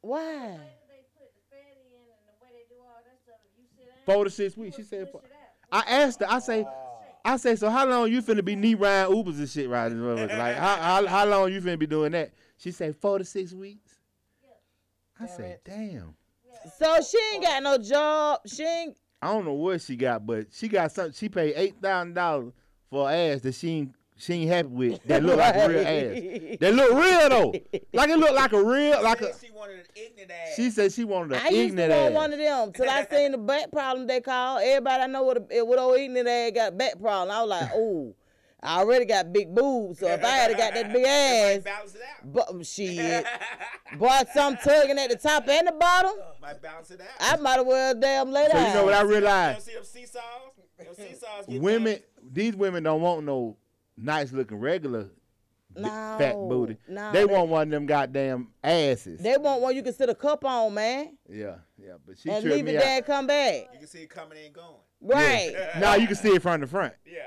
[0.00, 0.58] Why?
[4.06, 4.76] Four to six weeks.
[4.76, 5.10] She said.
[5.10, 5.22] four.
[5.72, 6.26] I asked her.
[6.28, 6.66] I say.
[7.24, 7.56] I say.
[7.56, 10.02] So how long you finna be knee riding Ubers and shit riding?
[10.04, 12.30] Like how, how how long you finna be doing that?
[12.56, 13.94] She said four to six weeks.
[15.20, 16.14] I said, damn.
[16.78, 18.40] So she ain't got no job.
[18.46, 18.96] She ain't.
[19.22, 21.12] I don't know what she got, but she got something.
[21.12, 22.52] She paid eight thousand dollars
[22.90, 25.02] for an ass that she ain't, she ain't happy with.
[25.04, 26.58] That look like a real ass.
[26.60, 27.54] That look real though.
[27.92, 29.32] Like it look like a real like a.
[29.38, 30.56] She wanted an ignorant ass.
[30.56, 32.16] She said she wanted an I an used to ignorant want ass.
[32.16, 34.58] one of them till I seen the back problem they call.
[34.58, 37.30] Everybody I know with a, with old eating ass got back problem.
[37.34, 38.14] I was like, oh,
[38.64, 42.00] I already got big boobs, so if I had got that big ass, balance it
[42.02, 42.32] out.
[42.32, 43.26] but um, shit,
[43.98, 47.06] bought some tugging at the top and the bottom, Might balance it out.
[47.20, 48.66] I might as well damn lay So down.
[48.68, 49.62] you know what I You realized?
[49.66, 50.22] see them seesaws?
[50.78, 51.98] Them seesaws get women,
[52.32, 53.56] these women don't want no
[53.96, 55.10] nice looking regular
[55.76, 55.82] bi-
[56.18, 56.78] fat booty.
[56.88, 59.20] no, they they- want one of them goddamn asses.
[59.20, 62.42] They want one you can sit a cup on, man, yeah, yeah, but she and
[62.42, 62.82] tripped leave me it out.
[62.82, 63.68] there and come back.
[63.74, 64.76] You can see it coming and going.
[65.02, 65.54] Right.
[65.78, 66.94] Now you can see it from the front.
[67.04, 67.20] Yeah.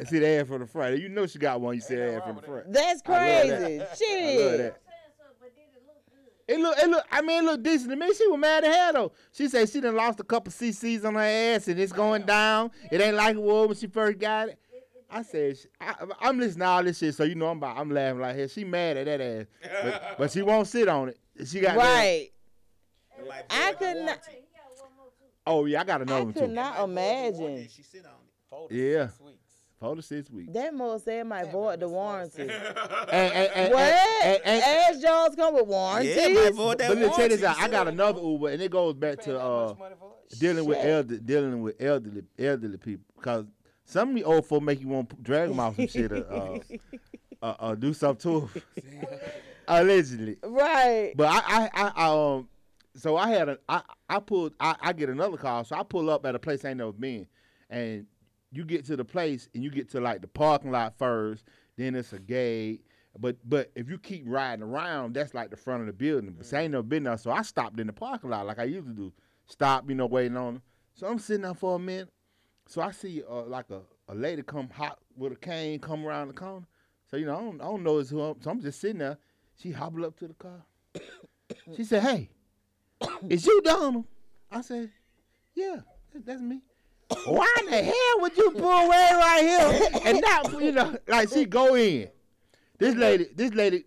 [0.00, 0.98] I see the ass from the front.
[0.98, 1.74] You know she got one.
[1.74, 2.72] You see the ass from the front.
[2.72, 3.48] That's I love that.
[3.58, 3.74] crazy.
[3.74, 4.58] I love Shit.
[4.58, 4.76] that.
[6.48, 7.04] It look, it look.
[7.12, 8.12] I mean, it look decent to me.
[8.12, 9.12] She was mad at her though.
[9.32, 12.72] She said she done lost a couple CCs on her ass and it's going down.
[12.90, 14.58] It ain't like it was when she first got it.
[15.12, 17.90] I said, I, I'm listening to all this shit, so you know I'm about, I'm
[17.90, 18.46] laughing like hell.
[18.46, 19.46] She mad at that ass,
[19.82, 21.18] but, but she won't sit on it.
[21.46, 22.30] She got Right.
[23.26, 24.18] Like, I could not.
[25.46, 26.48] Oh yeah, I got another I one could too.
[26.48, 27.68] not Might void the warranty imagine.
[27.74, 28.74] She sit on it.
[28.74, 29.08] Yeah.
[29.80, 29.86] Six weeks.
[29.88, 30.52] Four to six weeks.
[30.52, 32.42] That mother said might void the warranty.
[33.12, 33.82] And, and, and, What?
[33.82, 36.16] and, and, and, Ass jaws come with warranties.
[36.16, 37.58] Yeah, might void that but let me tell you this, out.
[37.58, 39.74] I got another Uber, and it goes back to uh,
[40.38, 43.46] dealing with elder, dealing with elderly, elderly people, because
[43.84, 46.24] some of the old folk make you want to drag them off some shit, or,
[47.42, 48.92] uh, uh, uh, do something to 'em.
[49.68, 50.36] allegedly.
[50.44, 51.12] Right.
[51.16, 52.48] But I, I, I, um,
[52.94, 56.10] so I had a, I, I pulled, I, I get another call, so I pull
[56.10, 57.26] up at a place I ain't never been,
[57.68, 58.06] and
[58.52, 61.44] you get to the place and you get to like the parking lot first,
[61.76, 62.82] then it's a gate.
[63.18, 66.34] But but if you keep riding around, that's like the front of the building.
[66.36, 68.58] But see, I ain't never been there, so I stopped in the parking lot like
[68.58, 69.12] I used to do.
[69.46, 70.62] Stop, you know, waiting on them.
[70.94, 72.08] So I'm sitting there for a minute.
[72.68, 76.28] So I see uh, like a, a lady come hot with a cane come around
[76.28, 76.66] the corner.
[77.10, 78.20] So you know, I don't, I don't know it's who.
[78.20, 79.18] I'm, so I'm just sitting there.
[79.56, 80.64] She hobbled up to the car.
[81.76, 82.30] she said, "Hey,
[83.28, 84.04] is you Donald?"
[84.50, 84.90] I said,
[85.54, 85.80] "Yeah,
[86.14, 86.60] that's me."
[87.24, 91.28] Why in the hell would you pull away right here and not, you know, like
[91.28, 92.08] she go in?
[92.78, 93.84] This lady, this lady,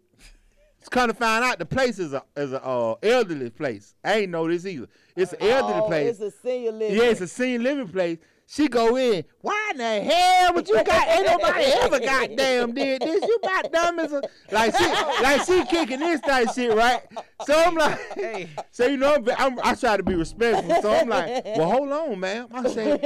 [0.80, 3.96] it's kind of find out the place is a is a uh, elderly place.
[4.04, 4.88] I ain't know this either.
[5.16, 6.20] It's an elderly oh, place.
[6.20, 6.98] It's a senior living.
[6.98, 8.20] Yeah, it's a senior living place.
[8.48, 9.24] She go in.
[9.42, 11.08] Why in the hell would you got?
[11.08, 13.24] Ain't nobody ever goddamn did this.
[13.24, 14.22] You about dumb as a
[14.52, 14.86] like she
[15.24, 17.02] like she kicking this type shit, right?
[17.46, 20.82] So I'm like, so you know, I'm, I'm, I try to be respectful.
[20.82, 22.48] So I'm like, well, hold on, ma'am.
[22.54, 23.00] I say,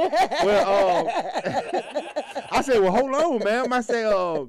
[0.43, 1.81] well, uh,
[2.51, 3.71] I say, well, hold on, ma'am.
[3.71, 4.45] I say, uh,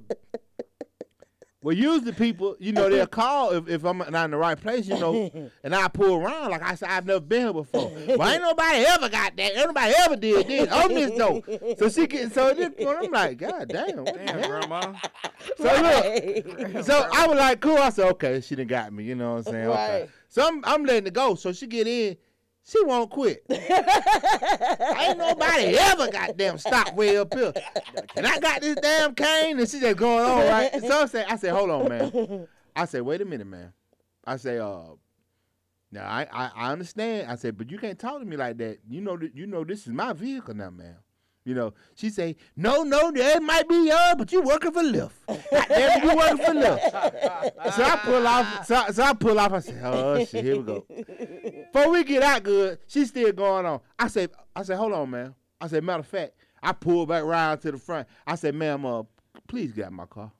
[1.60, 4.86] well, usually people, you know, they'll call if, if I'm not in the right place,
[4.86, 6.50] you know, and I pull around.
[6.50, 7.90] Like I said, I've never been here before.
[8.16, 9.56] But ain't nobody ever got that.
[9.56, 11.42] Ain't nobody ever did this on this though.
[11.78, 14.94] So she get so at this point, I'm like, God damn, what Damn, grandma.
[15.56, 17.78] So look, so I was like, cool.
[17.78, 19.04] I said, okay, she done got me.
[19.04, 19.66] You know what I'm saying?
[19.66, 20.08] Okay.
[20.28, 21.34] So I'm, I'm letting it go.
[21.34, 22.16] So she get in.
[22.68, 23.44] She won't quit.
[23.50, 27.54] Ain't nobody ever goddamn stop way up here.
[28.14, 30.82] And I got this damn cane, and she just going on right.
[30.82, 32.46] So I said, I said, hold on, man.
[32.76, 33.72] I said, wait a minute, man.
[34.26, 34.80] I say, uh,
[35.90, 37.30] now I, I, I understand.
[37.30, 38.80] I said, but you can't talk to me like that.
[38.86, 40.96] You know, that you know this is my vehicle now, man.
[41.48, 45.12] You know, she say, no, no, that might be yours, but you working for Lyft.
[45.30, 47.72] You working for Lyft.
[47.74, 48.66] So I pull off.
[48.66, 49.52] So, I- so I pull off.
[49.54, 50.84] I said, oh shit, here we go.
[51.72, 53.80] Before we get out good, she's still going on.
[53.98, 55.34] I said, I said, hold on, man.
[55.58, 58.06] I said, matter of fact, I pulled back round to the front.
[58.26, 59.04] I said, ma'am, uh,
[59.46, 60.30] please get out my car.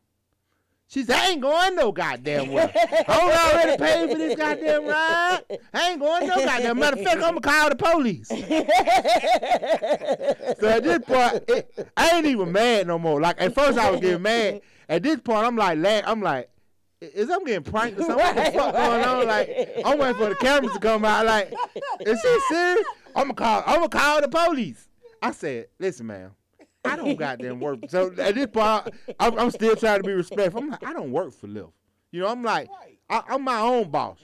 [0.90, 2.70] She said, I ain't going no goddamn well.
[2.74, 5.40] I already paid for this goddamn ride.
[5.74, 6.78] I ain't going no goddamn.
[6.78, 8.28] Matter of fact, I'm gonna call the police.
[10.58, 13.20] so at this point, it, I ain't even mad no more.
[13.20, 14.62] Like at first, I was getting mad.
[14.88, 16.48] At this point, I'm like, la- I'm like,
[17.00, 18.24] is I'm getting pranked or something?
[18.24, 19.26] What the fuck going on?
[19.26, 21.26] Like, I'm waiting for the cameras to come out.
[21.26, 21.52] Like,
[22.00, 22.84] is she serious?
[23.14, 23.62] I'm gonna call.
[23.66, 24.88] I'm gonna call the police.
[25.20, 26.30] I said, listen, man.
[26.84, 27.80] I don't goddamn work.
[27.88, 28.88] So at this point,
[29.18, 30.62] I'm, I'm still trying to be respectful.
[30.62, 31.72] I'm like, I don't work for Lyft.
[32.10, 32.68] You know, I'm like,
[33.10, 34.18] I, I'm my own boss.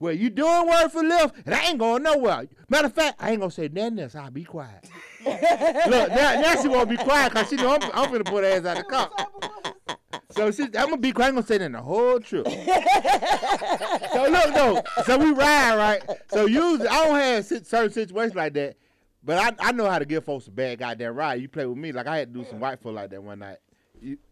[0.00, 2.46] Well, you doing work for Lyft, and I ain't going nowhere.
[2.68, 4.14] Matter of fact, I ain't gonna say nothing else.
[4.14, 4.88] I'll be quiet.
[5.26, 8.50] Look, now, now she won't be quiet because she know I'm, I'm gonna put her
[8.50, 9.10] ass out of the car.
[10.30, 11.30] So she, I'm gonna be quiet.
[11.30, 12.46] I'm gonna say nothing the whole trip.
[14.12, 16.02] so look though, so we ride right.
[16.28, 18.76] So usually I don't have certain situations like that,
[19.22, 21.40] but I, I know how to give folks a bad goddamn ride.
[21.40, 23.40] You play with me like I had to do some white folk like that one
[23.40, 23.58] night.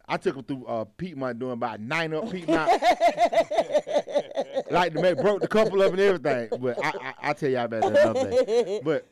[0.09, 2.71] I took them through uh, Piedmont doing about nine up Piedmont.
[4.71, 6.49] like to make broke the couple them and everything.
[6.61, 8.81] But I I, I tell y'all about that another day.
[8.85, 9.07] But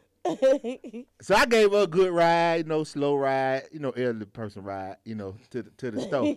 [1.20, 4.62] so I gave her a good ride, you know, slow ride, you know, elderly person
[4.62, 6.34] ride, you know, to the, to the store.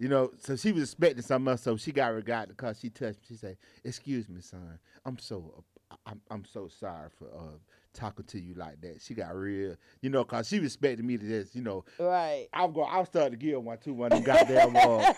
[0.00, 3.18] You know, so she was expecting something else, so she got regard because she touched
[3.18, 3.26] me.
[3.30, 4.78] She said, "Excuse me, son.
[5.04, 5.64] I'm so
[6.06, 7.58] I'm I'm so sorry for uh,
[7.98, 11.24] talking to you like that." She got real, you know, cause she respected me to
[11.26, 11.84] this, you know.
[11.98, 12.48] Right.
[12.52, 12.88] I'm going.
[12.90, 14.76] I was starting to give one too, one of them goddamn.
[14.76, 15.12] Uh,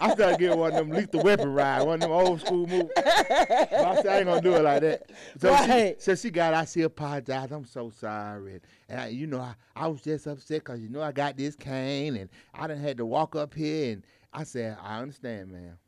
[0.00, 2.90] I started giving one of them lethal weapon ride, one of them old school moves.
[2.96, 5.10] But I said I ain't gonna do it like that.
[5.38, 5.96] So Right.
[5.98, 6.54] she, so she got.
[6.54, 7.52] I she apologized.
[7.52, 11.02] I'm so sorry, and I, you know I, I was just upset because you know
[11.02, 14.76] I got this cane and I done had to walk up here and I said
[14.82, 15.78] I understand, man.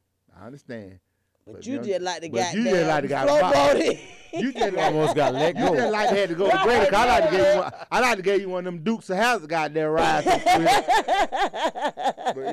[0.41, 0.99] I understand.
[1.47, 3.27] But you know, just like the but you just like the guy.
[3.27, 4.41] flow.
[4.41, 5.75] You just Almost got let you go.
[5.77, 6.93] just like had to go to Right, break.
[6.95, 7.73] I like to give you one.
[7.91, 10.27] I like to give you one of them Dukes of Hazzard goddamn rides.
[10.37, 10.41] but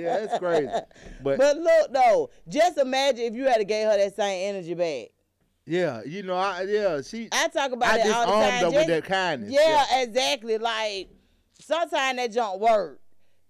[0.02, 0.68] yeah, it's crazy.
[1.24, 4.74] But, But look though, just imagine if you had to give her that same energy
[4.74, 5.10] back.
[5.66, 7.30] yeah, you know, I yeah, she.
[7.32, 8.64] I talk about I that just all the time.
[8.64, 9.52] her with that kindness.
[9.53, 10.57] Yeah, exactly.
[10.57, 11.10] Like
[11.61, 12.99] sometimes that don't work.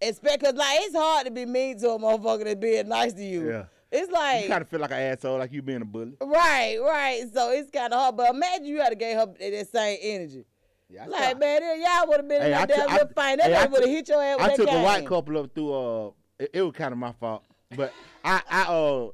[0.02, 3.24] Expect, cause like it's hard to be mean to a motherfucker that's being nice to
[3.24, 3.50] you.
[3.50, 3.64] Yeah.
[3.92, 6.14] It's like you kind of feel like an asshole, like you being a bully.
[6.22, 7.24] right, right.
[7.34, 8.18] So it's kind of hard.
[8.18, 10.46] But imagine you had to give her that same energy.
[10.92, 13.08] Yeah, Like man, y'all would have been in Hey, I that took- damn I- little
[13.14, 13.38] fight.
[13.40, 15.74] That hey, would have hit your ass with I took a white couple up through.
[15.74, 17.44] Uh, it, it was kind of my fault,
[17.76, 17.94] but
[18.24, 19.08] I, I, uh,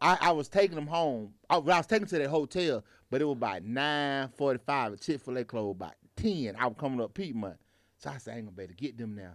[0.00, 1.32] I, I was taking them home.
[1.48, 5.00] I, I was taking them to their hotel, but it was about nine forty-five.
[5.00, 6.56] Chick Fil A closed about ten.
[6.58, 7.56] I was coming up Piedmont,
[7.98, 9.32] so I said, I ain't gonna better get them now,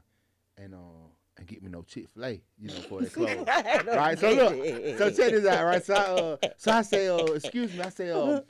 [0.58, 1.07] and uh,
[1.38, 3.46] and get me no Chick Fil A, you know, for they close.
[3.88, 4.18] right.
[4.18, 5.84] So look, so check this out, right?
[5.84, 7.82] So, I, uh, so I say, uh, excuse me.
[7.82, 8.42] I say, uh,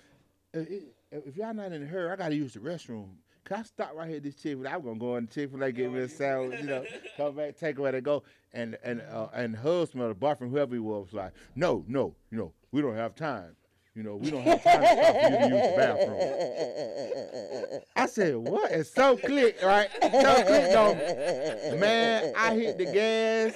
[0.53, 3.09] if, y'all not in a hurry, I gotta use the restroom.
[3.45, 4.69] Can I stop right here at this Chick Fil A?
[4.69, 6.85] I'm gonna go in the Chick Fil A, get me a sandwich, you know,
[7.15, 8.23] come back, take away to go.
[8.53, 12.37] And and uh, and husband, the boyfriend, whoever he was, was like, no, no, you
[12.37, 13.55] know, we don't have time.
[13.97, 17.81] You know, we don't have time to stop for you to use the bathroom.
[17.95, 18.71] I said, what?
[18.71, 19.89] It's so click, right?
[19.99, 20.93] So click, though.
[21.79, 23.55] Man, I hit the gas.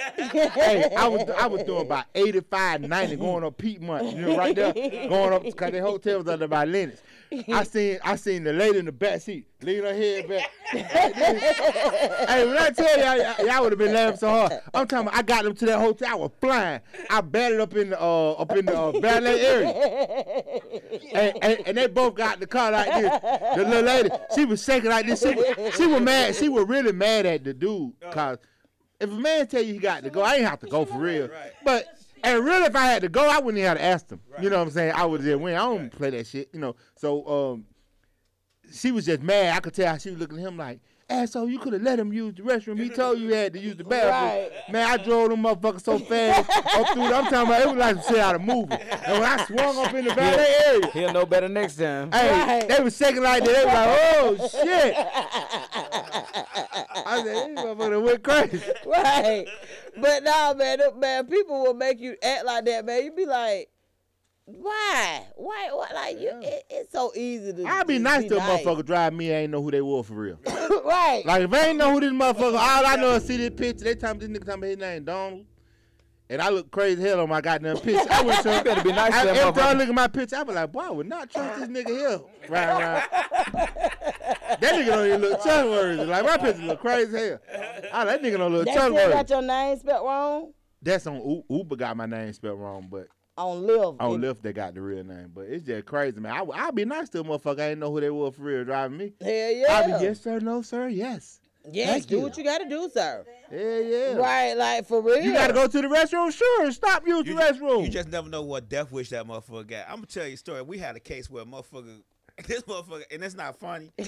[0.56, 4.56] hey, I was I was doing about 85, 90 going up Piedmont, you know, right
[4.56, 7.04] there, going up because the hotel was under by Lenox.
[7.54, 10.50] I seen I seen the lady in the back seat lean her head back.
[10.72, 14.52] hey, when I tell y'all, y'all- y'all would have been laughing so hard.
[14.74, 15.08] I'm talking.
[15.08, 16.08] About, I got them to that hotel.
[16.12, 16.82] I was flying.
[17.10, 20.62] I batted up in the uh, up in the uh, ballet area,
[21.14, 23.22] and, and, and they both got in the car like this.
[23.56, 25.22] The little lady, she was shaking like this.
[25.22, 26.36] She was, she was mad.
[26.36, 28.38] She was really mad at the dude cause
[29.00, 30.98] if a man tell you he got to go, I ain't have to go for
[31.00, 31.30] real.
[31.66, 31.86] But
[32.24, 34.22] and really, if I had to go, I wouldn't even have to ask them.
[34.40, 34.94] You know what I'm saying?
[34.96, 35.56] I would just win.
[35.56, 36.50] I don't play that shit.
[36.54, 36.76] You know.
[36.96, 37.66] So um,
[38.72, 39.56] she was just mad.
[39.56, 40.80] I could tell how she was looking at him like,
[41.12, 42.80] asshole, you could have let him use the restroom.
[42.80, 44.12] He told you you had to use the bathroom.
[44.12, 44.72] Right.
[44.72, 47.04] Man, I drove them motherfuckers so fast up through.
[47.04, 48.74] I'm talking about it was like some shit out of a movie.
[48.74, 52.12] And when I swung up in the valet area, He'll know better next time.
[52.12, 53.54] Hey, they was shaking like that.
[53.54, 54.96] They was like, "Oh shit!"
[57.06, 59.46] I said, "This motherfucker went crazy." right.
[59.98, 63.04] But no, man, man, people will make you act like that, man.
[63.04, 63.70] You be like,
[64.60, 65.28] why?
[65.36, 65.70] Why?
[65.72, 65.94] What?
[65.94, 66.32] Like you?
[66.42, 67.66] It, it's so easy to.
[67.66, 69.32] I'd be just nice to a motherfucker drive me.
[69.32, 70.40] I ain't know who they were for real.
[70.46, 71.24] right.
[71.26, 73.86] Like if I ain't know who this motherfucker, all I know is see this picture.
[73.86, 75.46] They tell me this nigga tell me his name Donald.
[76.32, 78.08] And I look crazy hell on my goddamn picture.
[78.10, 79.94] I went to You better be nice to I, that Every time I look at
[79.94, 82.22] my picture, I be like, boy, I would not trust this nigga here.
[82.48, 83.04] Right around.
[83.12, 86.06] that nigga don't even look trustworthy.
[86.06, 87.40] Like my picture look crazy hell.
[87.92, 89.14] Ah, that nigga don't look They still trustworthy.
[89.14, 93.08] got your name spelled wrong That's on Uber got my name spelled wrong, but
[93.50, 93.96] on Live.
[94.00, 95.32] on Lyft they got the real name.
[95.34, 96.34] But it's just crazy, man.
[96.34, 97.60] I, I'll be nice to a motherfucker.
[97.60, 99.14] I ain't know who they were for real driving me.
[99.22, 99.66] Hell yeah.
[99.70, 101.40] I'll be yes sir, no sir, yes.
[101.72, 102.22] Yes, Thank do you.
[102.24, 103.24] what you got to do, sir.
[103.52, 104.14] Yeah, yeah.
[104.16, 105.22] Right, like for real.
[105.22, 106.32] You gotta go to the restroom?
[106.36, 106.72] Sure.
[106.72, 107.84] Stop use You, the restroom.
[107.84, 109.86] you just never know what death wish that motherfucker got.
[109.88, 110.64] I'm gonna tell you a story.
[110.64, 112.02] We had a case where a motherfucker,
[112.48, 114.08] this motherfucker, and it's not funny, but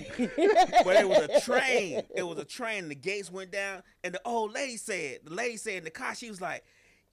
[0.95, 2.01] it was a train.
[2.15, 2.89] It was a train.
[2.89, 6.15] The gates went down, and the old lady said, the lady said in the car,
[6.15, 6.63] she was like,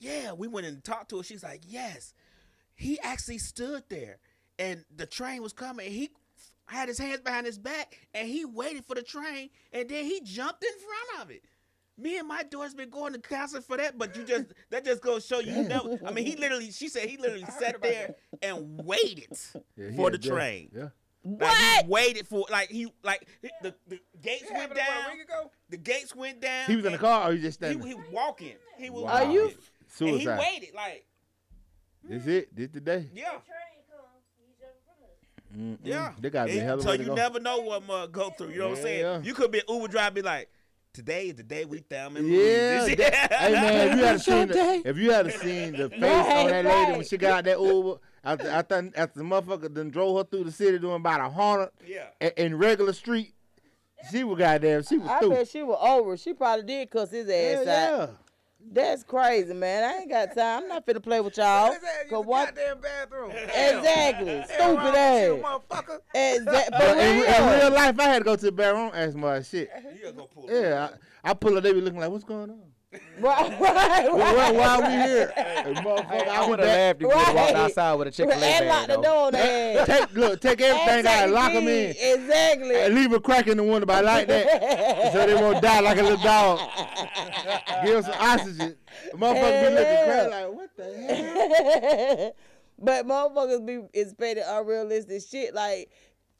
[0.01, 1.22] "Yeah." We went and talked to her.
[1.22, 2.12] She's like, "Yes."
[2.74, 4.18] He actually stood there,
[4.59, 5.86] and the train was coming.
[5.86, 6.10] And he
[6.66, 10.20] had his hands behind his back, and he waited for the train, and then he
[10.22, 11.43] jumped in front of it.
[11.98, 15.02] Me and my daughter's been going to counseling for that, but you just that just
[15.02, 15.98] goes show you never.
[16.06, 16.70] I mean, he literally.
[16.70, 19.28] She said he literally sat there and waited
[19.77, 20.32] Yeah, for the had death.
[20.32, 20.70] train.
[20.74, 20.89] Yeah.
[21.22, 23.28] Like he waited for like he like
[23.60, 25.05] the, the gates went down.
[25.68, 26.64] The gates went down.
[26.70, 27.86] He was in the car or he just standing?
[27.86, 28.55] he was walking.
[28.78, 29.51] He was Wow.
[30.00, 30.08] Walking.
[30.14, 31.06] And he waited like
[32.04, 32.36] This is mm.
[32.38, 32.56] it?
[32.56, 33.08] This the day?
[33.14, 33.30] yeah.
[35.56, 35.78] Mm-mm.
[35.82, 36.12] Yeah.
[36.20, 37.14] They gotta be And hell of So you go.
[37.14, 38.50] never know what must go through.
[38.50, 39.00] You know what I'm saying?
[39.00, 39.20] yeah.
[39.20, 40.48] You could be an Uber driver, be like,
[40.92, 42.28] today is the day we found him.
[42.28, 46.02] Yeah, that- hey man, if you had seen the, if you had seen the face
[46.02, 50.18] on that lady when she got that Uber, after after, after the motherfucker then drove
[50.18, 52.06] her through the city doing about a hundred Yeah.
[52.20, 53.34] in, in regular street,
[54.10, 55.30] she was goddamn, she was I through.
[55.30, 56.16] bet she was over.
[56.16, 58.16] She probably did cuss his ass Hell out.
[58.72, 59.84] That's crazy, man.
[59.84, 60.62] I ain't got time.
[60.62, 61.74] I'm not finna play with y'all.
[62.08, 62.54] Cause what?
[62.54, 63.32] bathroom.
[63.32, 64.42] Exactly.
[64.44, 65.28] Stupid ass.
[65.42, 65.98] motherfucker.
[66.14, 66.78] Exactly.
[66.78, 69.70] But in, in real life, I had to go to the bathroom, ask my shit.
[69.94, 70.90] You gotta go pull Yeah,
[71.24, 72.69] I, I pull up, they be looking like, what's going on?
[73.20, 75.32] Right, right, Why, why, why are we here?
[75.36, 78.08] And motherfucker, I be would have back- laughed if you would have walked outside with
[78.08, 79.32] a chicken Fil A And lock the door on.
[79.86, 82.74] Take look, take everything out, and lock them in, Exactly.
[82.80, 83.86] and leave a crack in the window.
[83.86, 86.60] But I like that, so they won't die like a little dog.
[87.84, 88.76] Give them some oxygen.
[89.12, 90.04] The motherfucker be looking Yeah.
[90.06, 92.32] crazy like, what the hell?
[92.78, 95.54] but motherfuckers be expecting unrealistic shit.
[95.54, 95.90] Like,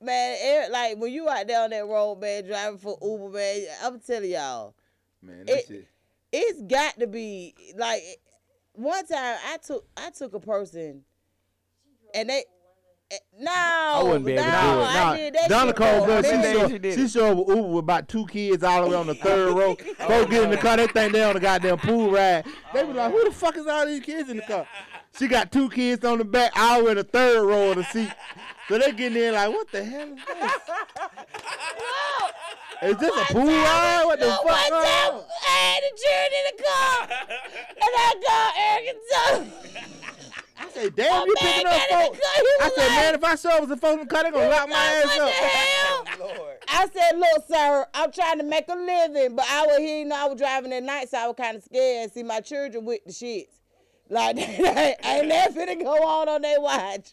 [0.03, 3.67] man, it, like when you out there on that road, man, driving for Uber, man,
[3.85, 4.75] I'm telling y'all,
[5.23, 5.87] Man, that It- shit.
[6.33, 8.03] It's got to be like.
[8.75, 11.03] One time, I took I took a person,
[12.15, 12.45] and they
[13.11, 14.63] eh, No, I wouldn't be able to do it.
[14.63, 16.57] I Nah, did Donna shit Cole for she minute.
[16.57, 17.09] saw, she did she it.
[17.11, 19.75] saw with Uber with about two kids all the way on the third row.
[19.99, 22.47] Folks get in the car, they think they on the goddamn pool ride.
[22.73, 24.67] They be like, who the fuck is all these kids in the car?
[25.19, 28.13] She got two kids on the back, all in the third row of the seat.
[28.69, 30.53] So they getting in like, what the hell is this?
[32.83, 34.03] Is this a pool ride?
[34.07, 34.45] What the Look, fuck?
[34.47, 35.23] one going time on?
[35.47, 37.09] I had the children in the car,
[37.77, 39.81] and I called Eric and told
[40.59, 42.19] I said, damn, you picking up got folks.
[42.23, 44.31] I was said, man, if I saw it was a phone in the car, they
[44.31, 45.29] gonna lock my ass what up.
[45.29, 46.47] the hell?
[46.69, 50.05] I said, look, sir, I'm trying to make a living, but I was here, you
[50.05, 52.13] know, I was driving at night, so I was kind of scared.
[52.13, 53.49] See, my children with the shits.
[54.09, 57.13] Like, ain't that finna go on on their watch.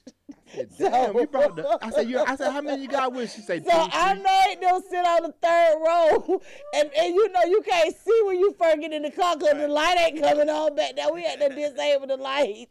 [0.77, 3.33] Damn, you brought the, I said, you, I said, how many you got with?
[3.33, 4.23] She said, So two, I three.
[4.23, 6.41] made them sit on the third row,
[6.73, 9.57] and, and you know you can't see when you first get in the car because
[9.57, 11.11] the light ain't coming on back now.
[11.11, 12.69] We had to disable the light.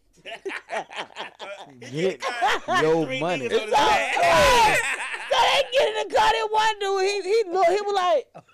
[1.80, 2.22] Get
[2.82, 3.48] your money.
[3.48, 4.78] So, right.
[5.30, 6.30] so they get in the car.
[6.32, 8.44] That one dude, he he look, he was like,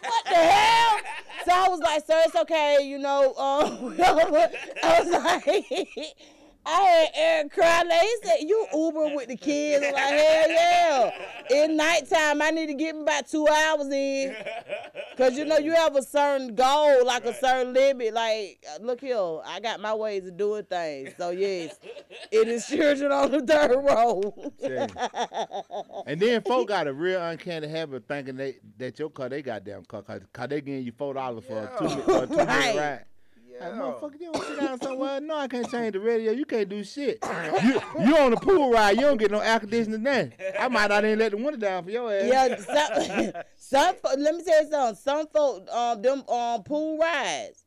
[0.00, 1.00] "What the hell?"
[1.46, 5.96] So I was like, "Sir, it's okay, you know." Um, I was like.
[6.64, 7.82] I had Eric cry.
[7.82, 11.10] Like, he said, "You Uber with the kids?" I'm like, "Hell yeah!"
[11.50, 14.34] In nighttime, I need to get me about two hours in,
[15.16, 18.14] cause you know you have a certain goal, like a certain limit.
[18.14, 21.10] Like, uh, look here, I got my ways of doing things.
[21.18, 21.78] So yes,
[22.30, 24.34] it is children on the third row.
[26.06, 29.42] And then folk got a real uncanny habit of thinking they, that your car, they
[29.42, 32.26] goddamn car, cause, cause they giving you four dollars for a two minute, for a
[32.26, 33.00] two minute Right.
[33.60, 33.72] Ride.
[33.72, 35.20] Like, motherfucker, you don't sit down somewhere.
[35.20, 36.32] No, I can't change the radio.
[36.32, 37.18] You can't do shit.
[37.62, 38.96] You you on the pool ride.
[38.96, 40.32] You don't get no air conditioning then.
[40.58, 42.24] I might not even let the window down for your ass.
[42.26, 44.96] Yeah, some, some let me tell you something.
[44.96, 47.61] Some folk, um, them um pool rides.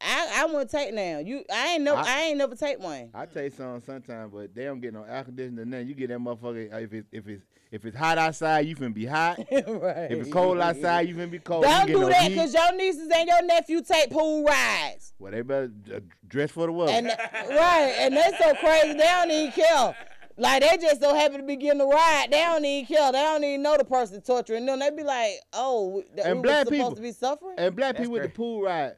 [0.00, 1.18] I I wouldn't take now.
[1.18, 3.10] You, I ain't never, I, I- ain't never take one.
[3.14, 5.86] I take some sometimes, but they don't get no air conditioning then.
[5.86, 7.42] You get that motherfucker uh, if it's if it's
[7.72, 9.38] if it's hot outside, you finna be hot.
[9.50, 10.10] right.
[10.10, 11.64] If it's cold outside, you finna be cold.
[11.64, 15.14] Don't do no that, cause your nieces and your nephew take pool rides.
[15.18, 16.92] Well, they better uh, dress for the weather.
[16.92, 19.96] And right, and they so crazy they don't even care.
[20.38, 22.26] Like they just so happy to be getting the ride.
[22.30, 23.10] They don't even care.
[23.10, 24.78] They don't even know the person torturing them.
[24.78, 27.54] They be like, oh, that And we black was supposed people- to be suffering.
[27.56, 28.96] And black That's people with the pool ride,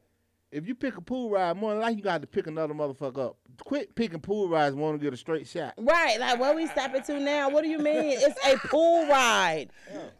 [0.50, 3.18] if you pick a pool ride, more than likely you got to pick another motherfucker
[3.26, 3.36] up.
[3.64, 5.74] Quit picking pool rides, want to get a straight shot.
[5.78, 7.48] Right, like where we stopping to now?
[7.50, 8.16] What do you mean?
[8.18, 9.68] It's a pool ride.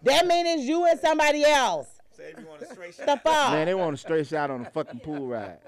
[0.02, 1.88] That means you and somebody else.
[2.10, 3.06] Say if you want a straight shot.
[3.06, 3.52] The fuck?
[3.52, 5.58] Man, they want a straight shot on a fucking pool ride.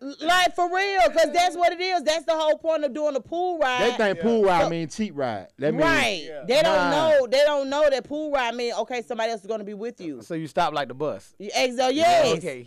[0.00, 2.02] Like for real, cause that's what it is.
[2.04, 3.80] That's the whole point of doing a pool ride.
[3.92, 5.48] They think pool ride So- mean cheap ride.
[5.58, 6.30] That mean, right.
[6.46, 6.90] They don't Nah.
[6.90, 7.26] know.
[7.26, 9.02] They don't know that pool ride mean okay.
[9.02, 10.22] Somebody else is gonna be with you.
[10.22, 11.34] So you stop like the bus.
[11.38, 12.38] You- Exo, oh, yes.
[12.38, 12.66] Okay.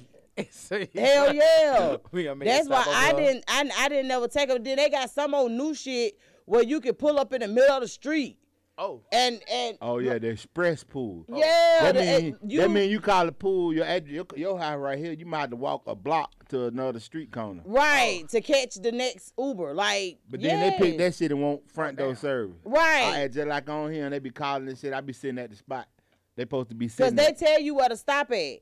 [0.52, 1.98] So Hell yeah.
[2.12, 3.22] We gonna make That's why I over.
[3.22, 3.44] didn't.
[3.48, 4.64] I, I didn't never take them.
[4.64, 7.76] Then they got some old new shit where you can pull up in the middle
[7.76, 8.38] of the street
[8.80, 9.02] Oh.
[9.12, 11.26] and and Oh yeah, the express pool.
[11.28, 11.80] yeah.
[11.82, 14.60] That the- mean, eh, you, that mean you call the pool your ad- your, your
[14.60, 15.14] house right here.
[15.14, 17.64] You might have to walk a block to another street corner.
[17.66, 19.74] right to catch the next Uber.
[19.74, 22.56] Like, But then they pick that shit and want front door service.
[22.64, 23.12] Right.
[23.14, 24.94] I had just like on here and they be calling this shit.
[24.94, 25.88] I be sitting at the spot.
[26.36, 27.16] They supposed to be sitting.
[27.18, 27.54] Cause they there.
[27.56, 28.58] tell you where to stop at.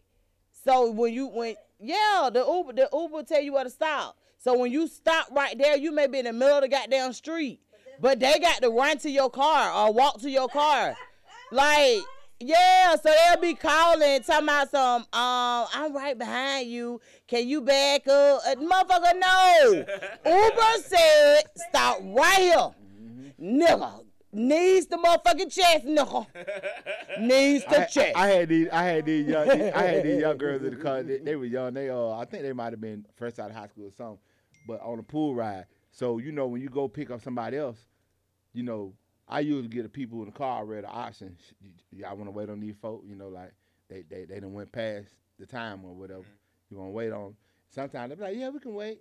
[0.64, 4.18] So when you when yeah, the Uber the Uber tell you where to stop.
[4.38, 7.14] So when you stop right there, you may be in the middle of the goddamn
[7.14, 7.60] street,
[7.99, 10.95] but they got to run to your car or walk to your car.
[11.52, 12.03] Like
[12.39, 15.02] yeah, so they'll be calling, talking about some.
[15.14, 16.99] Um, I'm right behind you.
[17.27, 18.41] Can you back up?
[18.45, 19.85] Uh, motherfucker, no.
[20.26, 22.72] Uber said stop right here,
[23.41, 24.05] nigga.
[24.36, 26.28] Needs the motherfucking chest, nigga.
[27.22, 28.12] Needs the I, chest.
[28.18, 30.84] I, I had these, I had these young, I had these young girls in the
[30.84, 31.03] car.
[31.03, 31.74] They, they were young.
[31.74, 34.20] They, uh, I think they might have been fresh out of high school or something,
[34.68, 35.66] but on a pool ride.
[35.91, 37.78] So you know, when you go pick up somebody else,
[38.53, 38.94] you know,
[39.28, 41.38] I usually get the people in the car already the option.
[41.40, 41.53] sh-
[41.91, 43.03] Y'all want to wait on these folk?
[43.07, 43.53] You know, like
[43.90, 45.07] they, they, they done went past
[45.40, 46.26] the time or whatever.
[46.70, 47.36] You want to wait on?
[47.70, 48.99] Sometimes they be like, yeah, we can wait.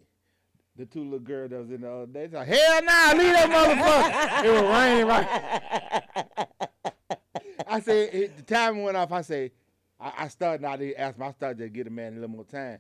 [0.77, 4.43] The two little girls that was in the other day, like, hell nah, leave that
[4.43, 4.45] motherfucker.
[4.45, 6.49] it was raining right.
[7.67, 9.13] I said the time went off.
[9.13, 9.53] I say
[10.01, 11.23] I, I started not ask him.
[11.23, 12.79] I started to get a man a little more time.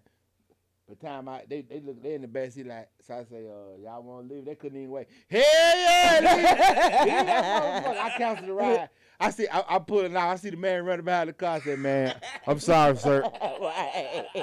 [0.86, 3.46] But time I they they look they in the back seat like so I say
[3.46, 4.44] uh y'all want to leave?
[4.44, 5.06] They couldn't even wait.
[5.30, 6.18] Hell yeah!
[6.20, 7.98] Leave, leave that motherfucker.
[7.98, 8.88] I canceled the ride.
[9.18, 10.28] I see I, I pull it out.
[10.28, 11.56] I see the man running behind the car.
[11.56, 12.14] I said, man,
[12.46, 13.24] I'm sorry, sir.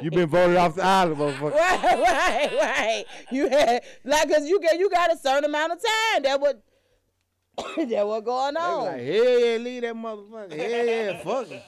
[0.02, 1.54] You been voted off the island, motherfucker.
[1.54, 3.06] right, right, right.
[3.30, 6.24] You had like, cause you get you got a certain amount of time.
[6.24, 6.64] That what
[7.90, 10.54] that what going on They like, hell yeah, leave that motherfucker.
[10.54, 11.62] Hell yeah, fuck him.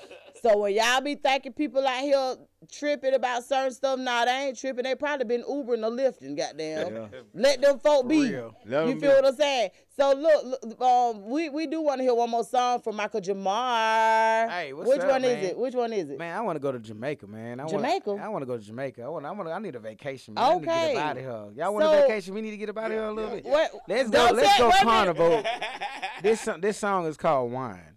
[0.44, 2.36] So when y'all be thinking people out here
[2.70, 4.84] tripping about certain stuff, nah, they ain't tripping.
[4.84, 6.94] They probably been Ubering or lifting, goddamn.
[6.94, 7.08] Yeah.
[7.34, 8.30] Let them folk be.
[8.30, 8.54] real.
[8.66, 9.08] Let feel be.
[9.08, 9.70] what I'm saying?
[9.96, 13.22] So look, look um, we we do want to hear one more song from Michael
[13.22, 14.50] Jamar.
[14.50, 15.38] Hey, what's Which up, one man?
[15.38, 15.58] is it?
[15.58, 16.20] Which one is it?
[16.20, 17.62] Man, I want to go to Jamaica, man.
[17.62, 18.10] I Jamaica?
[18.12, 19.02] Wanna, I want to go to Jamaica.
[19.04, 19.26] I want.
[19.26, 19.48] I want.
[19.48, 20.34] I need a vacation.
[20.34, 20.44] Man.
[20.44, 20.94] I need to Okay.
[20.96, 21.64] get out of here.
[21.64, 22.34] Y'all want So- a vacation?
[22.34, 23.46] We need to get up out of here a little bit.
[23.46, 24.30] What- Let's go.
[24.34, 25.16] Let's go wait a minute.
[25.16, 25.44] carnival.
[26.22, 27.93] this this song is called Wine.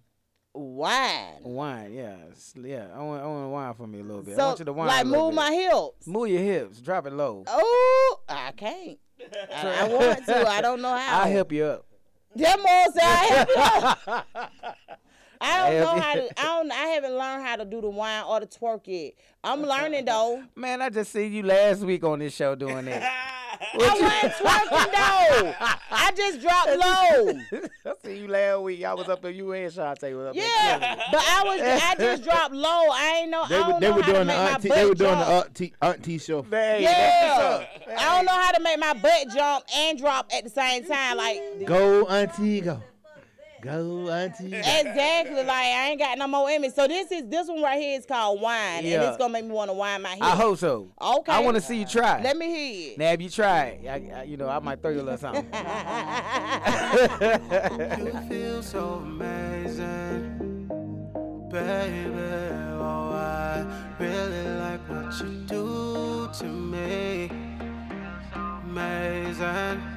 [0.57, 1.43] Wine.
[1.43, 2.17] Wine, yeah,
[2.63, 2.87] yeah.
[2.95, 4.39] I want, I want wine for me a little bit.
[4.39, 4.89] I want you to wine.
[4.89, 5.35] like move bit.
[5.35, 6.07] my hips.
[6.07, 6.81] Move your hips.
[6.81, 7.45] Drop it low.
[7.47, 8.99] Oh, I can't.
[9.55, 10.49] I, I want to.
[10.49, 11.23] I don't know how.
[11.23, 11.87] I'll help you up.
[12.37, 14.97] That more say I help you.
[15.41, 16.41] I don't know how to.
[16.41, 16.73] I don't.
[16.73, 19.13] I haven't learned how to do the wine or the twerk yet.
[19.45, 20.43] I'm learning though.
[20.55, 23.03] Man, I just seen you last week on this show doing that.
[23.59, 25.55] I wasn't twerking though.
[25.91, 27.61] I just dropped low.
[27.91, 28.85] I seen you last week.
[28.85, 29.31] I was up there.
[29.31, 30.45] You and Shantae was up there.
[30.45, 31.61] Yeah, but I was.
[31.63, 32.69] I just dropped low.
[32.69, 33.47] I ain't know.
[33.49, 34.77] They I were don't they know were how to doing the make my auntie butt
[34.77, 35.27] they were doing jump.
[35.27, 36.43] the auntie auntie show.
[36.43, 37.67] Man, Yeah,
[37.99, 41.17] I don't know how to make my butt jump and drop at the same time.
[41.17, 42.83] Like Go auntie go.
[43.67, 44.47] Go auntie.
[44.55, 45.35] Exactly.
[45.43, 46.71] Like I ain't got no more in me.
[46.71, 49.51] So this is this one right here is called wine, and it's gonna make me
[49.51, 50.23] want to wine my hips.
[50.23, 50.93] I hope so.
[51.01, 51.33] Okay.
[51.33, 52.23] I want to see you try.
[52.23, 52.99] Let me hear it.
[52.99, 55.47] Now, if you try, I, I, you know, I might throw you a little something.
[58.07, 60.69] You feel so amazing,
[61.51, 62.13] baby.
[62.79, 63.67] Oh, I
[63.99, 67.31] really like what you do to me.
[68.65, 69.96] Amazing.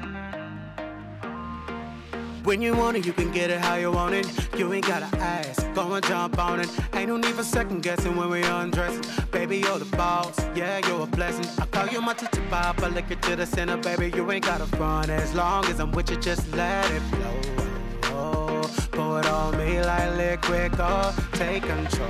[2.43, 4.25] When you want it, you can get it how you want it.
[4.57, 6.69] You ain't gotta ask, go and jump on it.
[6.93, 9.03] Ain't no need for second guessing when we undressing.
[9.31, 11.45] Baby, you're the boss, yeah, you're a blessing.
[11.59, 14.11] I call you my teacher, pop, I lick it to the center, baby.
[14.15, 18.63] You ain't gotta front as long as I'm with you, just let it flow.
[18.91, 22.09] Pour it on me like liquid gold, take control.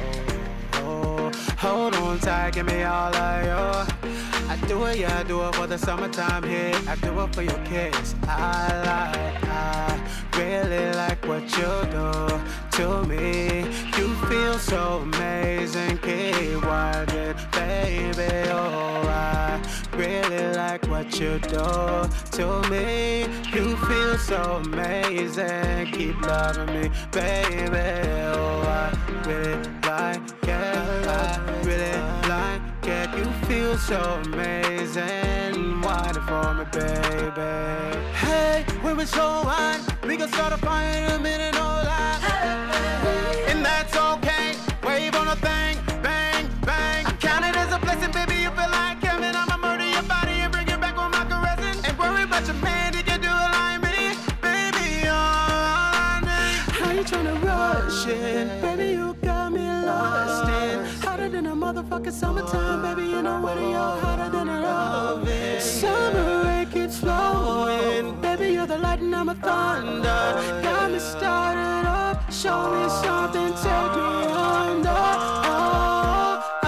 [1.60, 4.29] Hold on tight, give me all of you.
[4.50, 6.76] I do it, yeah, I do it for the summertime hit.
[6.88, 8.16] I do it for your kiss.
[8.24, 10.00] I like, I
[10.36, 12.42] really like what you do
[12.78, 13.60] to me.
[13.96, 18.50] You feel so amazing, keep working, baby.
[18.50, 19.62] Oh, I
[19.96, 23.28] really like what you do to me.
[23.54, 28.10] You feel so amazing, keep loving me, baby.
[28.34, 28.98] Oh, I
[29.28, 31.08] really like it.
[31.08, 33.10] I really like it.
[33.18, 35.80] You feel so amazing.
[36.14, 38.06] The for me, baby?
[38.14, 42.20] Hey, when we show wine, we can start a fire in a minute, no lie.
[43.48, 44.56] And that's okay.
[44.84, 45.78] Wave on a thing,
[62.40, 63.10] summertime, baby.
[63.10, 63.60] You know what?
[63.60, 65.60] You're hotter than an oven.
[65.62, 68.54] Summer rain keeps flowing, baby.
[68.54, 70.62] You're the lightning, I'm a thunder.
[70.64, 74.90] Got me started up, show me something, take me under.
[75.52, 76.59] Oh,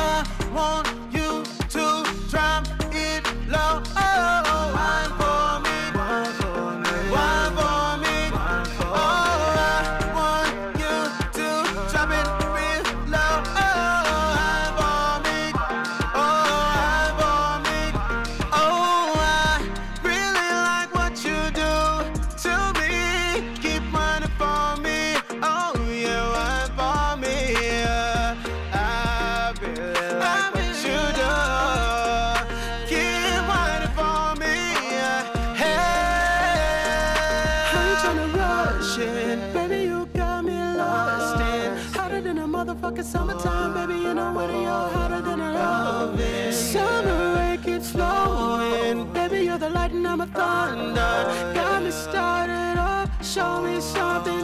[53.34, 54.44] Show me something,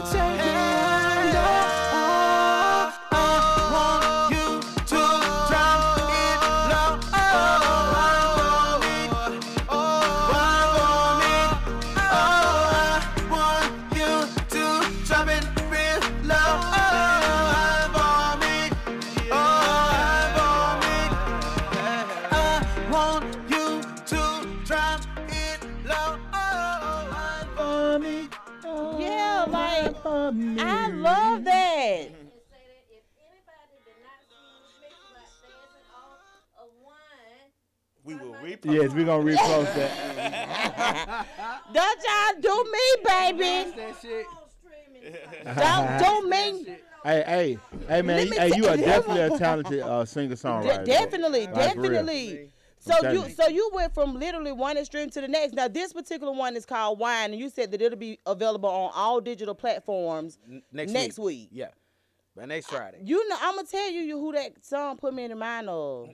[38.62, 38.74] repost.
[38.82, 41.26] Yes, we're gonna repost that.
[41.72, 43.72] Don't y'all do me, baby.
[45.56, 46.76] Don't do me.
[47.04, 47.58] Hey, hey,
[47.88, 50.84] hey, man, Let me hey, you are definitely a talented uh, singer De- songwriter.
[50.84, 52.50] definitely, Like, definitely.
[52.80, 53.30] So you you.
[53.30, 55.52] so you went from literally one extreme to the next.
[55.54, 58.90] Now this particular one is called Wine, and you said that it'll be available on
[58.94, 61.26] all digital platforms N- next, next week.
[61.26, 61.48] week.
[61.52, 61.68] Yeah.
[62.36, 62.98] By next Friday.
[63.04, 66.08] You know, I'm gonna tell you who that song put me in the mind of.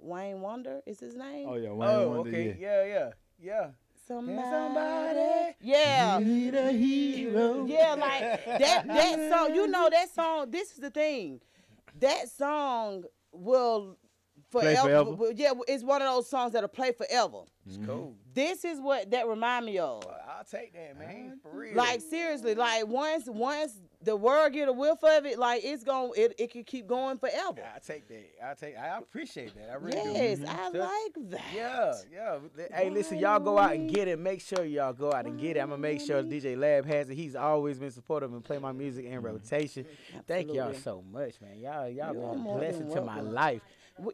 [0.00, 1.48] Wayne Wonder is his name.
[1.48, 2.56] Oh yeah, Wayne Oh, Wonder, okay.
[2.58, 2.84] yeah.
[2.84, 3.66] Yeah, yeah, yeah.
[4.06, 4.42] Somebody.
[4.50, 6.18] somebody Yeah.
[6.20, 7.64] Need a hero.
[7.66, 9.54] Yeah, like that that song.
[9.54, 10.50] You know that song.
[10.50, 11.40] This is the thing.
[12.00, 13.96] That song will
[14.50, 15.16] Play forever.
[15.16, 15.32] forever?
[15.34, 17.44] Yeah, it's one of those songs that'll play forever.
[17.64, 18.08] It's cool.
[18.08, 18.12] Mm-hmm.
[18.34, 20.02] This is what that remind me of.
[20.28, 21.38] I'll take that, man.
[21.42, 21.74] For real.
[21.76, 26.12] Like seriously, like once once the word get a whiff of it, like it's going
[26.16, 27.62] it, it can keep going forever.
[27.74, 28.30] I take that.
[28.44, 28.78] I take.
[28.78, 29.70] I appreciate that.
[29.70, 30.46] I really Yes, do.
[30.46, 31.44] I Just- like that.
[31.54, 32.66] Yeah, yeah.
[32.72, 34.18] Hey, listen, y'all go out and get it.
[34.18, 35.60] Make sure y'all go out and get it.
[35.60, 37.14] I'm gonna make sure DJ Lab has it.
[37.14, 39.26] He's always been supportive and play my music in mm-hmm.
[39.26, 39.86] rotation.
[40.26, 41.58] Thank y'all so much, man.
[41.58, 43.62] Y'all, y'all You're been a blessing to my life.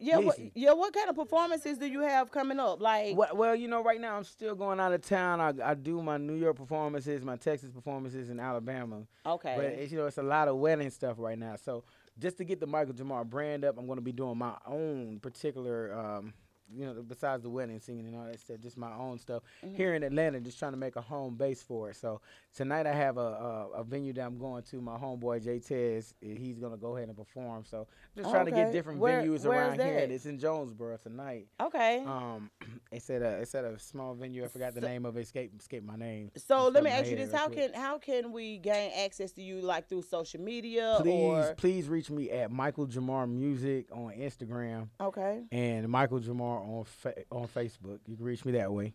[0.00, 0.72] Yeah, what, yeah.
[0.72, 2.80] What kind of performances do you have coming up?
[2.80, 5.40] Like, Well, well, you know, right now I'm still going out of town.
[5.40, 9.02] I, I do my New York performances, my Texas performances in Alabama.
[9.26, 11.56] okay, But it's, you know, it's a lot of wedding stuff right now.
[11.56, 11.84] So
[12.18, 15.20] just to get the Michael Jamar brand up, I'm going to be doing my own
[15.20, 16.34] particular, um,
[16.74, 19.42] you know, besides the wedding singing and all that stuff, just my own stuff
[19.74, 20.40] here in Atlanta.
[20.40, 21.96] Just trying to make a home base for it.
[21.96, 22.20] So
[22.54, 24.80] tonight I have a a, a venue that I'm going to.
[24.80, 27.64] My homeboy Jay Tez, eh, he's going to go ahead and perform.
[27.64, 27.86] So
[28.16, 29.98] just trying to get different Where- venues where's around here.
[30.10, 31.46] It's in Jonesboro tonight.
[31.60, 32.02] okay.
[32.06, 32.50] Um,
[32.92, 34.44] it's at a it's at a small venue.
[34.44, 35.20] I forgot the name of it.
[35.20, 36.30] Escape escape my name.
[36.36, 37.72] So let me ask you this: How quick.
[37.72, 41.54] can how can we gain access to you, like through social media please or?
[41.56, 45.42] please reach me at Michael Jamar Music on Instagram Okay.
[45.52, 47.98] and Michael Jamar on fa- on Facebook.
[48.06, 48.94] You can reach me that way.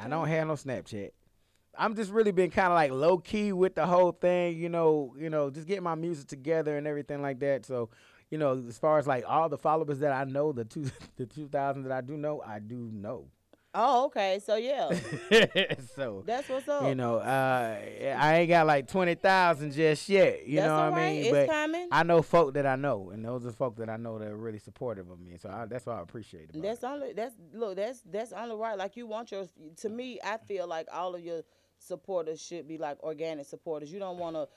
[0.00, 1.10] I don't have no Snapchat.
[1.76, 5.14] I'm just really been kind of like low key with the whole thing, you know,
[5.18, 7.66] you know, just getting my music together and everything like that.
[7.66, 7.90] So,
[8.30, 10.86] you know, as far as like all the followers that I know, the two
[11.16, 13.26] the two thousand that I do know, I do know.
[13.74, 14.40] Oh, okay.
[14.44, 14.88] So yeah,
[15.96, 16.84] so that's what's up.
[16.84, 17.76] you know, uh,
[18.16, 20.46] I ain't got like twenty thousand just yet.
[20.46, 21.22] You That's know what all I mean?
[21.22, 21.88] It's but coming.
[21.90, 24.36] I know folk that I know, and those are folk that I know that are
[24.36, 25.36] really supportive of me.
[25.40, 26.62] So I, that's why I appreciate it.
[26.62, 28.78] That's only that's look that's that's only right.
[28.78, 29.46] Like you want your
[29.78, 31.42] to me, I feel like all of your
[31.78, 33.92] supporters should be like organic supporters.
[33.92, 34.48] You don't want to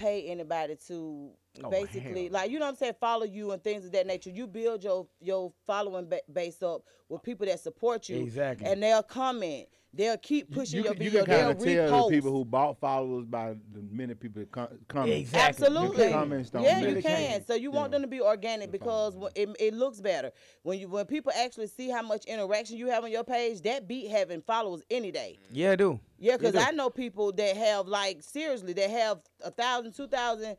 [0.00, 1.30] pay anybody to
[1.64, 2.32] Oh, basically hell.
[2.32, 4.30] like you know what I'm saying follow you and things of that nature.
[4.30, 8.66] You build your your following ba- base up with people that support you, Exactly.
[8.66, 9.66] and they'll comment.
[9.92, 11.24] They'll keep pushing You, your can, you video.
[11.24, 12.10] can kind They'll of tell repost.
[12.10, 15.12] the people who bought followers by the many people that com- comment.
[15.18, 15.66] Exactly.
[15.66, 16.06] Absolutely.
[16.06, 17.02] The comments don't yeah, you can.
[17.02, 17.46] change.
[17.46, 17.96] So you want Yeah.
[17.98, 20.30] them to be organic because when it, it looks better
[20.62, 23.62] when you when people actually see how much interaction you have on your page.
[23.62, 25.40] That beat having followers any day.
[25.50, 25.98] Yeah, I do.
[26.18, 26.54] Yeah, because.
[26.54, 30.56] I know people that have like seriously that have a thousand, two thousand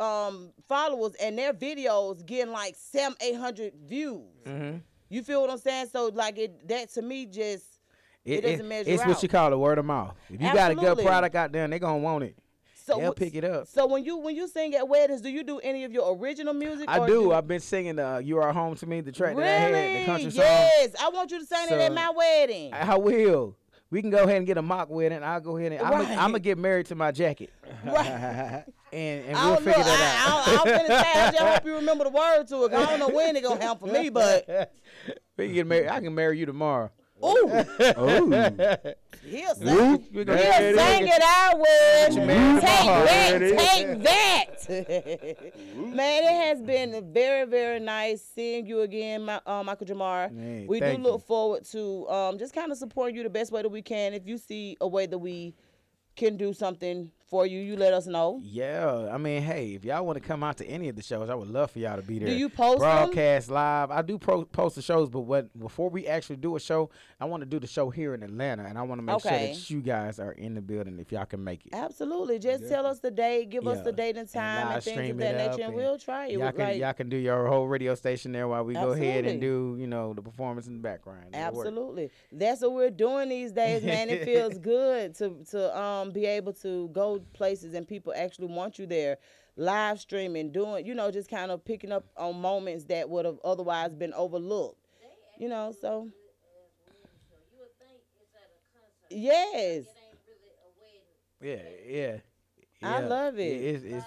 [0.00, 4.22] um followers and their videos getting like seven, eight hundred views.
[4.44, 4.78] Mm-hmm.
[5.08, 5.86] You feel what I'm saying?
[5.92, 7.64] So like it that to me just
[8.24, 10.14] It doesn't measure It's what you call a word of mouth.
[10.30, 12.36] If you got a good product out there, and they gonna want it.
[12.84, 13.66] so They'll pick it up.
[13.66, 16.54] So when you when you sing at weddings, do you do any of your original
[16.54, 16.88] music?
[16.88, 17.32] I or do.
[17.32, 19.42] I've been singing uh, "You Are Home to Me," the track really?
[19.42, 20.44] that I had, the country song.
[20.44, 22.72] yes, I want you to sing it at my wedding.
[22.72, 23.56] I will.
[23.90, 25.22] We can go ahead and get a mock wedding.
[25.22, 27.50] I'll go ahead and I'm gonna get married to my jacket,
[27.84, 28.06] Right.
[28.92, 29.84] and and I we'll figure know.
[29.84, 30.48] that out.
[30.48, 30.86] I, I, I'm finna
[31.32, 32.72] say, I hope you remember the word to it.
[32.72, 34.48] I don't know when it gonna happen for me, but
[35.36, 35.88] we can get married.
[35.88, 36.90] I can marry you tomorrow.
[37.24, 37.64] Ooh,
[37.96, 38.94] Oh,
[39.24, 40.04] he'll sing.
[40.12, 42.14] He'll sing it out with.
[42.14, 42.24] Take
[43.06, 43.38] that,
[43.68, 44.56] take that.
[45.76, 50.66] Man, it has been very, very nice seeing you again, my, uh, Michael Jamar.
[50.66, 51.26] We do look you.
[51.26, 54.14] forward to um, just kind of supporting you the best way that we can.
[54.14, 55.54] If you see a way that we
[56.16, 58.42] can do something for you, you let us know.
[58.44, 61.30] Yeah, I mean, hey, if y'all want to come out to any of the shows,
[61.30, 62.28] I would love for y'all to be there.
[62.28, 62.90] Do you post them?
[62.90, 63.90] broadcast live?
[63.90, 67.24] I do pro- post the shows, but what before we actually do a show, I
[67.24, 69.70] want to do the show here in Atlanta, and I want to make sure that
[69.70, 71.72] you guys are in the building if y'all can make it.
[71.72, 72.38] Absolutely.
[72.38, 75.16] Just tell us the date, give us the date and time and, live things of
[75.16, 76.32] that nature, and and we'll try it.
[76.32, 79.24] Y'all can Like, y'all can do your whole radio station there while we go ahead
[79.24, 81.28] and do you know the performance in the background.
[81.32, 81.66] It'll work.
[81.66, 82.10] Absolutely.
[82.30, 84.10] That's what we're doing these days, man.
[84.10, 88.78] It feels good to to um be able to go places and people actually want
[88.78, 89.18] you there.
[89.56, 93.38] Live streaming, doing, you know, just kind of picking up on moments that would have
[93.44, 94.78] otherwise been overlooked.
[95.38, 96.08] You know, so
[97.50, 99.10] You would think it's at a concert.
[99.10, 99.84] yes.
[99.84, 101.88] It really a.
[101.90, 102.12] Yeah,
[102.82, 102.88] yeah.
[102.88, 103.42] I love it.
[103.42, 104.04] It's, it's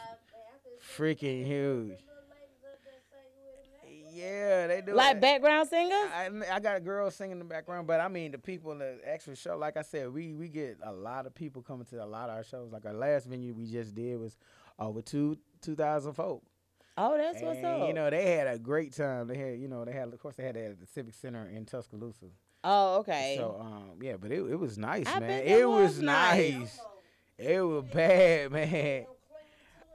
[0.98, 1.90] freaking huge.
[1.90, 1.96] Little
[2.30, 4.05] ladies up there singing with him.
[4.16, 4.94] Yeah, they do.
[4.94, 5.22] Like it.
[5.22, 6.10] background singers?
[6.16, 8.80] I, I got a girl singing in the background, but I mean the people in
[8.80, 9.58] the actual show.
[9.58, 12.36] Like I said, we we get a lot of people coming to a lot of
[12.36, 12.72] our shows.
[12.72, 14.38] Like our last venue we just did was
[14.80, 16.44] over two two thousand folk.
[16.98, 17.88] Oh, that's what's up.
[17.88, 19.28] You know, they had a great time.
[19.28, 21.46] They had, you know, they had, of course, they had that at the Civic Center
[21.50, 22.28] in Tuscaloosa.
[22.64, 23.36] oh, okay.
[23.38, 25.44] So, um, yeah, but it, it was nice, I man.
[25.46, 26.54] It was was nice.
[26.54, 26.80] nice.
[27.38, 29.06] It was bad, man.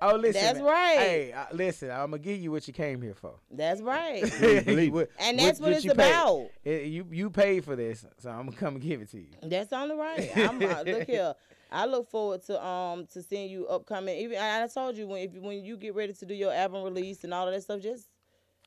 [0.02, 0.40] Oh, listen.
[0.43, 0.97] That's right.
[0.98, 3.35] Hey, uh, listen, I'm gonna give you what you came here for.
[3.51, 4.22] That's right.
[4.93, 6.47] What- And that's what it's you paid- about.
[6.64, 9.28] it- you you paid for this, so I'm gonna come and give it to you.
[9.43, 10.31] That's only right.
[10.36, 11.35] I'm uh, look here.
[11.72, 14.16] I look forward to um to seeing you upcoming.
[14.18, 16.52] Even I, I told you when if you- when you get ready to do your
[16.52, 18.09] album release and all of that stuff, just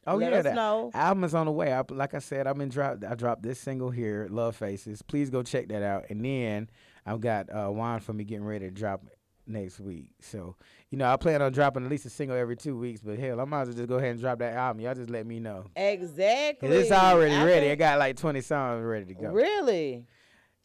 [0.06, 0.92] Oh let yeah, us the know.
[0.94, 1.72] album is on the way.
[1.74, 3.06] I, like I said, I've been dropped.
[3.06, 6.06] I dropped this single here, "Love Faces." Please go check that out.
[6.10, 6.70] And then
[7.06, 9.06] I've got uh, "Wine for Me" getting ready to drop
[9.46, 10.08] next week.
[10.22, 10.56] So
[10.90, 13.02] you know, I plan on dropping at least a single every two weeks.
[13.02, 14.82] But hell, I might as well just go ahead and drop that album.
[14.82, 15.66] Y'all just let me know.
[15.76, 16.70] exactly.
[16.70, 17.72] it's already I ready.
[17.72, 19.30] I got like 20 songs ready to go.
[19.32, 20.06] Really?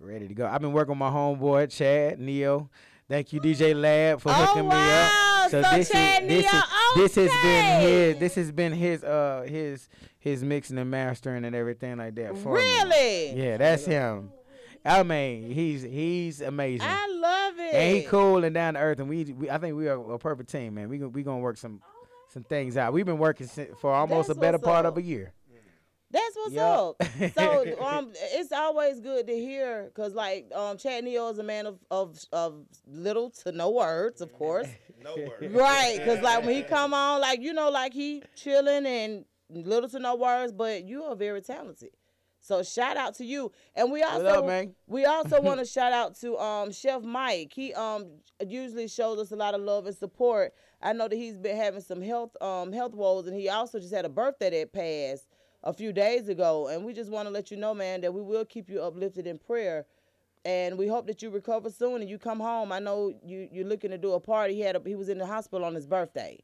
[0.01, 0.47] Ready to go.
[0.47, 2.71] I've been working with my homeboy Chad Neo.
[3.09, 5.43] Thank you, DJ Lab, for Oh, hooking me wow.
[5.45, 5.51] up.
[5.51, 9.03] So this Chad is this Neo, is this has been his this has been his
[9.03, 9.89] uh his
[10.19, 12.61] his mixing and mastering and everything like that for me.
[12.61, 13.31] Really?
[13.43, 14.31] Yeah, that's him.
[14.85, 16.87] I mean, he's he's amazing.
[16.87, 17.07] I
[17.61, 17.75] it.
[17.75, 20.19] and he cool and down to earth, and we, we I think we are a
[20.19, 20.89] perfect team, man.
[20.89, 21.81] We we gonna work some
[22.29, 22.93] some things out.
[22.93, 23.49] We've been working
[23.81, 24.95] for almost That's a better part up.
[24.95, 25.33] of a year.
[26.11, 26.97] That's what's Yup.
[27.01, 27.33] up.
[27.35, 31.67] So um, it's always good to hear, cause like um, Chad Neo is a man
[31.67, 34.69] of, of of little to no words, of course.
[35.01, 35.53] No worries.
[35.53, 39.89] right, cause like when he come on, like you know, like he chilling and little
[39.91, 41.91] to no words, but you are very talented.
[42.49, 44.75] So shout out to you, and we also up, man?
[44.87, 47.53] we also want to shout out to um Chef Mike.
[47.55, 48.07] He um
[48.47, 50.55] usually shows us a lot of love and support.
[50.81, 53.93] I know that he's been having some health um health woes, and he also just
[53.93, 55.29] had a birthday that passed
[55.63, 56.69] a few days ago.
[56.69, 59.27] And we just want to let you know, man, that we will keep you uplifted
[59.27, 59.85] in prayer.
[60.47, 62.73] And we hope that you recover soon and you come home.
[62.73, 64.55] I know you you're looking to do a party.
[64.55, 66.39] He had a, he was in the hospital on his birthday,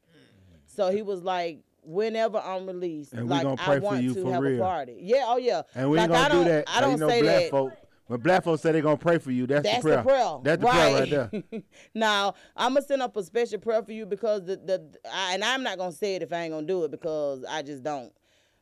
[0.67, 4.03] so he was like, whenever I'm released, And we like gonna I pray for want
[4.03, 4.61] you to for have real.
[4.63, 4.99] a party.
[5.01, 5.63] Yeah, oh yeah.
[5.75, 6.65] And we like, gonna do don't, that.
[6.69, 7.51] I don't you know, say black that.
[7.51, 7.73] folk.
[8.07, 9.97] When black folks say they're gonna pray for you, that's, That's the prayer.
[9.97, 10.39] the prayer.
[10.43, 11.09] That's the right.
[11.09, 11.63] prayer right there.
[11.95, 15.43] now I'm gonna send up a special prayer for you because the the I, and
[15.43, 18.13] I'm not gonna say it if I ain't gonna do it because I just don't.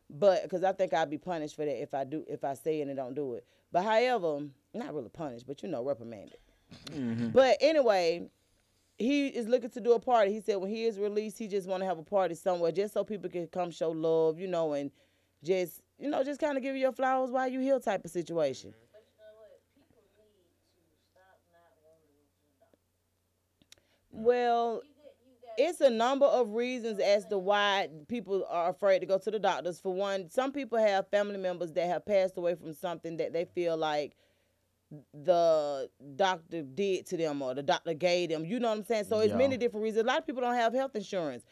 [0.09, 2.81] But because I think I'd be punished for that if I do if I say
[2.81, 3.45] it and don't do it.
[3.73, 4.43] But however,
[4.75, 6.37] not really punished, but you know reprimanded.
[6.93, 7.29] Mm-hmm.
[7.31, 8.29] But anyway,
[9.03, 10.33] he is looking to do a party.
[10.33, 12.95] He said when he is released, he just want to have a party somewhere just
[12.95, 14.91] so people can come show love, you know, and
[15.43, 18.11] just you know just kind of give you your flowers while you heal type of
[18.11, 18.73] situation.
[24.11, 24.83] Well,
[25.59, 29.39] it's a number of reasons as to why people are afraid to go to the
[29.39, 29.81] doctors.
[29.81, 33.47] For one, some people have family members that have passed away from something that they
[33.47, 34.17] feel like
[35.25, 38.45] the doctor did to them or the doctor gave them.
[38.45, 39.05] You know what I'm saying?
[39.05, 39.39] So it's Yeah.
[39.39, 40.05] many different reasons.
[40.05, 41.45] A lot of people don't have health insurance.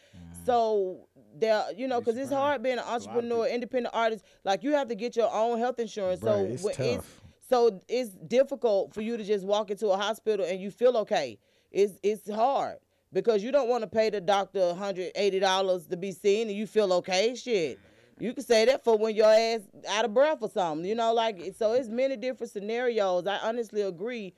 [0.44, 1.08] So
[1.38, 4.24] they're, you know, because it's hard being an entrepreneur, independent artist.
[4.44, 6.20] Like you have to get your own health insurance.
[6.20, 7.20] so it's when tough.
[7.48, 11.38] so it's difficult for you to just walk into a hospital and you feel okay.
[11.70, 12.78] It's it's hard
[13.12, 16.92] because you don't want to pay the doctor $180 to be seen and you feel
[16.94, 17.34] okay.
[17.34, 17.78] Shit.
[18.20, 20.86] You can say that for when your ass out of breath or something.
[20.86, 23.26] You know, like so it's many different scenarios.
[23.26, 24.34] I honestly agree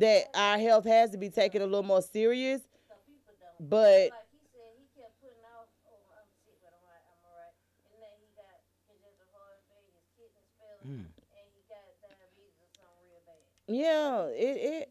[0.00, 2.62] that our health has to be taken a little more serious.
[3.60, 4.10] But
[10.82, 11.04] hmm.
[13.66, 14.88] yeah, it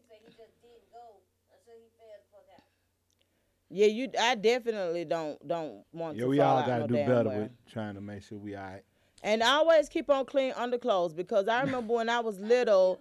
[3.76, 4.08] Yeah, you.
[4.20, 7.08] I definitely don't don't want Yeah, to we fall all out gotta no do damn
[7.08, 7.38] better well.
[7.40, 8.82] with trying to make sure we all right.
[9.24, 13.00] And I always keep on clean underclothes because I remember when I was little,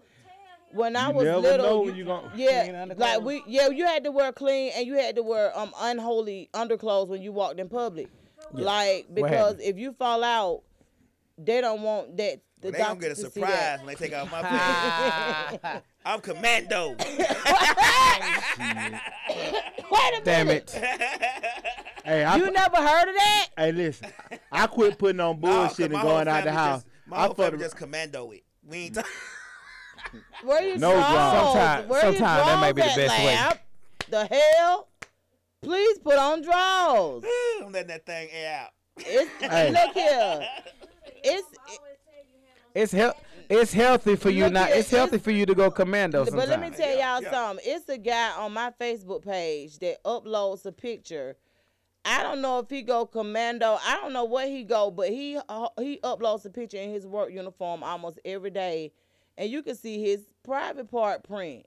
[0.72, 2.98] when I You was never little, know you- when you gon- clean yeah, underclothes.
[3.00, 6.50] like we, yeah, you had to wear clean and you had to wear um unholy
[6.56, 8.08] underclothes when you walked in public,
[8.56, 8.66] Yeah.
[8.66, 9.62] like because happened?
[9.62, 10.64] if you fall out,
[11.38, 12.40] they don't want that.
[12.62, 14.42] The Well, they gonna doctor get a to see surprise when they take out my
[15.62, 15.82] place.
[16.06, 16.96] I'm commando.
[19.94, 20.72] Wait a Damn minute.
[22.06, 23.48] Hey, I, You never heard of that?
[23.58, 24.10] Hey, listen,
[24.52, 26.84] I quit putting on bullshit my and going out the house.
[26.84, 28.44] Just, my I whole family just commando it.
[28.68, 28.96] We ain't.
[28.96, 29.10] talking.
[30.44, 31.12] Where you No draws?
[31.14, 31.54] draws.
[31.54, 33.60] Sometime- Where you that may be the draws at, best way.
[34.10, 34.26] The
[34.58, 34.90] hell?
[35.62, 37.24] Please put on draws.
[37.64, 38.72] I'm letting that thing air out.
[38.98, 39.72] It's, Hey.
[39.72, 40.48] Look here.
[41.26, 41.48] It's
[42.76, 43.16] It's health.
[43.54, 44.68] It's healthy for you Look not.
[44.70, 46.26] here, It's healthy for you to go commando.
[46.26, 47.64] But let me tell y'all something.
[47.68, 51.38] It's a guy on my Facebook page that uploads a picture.
[52.06, 53.78] I don't know if he go commando.
[53.86, 57.06] I don't know where he go, but he uh, he uploads a picture in his
[57.06, 58.92] work uniform almost every day,
[59.38, 61.66] and you can see his private part print.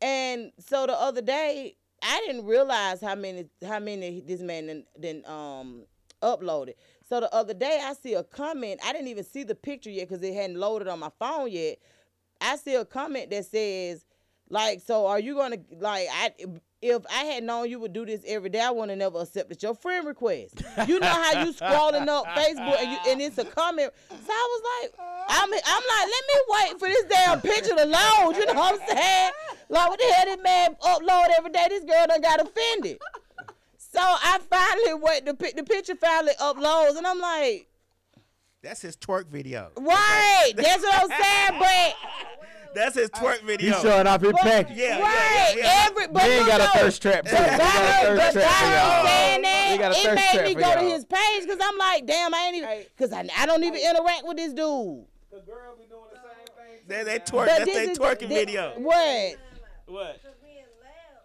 [0.00, 4.84] And so the other day, I didn't realize how many how many this man then,
[4.96, 5.82] then um
[6.22, 6.74] uploaded.
[7.08, 8.80] So the other day I see a comment.
[8.84, 11.78] I didn't even see the picture yet because it hadn't loaded on my phone yet.
[12.40, 14.04] I see a comment that says,
[14.48, 16.32] like, so are you gonna like I
[16.82, 19.62] if I had known you would do this every day, I would have never accepted
[19.62, 20.62] your friend request.
[20.86, 23.92] You know how you scrolling up Facebook and you and it's a comment.
[24.10, 24.94] So I was like,
[25.28, 28.36] I'm I'm like, let me wait for this damn picture to load.
[28.36, 29.30] You know what I'm saying?
[29.68, 31.66] Like what the hell this man upload every day?
[31.68, 32.98] This girl done got offended.
[33.96, 37.66] So I finally wait the pic- the picture finally uploads and I'm like,
[38.62, 39.70] That's his twerk video.
[39.78, 41.94] right, that's what I'm saying, but
[42.74, 43.72] That's his twerk video.
[43.72, 44.76] He's showing off his But- package.
[44.76, 45.86] Yeah, right, yeah, yeah.
[45.88, 47.30] every but he ain't got a though, thirst trap, too.
[47.32, 50.14] The We got a thirst trap guy saying got that, a it
[50.44, 53.24] made me go to his page because I'm like, damn, I ain't even, because I,
[53.32, 55.08] I don't even interact with this dude.
[55.32, 56.84] The girl be doing the same thing.
[56.84, 57.48] They, they twerk.
[57.48, 58.76] But That's this their twerking thi- video.
[58.76, 59.40] What?
[59.88, 60.20] What?
[60.20, 61.24] Cause me and Lab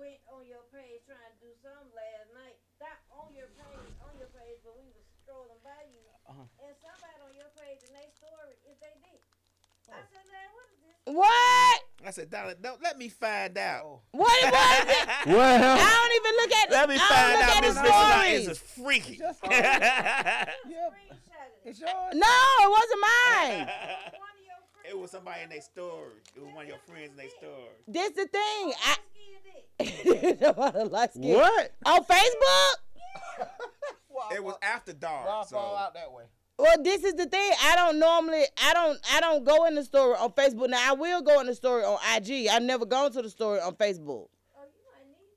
[0.00, 2.56] went on your page trying to do something last night.
[2.80, 6.00] Not on your page, on your page, but we was scrolling by you.
[6.32, 9.20] And somebody on your page and they story is they did.
[9.88, 10.52] I said, Lab,
[11.14, 12.02] what is this?
[12.02, 12.06] What?
[12.06, 13.82] I said, Dollar, don't let me find out.
[13.84, 14.00] Oh.
[14.12, 14.94] What was?
[14.94, 15.08] it?
[15.26, 15.60] What?
[15.62, 16.70] I don't even look at.
[16.70, 19.16] Let me find out at Miss the Mitchell is freaky.
[19.18, 20.48] Screenshot it.
[21.64, 21.92] It's yours.
[22.14, 22.26] No,
[22.62, 23.58] it wasn't mine.
[23.58, 24.88] One of your friends.
[24.88, 26.12] it was somebody in their story.
[26.34, 27.76] It was one of your friends in their story.
[27.86, 28.72] This the thing.
[28.86, 28.96] I.
[29.84, 30.56] Skin dick.
[30.90, 31.10] Light.
[31.14, 31.72] What?
[31.84, 32.74] On Facebook?
[34.34, 35.26] It was after Why dark.
[35.26, 36.24] fall So out that way?
[36.58, 37.52] Well, this is the thing.
[37.62, 38.42] I don't normally.
[38.64, 38.98] I don't.
[39.14, 40.68] I don't go in the story on Facebook.
[40.68, 42.48] Now I will go in the story on IG.
[42.48, 44.26] I've never gone to the story on Facebook.
[44.56, 44.64] Oh,
[45.00, 45.36] you need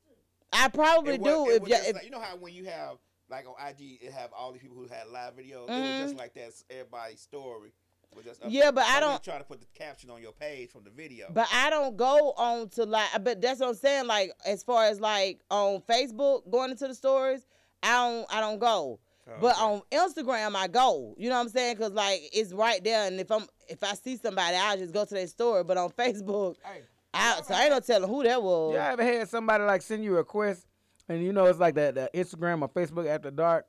[0.52, 0.58] to.
[0.64, 2.98] I probably it do it if, just if like, you know how when you have
[3.30, 5.66] like on IG, it have all these people who had live videos.
[5.66, 6.02] It Mhm.
[6.02, 6.52] was just like that.
[6.72, 7.72] Everybody's story.
[8.14, 8.72] was just up Yeah, there.
[8.74, 10.90] but I So we don't- try to put the caption on your page from the
[10.90, 11.28] video.
[11.30, 14.06] But I don't go on to like, but that's what I'm saying.
[14.08, 17.46] Like as far as like on Facebook going into the stories,
[17.82, 19.00] I don't, I don't go.
[19.28, 19.62] Oh, but Okay.
[19.64, 21.14] on Instagram, I go.
[21.18, 21.78] You know what I'm saying?
[21.78, 25.06] Cause like it's right there, and if I'm if I see somebody, I'll just go
[25.06, 25.64] to their story.
[25.64, 26.82] But on Facebook, Hey,
[27.14, 28.74] I, so I ain't gonna tell them who that was.
[28.74, 30.66] You ever had somebody like send you a request,
[31.08, 33.66] and you know it's like that the Instagram or Facebook after dark,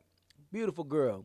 [0.53, 1.25] beautiful girl,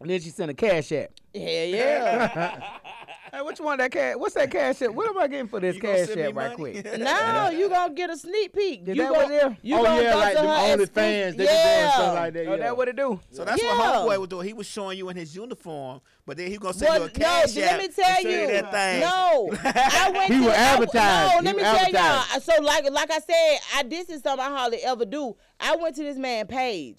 [0.00, 1.10] and then she sent a cash app.
[1.34, 2.62] Yeah, yeah.
[3.32, 4.16] Hey, what you want that cash?
[4.16, 4.90] What's that cash app?
[4.90, 6.82] What am I getting for this You gonna cash send app right money?
[6.82, 6.98] quick?
[6.98, 8.84] no, you gonna get a sneak peek.
[8.84, 9.58] Did you that gon- what it is?
[9.62, 11.90] You oh gonna yeah, go like to the her OnlyFans, exclusive- they be doing yeah.
[11.92, 12.46] stuff like that.
[12.46, 12.56] Oh, yeah.
[12.56, 13.20] that what it do?
[13.30, 13.78] So that's Yeah.
[13.78, 14.46] what homeboy was doing.
[14.48, 17.06] He was showing you in his uniform, but then he gonna send Well, you a
[17.08, 18.46] no, cash let me tell show you.
[18.48, 19.00] that thing.
[19.00, 20.32] No, I went.
[20.32, 22.40] He to, will I- No, let me tell y'all.
[22.40, 25.36] So like, like I said, I this is something I hardly ever do.
[25.60, 26.98] I went to this man page,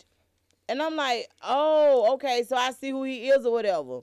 [0.69, 3.99] and I'm like, oh, okay, so I see who he is or whatever.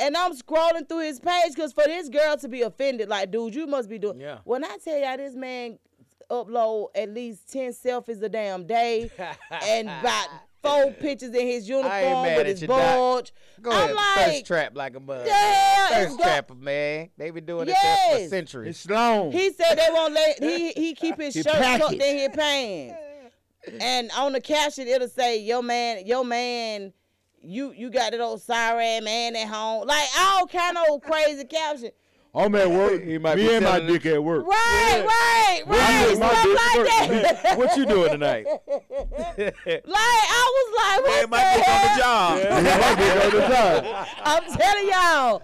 [0.00, 3.54] And I'm scrolling through his page because for this girl to be offended, like, dude,
[3.54, 4.18] you must be doing.
[4.20, 4.38] Yeah.
[4.44, 5.78] When I tell y'all, this man
[6.30, 9.10] upload at least ten selfies a damn day,
[9.64, 10.28] and about
[10.62, 12.78] four pictures in his uniform mad with at his you, Doc.
[12.96, 13.32] bulge.
[13.62, 15.24] Go I'm ahead, like, thirst trap like a mother.
[15.24, 17.08] the hell is Thirst go- trapper, man.
[17.16, 17.76] They been doing this
[18.12, 18.68] for centuries.
[18.76, 19.32] It's long.
[19.32, 22.02] He said they won't let he he keep his He shirt tucked packaged.
[22.02, 22.94] in his pants.
[23.80, 26.92] And on the caption it'll say, Yo man, yo man,
[27.42, 29.86] you you got that old siren man at home.
[29.86, 31.90] Like all kind of old crazy caption.
[32.32, 33.02] I'm at work.
[33.02, 34.46] He might be Me and my telling dick at work.
[34.46, 36.04] Right, right, What you right.
[36.06, 37.58] doing, my Stuff dick like that.
[37.58, 38.46] what you doing tonight?
[38.68, 42.38] like I was like, Man, what my the dick on the job.
[42.38, 44.06] Yeah, my dick on the side.
[44.24, 45.42] I'm telling y'all.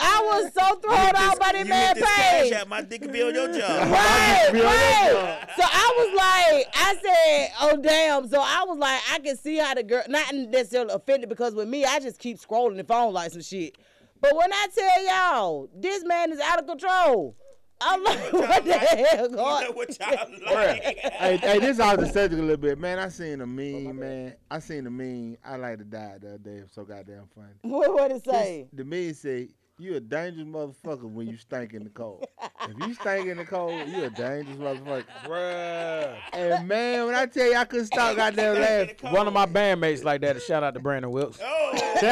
[0.00, 2.52] I was so thrown out by that you man hit page.
[2.52, 3.90] app, my dick could be on your job.
[3.90, 5.48] Right, be on right.
[5.56, 8.28] So I was like, I said, oh damn.
[8.28, 11.68] So I was like, I can see how the girl, not necessarily offended because with
[11.68, 13.76] me, I just keep scrolling the phone like some shit.
[14.20, 17.36] But when I tell y'all, this man is out of control.
[17.80, 19.64] I'm like, what the hell, You God?
[19.64, 20.82] know what y'all like.
[20.82, 22.98] hey, hey, this off the subject a little bit, man.
[22.98, 24.34] I seen a meme, oh, man.
[24.50, 25.36] I seen a meme.
[25.44, 26.56] I like to die the other day.
[26.64, 27.52] It's so goddamn funny.
[27.62, 28.66] What what it say?
[28.72, 32.26] The meme say, "You a dangerous motherfucker when you stink in the cold.
[32.62, 36.16] if you stink in the cold, you a dangerous motherfucker." Bruh.
[36.32, 39.12] And man, when I tell you I couldn't stop goddamn laughing.
[39.12, 40.42] One of my bandmates like that.
[40.42, 41.38] Shout out to Brandon Wilkes.
[41.42, 41.72] Oh.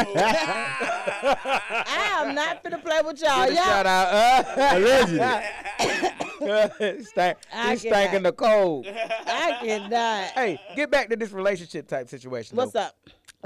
[1.28, 3.46] I am not finna play with y'all.
[3.46, 4.08] Get a shout Y'all, out.
[4.12, 5.18] Uh, Allegedly.
[7.04, 8.86] stank, I he stank in the cold.
[8.88, 10.24] I cannot.
[10.30, 12.56] Hey, get back to this relationship type situation.
[12.56, 12.80] What's though.
[12.80, 12.96] up?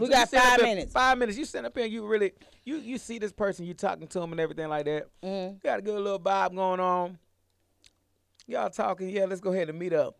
[0.00, 0.92] We So you got sit up five here- minutes.
[0.92, 1.38] Five minutes.
[1.38, 2.32] You sit up here and you really
[2.64, 5.06] you you see this person, you talking to him and everything like that.
[5.22, 5.52] Mm.
[5.54, 7.18] You got a good little vibe going on.
[8.46, 10.16] Y'all talking, yeah, let's go ahead and meet up.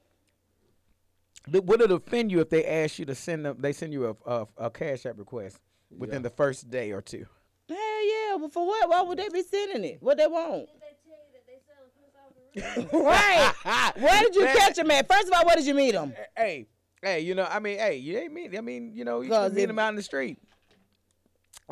[1.51, 4.17] Th- Would it offend you if they ask you to send them they send you
[4.27, 5.59] a a, a cash app request
[5.97, 7.27] within the first day or two?
[7.69, 8.89] Hell yeah, but for what?
[8.89, 9.99] Why would they be sending it?
[10.03, 10.67] What they want?
[10.67, 13.93] Did they tell you that they selling puss off the right.
[14.03, 14.57] Where did you Man.
[14.57, 15.09] catch him at?
[15.09, 16.13] First of all, where did you meet him?
[16.37, 16.67] Hey,
[17.03, 19.49] hey, you know, I mean, hey, you ain't mean, I mean, you know, you Cause
[19.49, 20.39] can meet if- him out in the street.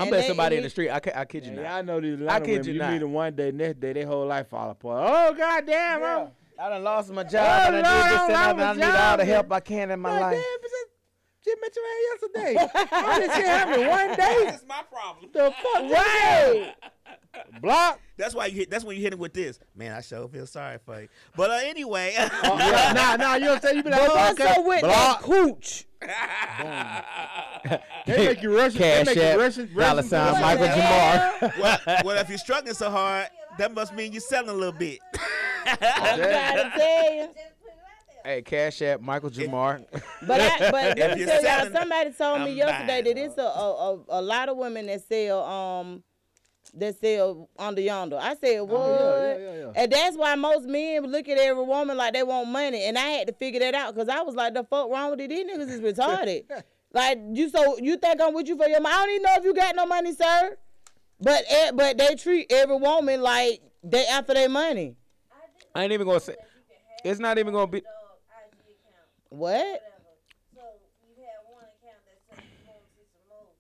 [0.01, 0.91] I'm And somebody in the street.
[0.91, 1.73] I, ki- I kid you Yeah, not.
[1.73, 2.67] I know these I Atlanta kid women.
[2.67, 2.93] you You, not.
[2.93, 5.05] meet them one day, next day, their whole life fall apart.
[5.11, 6.01] Oh goddamn!
[6.01, 6.07] Yeah.
[6.19, 6.29] I'm-
[6.61, 7.35] I done lost my Oh, job.
[7.35, 9.49] and I Lord, did this I and that, and I need my all the help
[9.49, 9.57] man.
[9.57, 10.33] I can in my God life.
[10.35, 10.87] damn, bitch, that
[11.45, 13.07] shit met your ass yesterday.
[13.07, 14.45] All this shit happened one day.
[14.51, 15.31] That's my problem.
[15.33, 15.83] The fuck?
[15.91, 16.75] Right.
[17.61, 18.01] Block.
[18.17, 18.71] That's why you hit.
[18.71, 19.59] That's when you hit him with this.
[19.77, 21.09] Man, I sure feel sorry for you.
[21.37, 22.29] But uh, anyway, Yeah,
[22.95, 23.77] nah, nah, you know what I'm saying?
[23.77, 24.51] You be like, But oh, what's okay.
[24.53, 25.21] up with Block.
[25.21, 25.87] that cooch?
[28.07, 28.73] They make you rush.
[28.75, 29.57] They Cash make you App, rush.
[29.57, 31.59] dollar sign, What Michael the Jamar.
[31.61, 33.29] well, well, if you're struggling so hard,
[33.59, 35.01] that must mean you're selling a little bit.
[35.67, 37.21] I'm trying to tell you.
[37.23, 38.35] Just put it out there.
[38.35, 39.85] Hey, Cash App, Michael Jamar.
[40.27, 43.19] But I, but If let me you're tell y'all, somebody told me I'm yesterday that
[43.19, 46.03] it's a, a, a, a lot of women that sell um
[46.75, 48.19] that sell under yonder.
[48.21, 48.81] I said what?
[48.81, 49.83] Oh, yeah, yeah, yeah, yeah.
[49.83, 53.03] And that's why most men look at every woman like they want money, and I
[53.03, 55.29] had to figure that out because I was like, the fuck wrong with it?
[55.31, 56.45] These niggas is retarded.
[56.93, 58.95] like you, so you think I'm with you for your money?
[58.95, 60.57] I don't even know if you got no money, sir.
[61.21, 64.95] But eh, but they treat every woman like they after their money.
[65.75, 66.37] I ain't even gonna say.
[67.05, 67.81] It's not even gonna be.
[67.81, 67.89] Dog
[68.31, 68.59] IG
[69.31, 69.51] What?
[69.51, 69.83] whatever.
[70.55, 70.63] So
[71.07, 73.51] you have one account that says you want to see some more.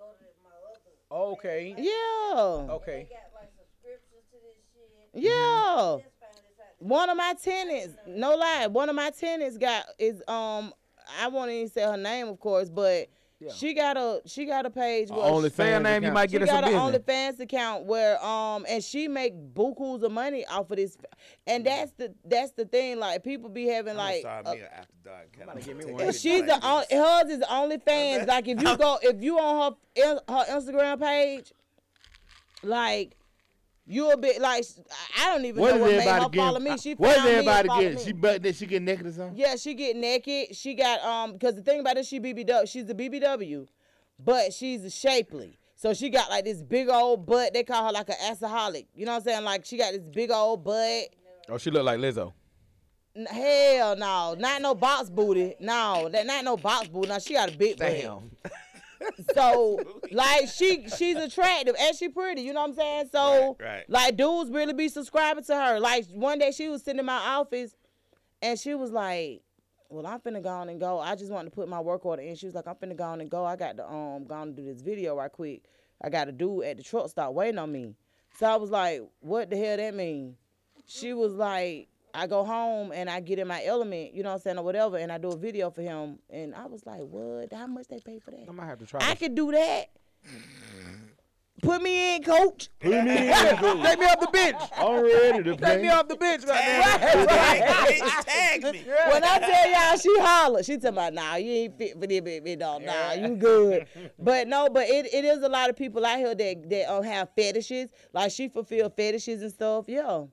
[0.00, 0.92] Go to my other.
[1.12, 1.74] Okay.
[1.76, 2.72] Yeah.
[2.74, 3.06] Okay.
[3.08, 5.22] They got like subscriptions to this shit.
[5.24, 5.96] Yeah.
[5.98, 6.32] Just found.
[6.78, 10.72] One of my tenants, no lie, one of my tenants got is um
[11.20, 13.08] I won't even say her name of course, but
[13.50, 16.12] she got a she got a page where Only she, Say her fans name, you
[16.12, 17.36] might get us some got an business.
[17.36, 20.96] OnlyFans account where um and she make bukus of money off of this
[21.46, 24.66] and that's the that's the thing like people be having like sorry, uh, me an
[24.74, 25.32] after dark.
[25.38, 26.12] kind of give me one.
[26.12, 28.26] she's the on, hers is OnlyFans.
[28.26, 31.52] Like if you go if you on her her Instagram page,
[32.62, 33.16] like
[33.86, 34.64] you a bit like
[35.18, 36.72] I don't even What know what made her everybody follow getting?
[36.72, 36.78] me.
[36.78, 37.98] She What is found me everybody followed getting?
[37.98, 38.04] me.
[38.04, 39.36] She butt that she get naked or something?
[39.38, 40.56] Yeah, she get naked.
[40.56, 42.68] She got um because the thing about it, she BBW.
[42.68, 43.66] She's a BBW,
[44.18, 45.58] but she's a shapely.
[45.74, 47.52] So she got like this big old butt.
[47.54, 48.86] They call her like an assaholic.
[48.94, 49.44] You know what I'm saying?
[49.44, 51.08] Like she got this big old butt.
[51.48, 52.32] Oh, she look like Lizzo.
[53.28, 55.54] Hell no, not no box booty.
[55.60, 57.08] No, that not no box booty.
[57.08, 57.88] Now she got a big butt.
[59.34, 59.78] So
[60.10, 62.42] like she she's attractive and she pretty.
[62.42, 63.08] You know what I'm saying?
[63.12, 63.84] So Right, right.
[63.90, 65.80] like dudes really be subscribing to her.
[65.80, 67.74] Like one day she was sitting in my office
[68.40, 69.42] and she was like,
[69.88, 70.98] "Well, I'm finna go on and go.
[70.98, 73.04] I just wanted to put my work order in." She was like, "I'm finna go
[73.04, 73.44] on and go.
[73.44, 75.62] I got to um go on and do this video right quick.
[76.02, 77.94] I got a dude at the truck stop waiting on me."
[78.38, 80.36] So I was like, "What the hell that mean?"
[80.86, 84.34] She was like, "I go home and I get in my element, you know what
[84.36, 87.00] I'm saying, or whatever, and I do a video for him." And I was like,
[87.00, 87.52] "What?
[87.52, 89.00] How much they pay for that?" I might have to try.
[89.02, 89.18] I this.
[89.18, 89.86] could do that.
[91.62, 92.70] Put me in, coach.
[92.80, 93.32] Put me in.
[93.56, 93.82] coach.
[93.86, 94.56] Take me off the bench.
[94.76, 95.88] I'm ready to Take me play.
[95.90, 97.20] off the bench right now.
[97.20, 98.84] me, tag me, tag me.
[99.12, 102.20] When I tell y'all she holler, she talking about, nah, you ain't fit for this,
[102.20, 102.82] baby, dog.
[102.84, 103.86] Nah, you good.
[104.18, 107.04] But no, but it, it is a lot of people out here that, that um,
[107.04, 107.90] have fetishes.
[108.12, 109.84] Like she fulfill fetishes and stuff.
[109.86, 110.24] Yeah.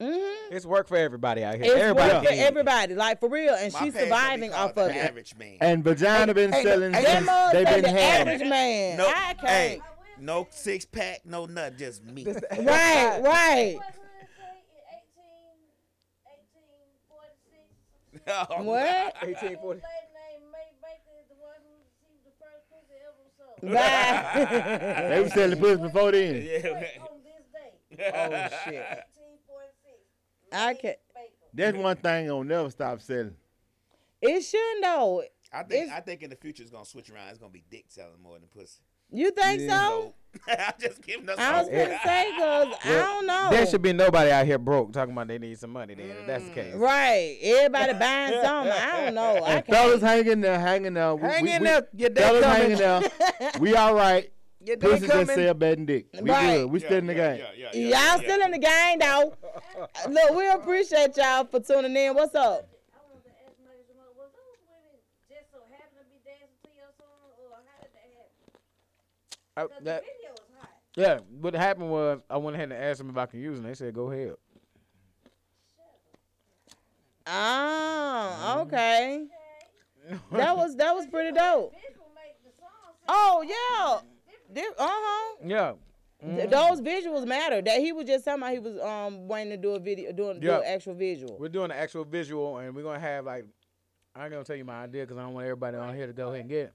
[0.00, 0.54] Mm-hmm.
[0.56, 1.64] It's work for everybody out here.
[1.64, 3.54] It's everybody work for everybody, like for real.
[3.54, 4.96] And My she's surviving off of the it.
[4.96, 5.56] Average man.
[5.60, 8.28] And vagina been Hey, selling hey, since that they motherfucker, been the having.
[8.34, 8.96] average man.
[8.98, 9.48] No, I can't.
[9.48, 9.80] hey,
[10.18, 12.24] no six pack, no nut, just me.
[12.26, 13.20] Right, right.
[13.20, 13.34] What would
[14.22, 14.96] it say in 18,
[18.24, 18.26] 1846?
[18.26, 19.14] Oh, What?
[19.22, 19.60] 1840.
[19.60, 19.84] Old lady
[20.16, 23.60] named May Baker is the one who received the first pussy ever sold.
[23.68, 24.48] Right.
[25.10, 26.36] They was selling pussy before then.
[26.36, 26.88] Yeah.
[27.04, 27.72] On this day,
[28.14, 29.04] oh shit.
[30.52, 30.56] 1846.
[30.56, 30.96] I can't.
[31.52, 33.34] That's one thing gonna never stop selling.
[34.22, 35.22] It shouldn't though.
[35.52, 37.28] I think It's- I think in the future it's gonna switch around.
[37.30, 38.80] It's gonna be dick selling more than pussy.
[39.12, 39.66] You think so?
[39.68, 40.14] So
[40.56, 41.36] I'm just giving us.
[41.36, 41.72] I was hope.
[41.76, 43.48] gonna say, cause I don't know.
[43.50, 45.94] There should be nobody out here broke talking about they need some money.
[45.96, 46.74] Then, if that's the mm, case.
[46.76, 47.38] Right.
[47.42, 48.72] Everybody buying something.
[48.72, 49.22] I don't know.
[49.44, 49.66] I And can't.
[49.66, 51.16] fellas hanging there, hanging there.
[51.16, 51.88] We- Hang we- in we- there.
[51.96, 52.60] Your day Fellas coming.
[52.62, 53.50] hanging there.
[53.58, 54.30] We all right.
[54.62, 55.26] Your day Pussy just coming.
[55.36, 56.06] sell better than dick.
[56.20, 56.56] We Right.
[56.58, 56.70] good.
[56.70, 57.40] We still in the game.
[57.74, 59.34] Y'all still in the game though.
[60.10, 62.14] Look, we appreciate y'all for tuning in.
[62.14, 62.68] What's up?
[62.92, 65.00] I wanted to ask Michael Jamal, was those women
[65.30, 69.70] just so happen to be dancing to your song, or how did that happen?
[69.70, 70.70] Because the that- video was hot.
[70.94, 73.66] yeah, what happened was I went ahead and asked them if I can use them.
[73.66, 74.34] They said go ahead.
[77.26, 79.26] Oh, okay.
[80.32, 81.72] That was that was pretty dope.
[81.72, 82.68] Visual make the song
[83.06, 84.00] sound Oh yeah.
[84.56, 85.36] Uh huh.
[85.44, 85.72] Yeah.
[86.22, 87.62] Th- Those visuals matter.
[87.62, 90.38] That he was just talking about he was um wanting to do a video, doing
[90.40, 91.36] do an actual visual.
[91.38, 93.46] We're doing the actual visual, and we're gonna have like
[94.14, 96.12] I ain't gonna tell you my idea because I don't want everybody on here to
[96.12, 96.72] go ahead and get it.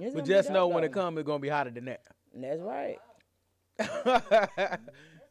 [0.00, 2.02] It's But just dope, know when it comes, it's gonna be hotter than that.
[2.34, 2.98] That's right.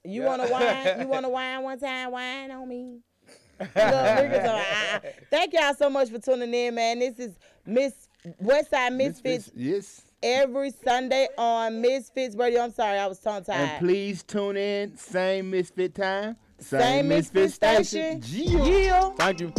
[0.04, 1.00] You want to wine?
[1.02, 2.12] You want to wine one time?
[2.12, 3.00] Wine on me.
[3.60, 6.98] Look, look at some- I- I- Thank y'all so much for tuning in, man.
[6.98, 7.36] This is
[7.68, 8.08] Miss
[8.44, 10.02] Westside Misfits Yes.
[10.24, 12.62] Every Sunday on Misfits Radio.
[12.62, 13.56] I'm sorry, I was tongue tied.
[13.56, 14.96] And please tune in.
[14.98, 16.36] Same Misfit time.
[16.60, 18.22] Same Misfit station.
[18.26, 18.66] Yeah.
[18.66, 19.10] Yeah.
[19.12, 19.54] Thank you.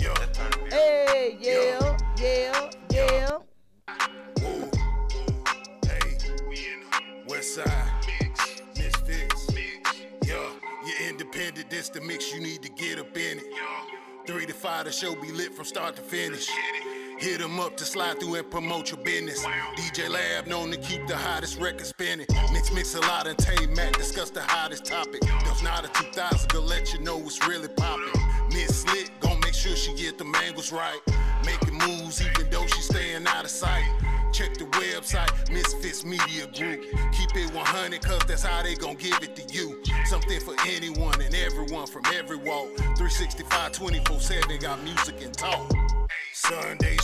[0.71, 3.39] Hey, yeah, yeah, yeah.
[7.29, 7.91] West side,
[8.77, 9.49] misfits.
[10.25, 10.35] Yeah,
[10.87, 13.45] you're independent, this the mix you need to get up in it.
[14.27, 16.49] Three to five, the show be lit from start to finish.
[17.23, 19.45] Hit 'em up to slide through and promote your business.
[19.77, 22.27] DJ Lab known to keep the hottest record spinning.
[22.53, 25.21] Mix, mix a lot and Tay Mac discuss the hottest topic.
[25.45, 28.21] Dos Nada 2000 to let you know what's really popping.
[28.49, 30.99] Miss Slick gon' make sure she get the angles right.
[31.45, 33.89] Making moves even though she staying out of sight.
[34.33, 36.83] Check the website, Misfits Media Group.
[37.13, 39.81] Keep it 100, cause that's how they gon' give it to you.
[40.07, 42.67] Something for anyone and everyone from every walk.
[42.99, 45.71] 365, 24 7, got music and talk.
[46.49, 47.03] Sundays, you know.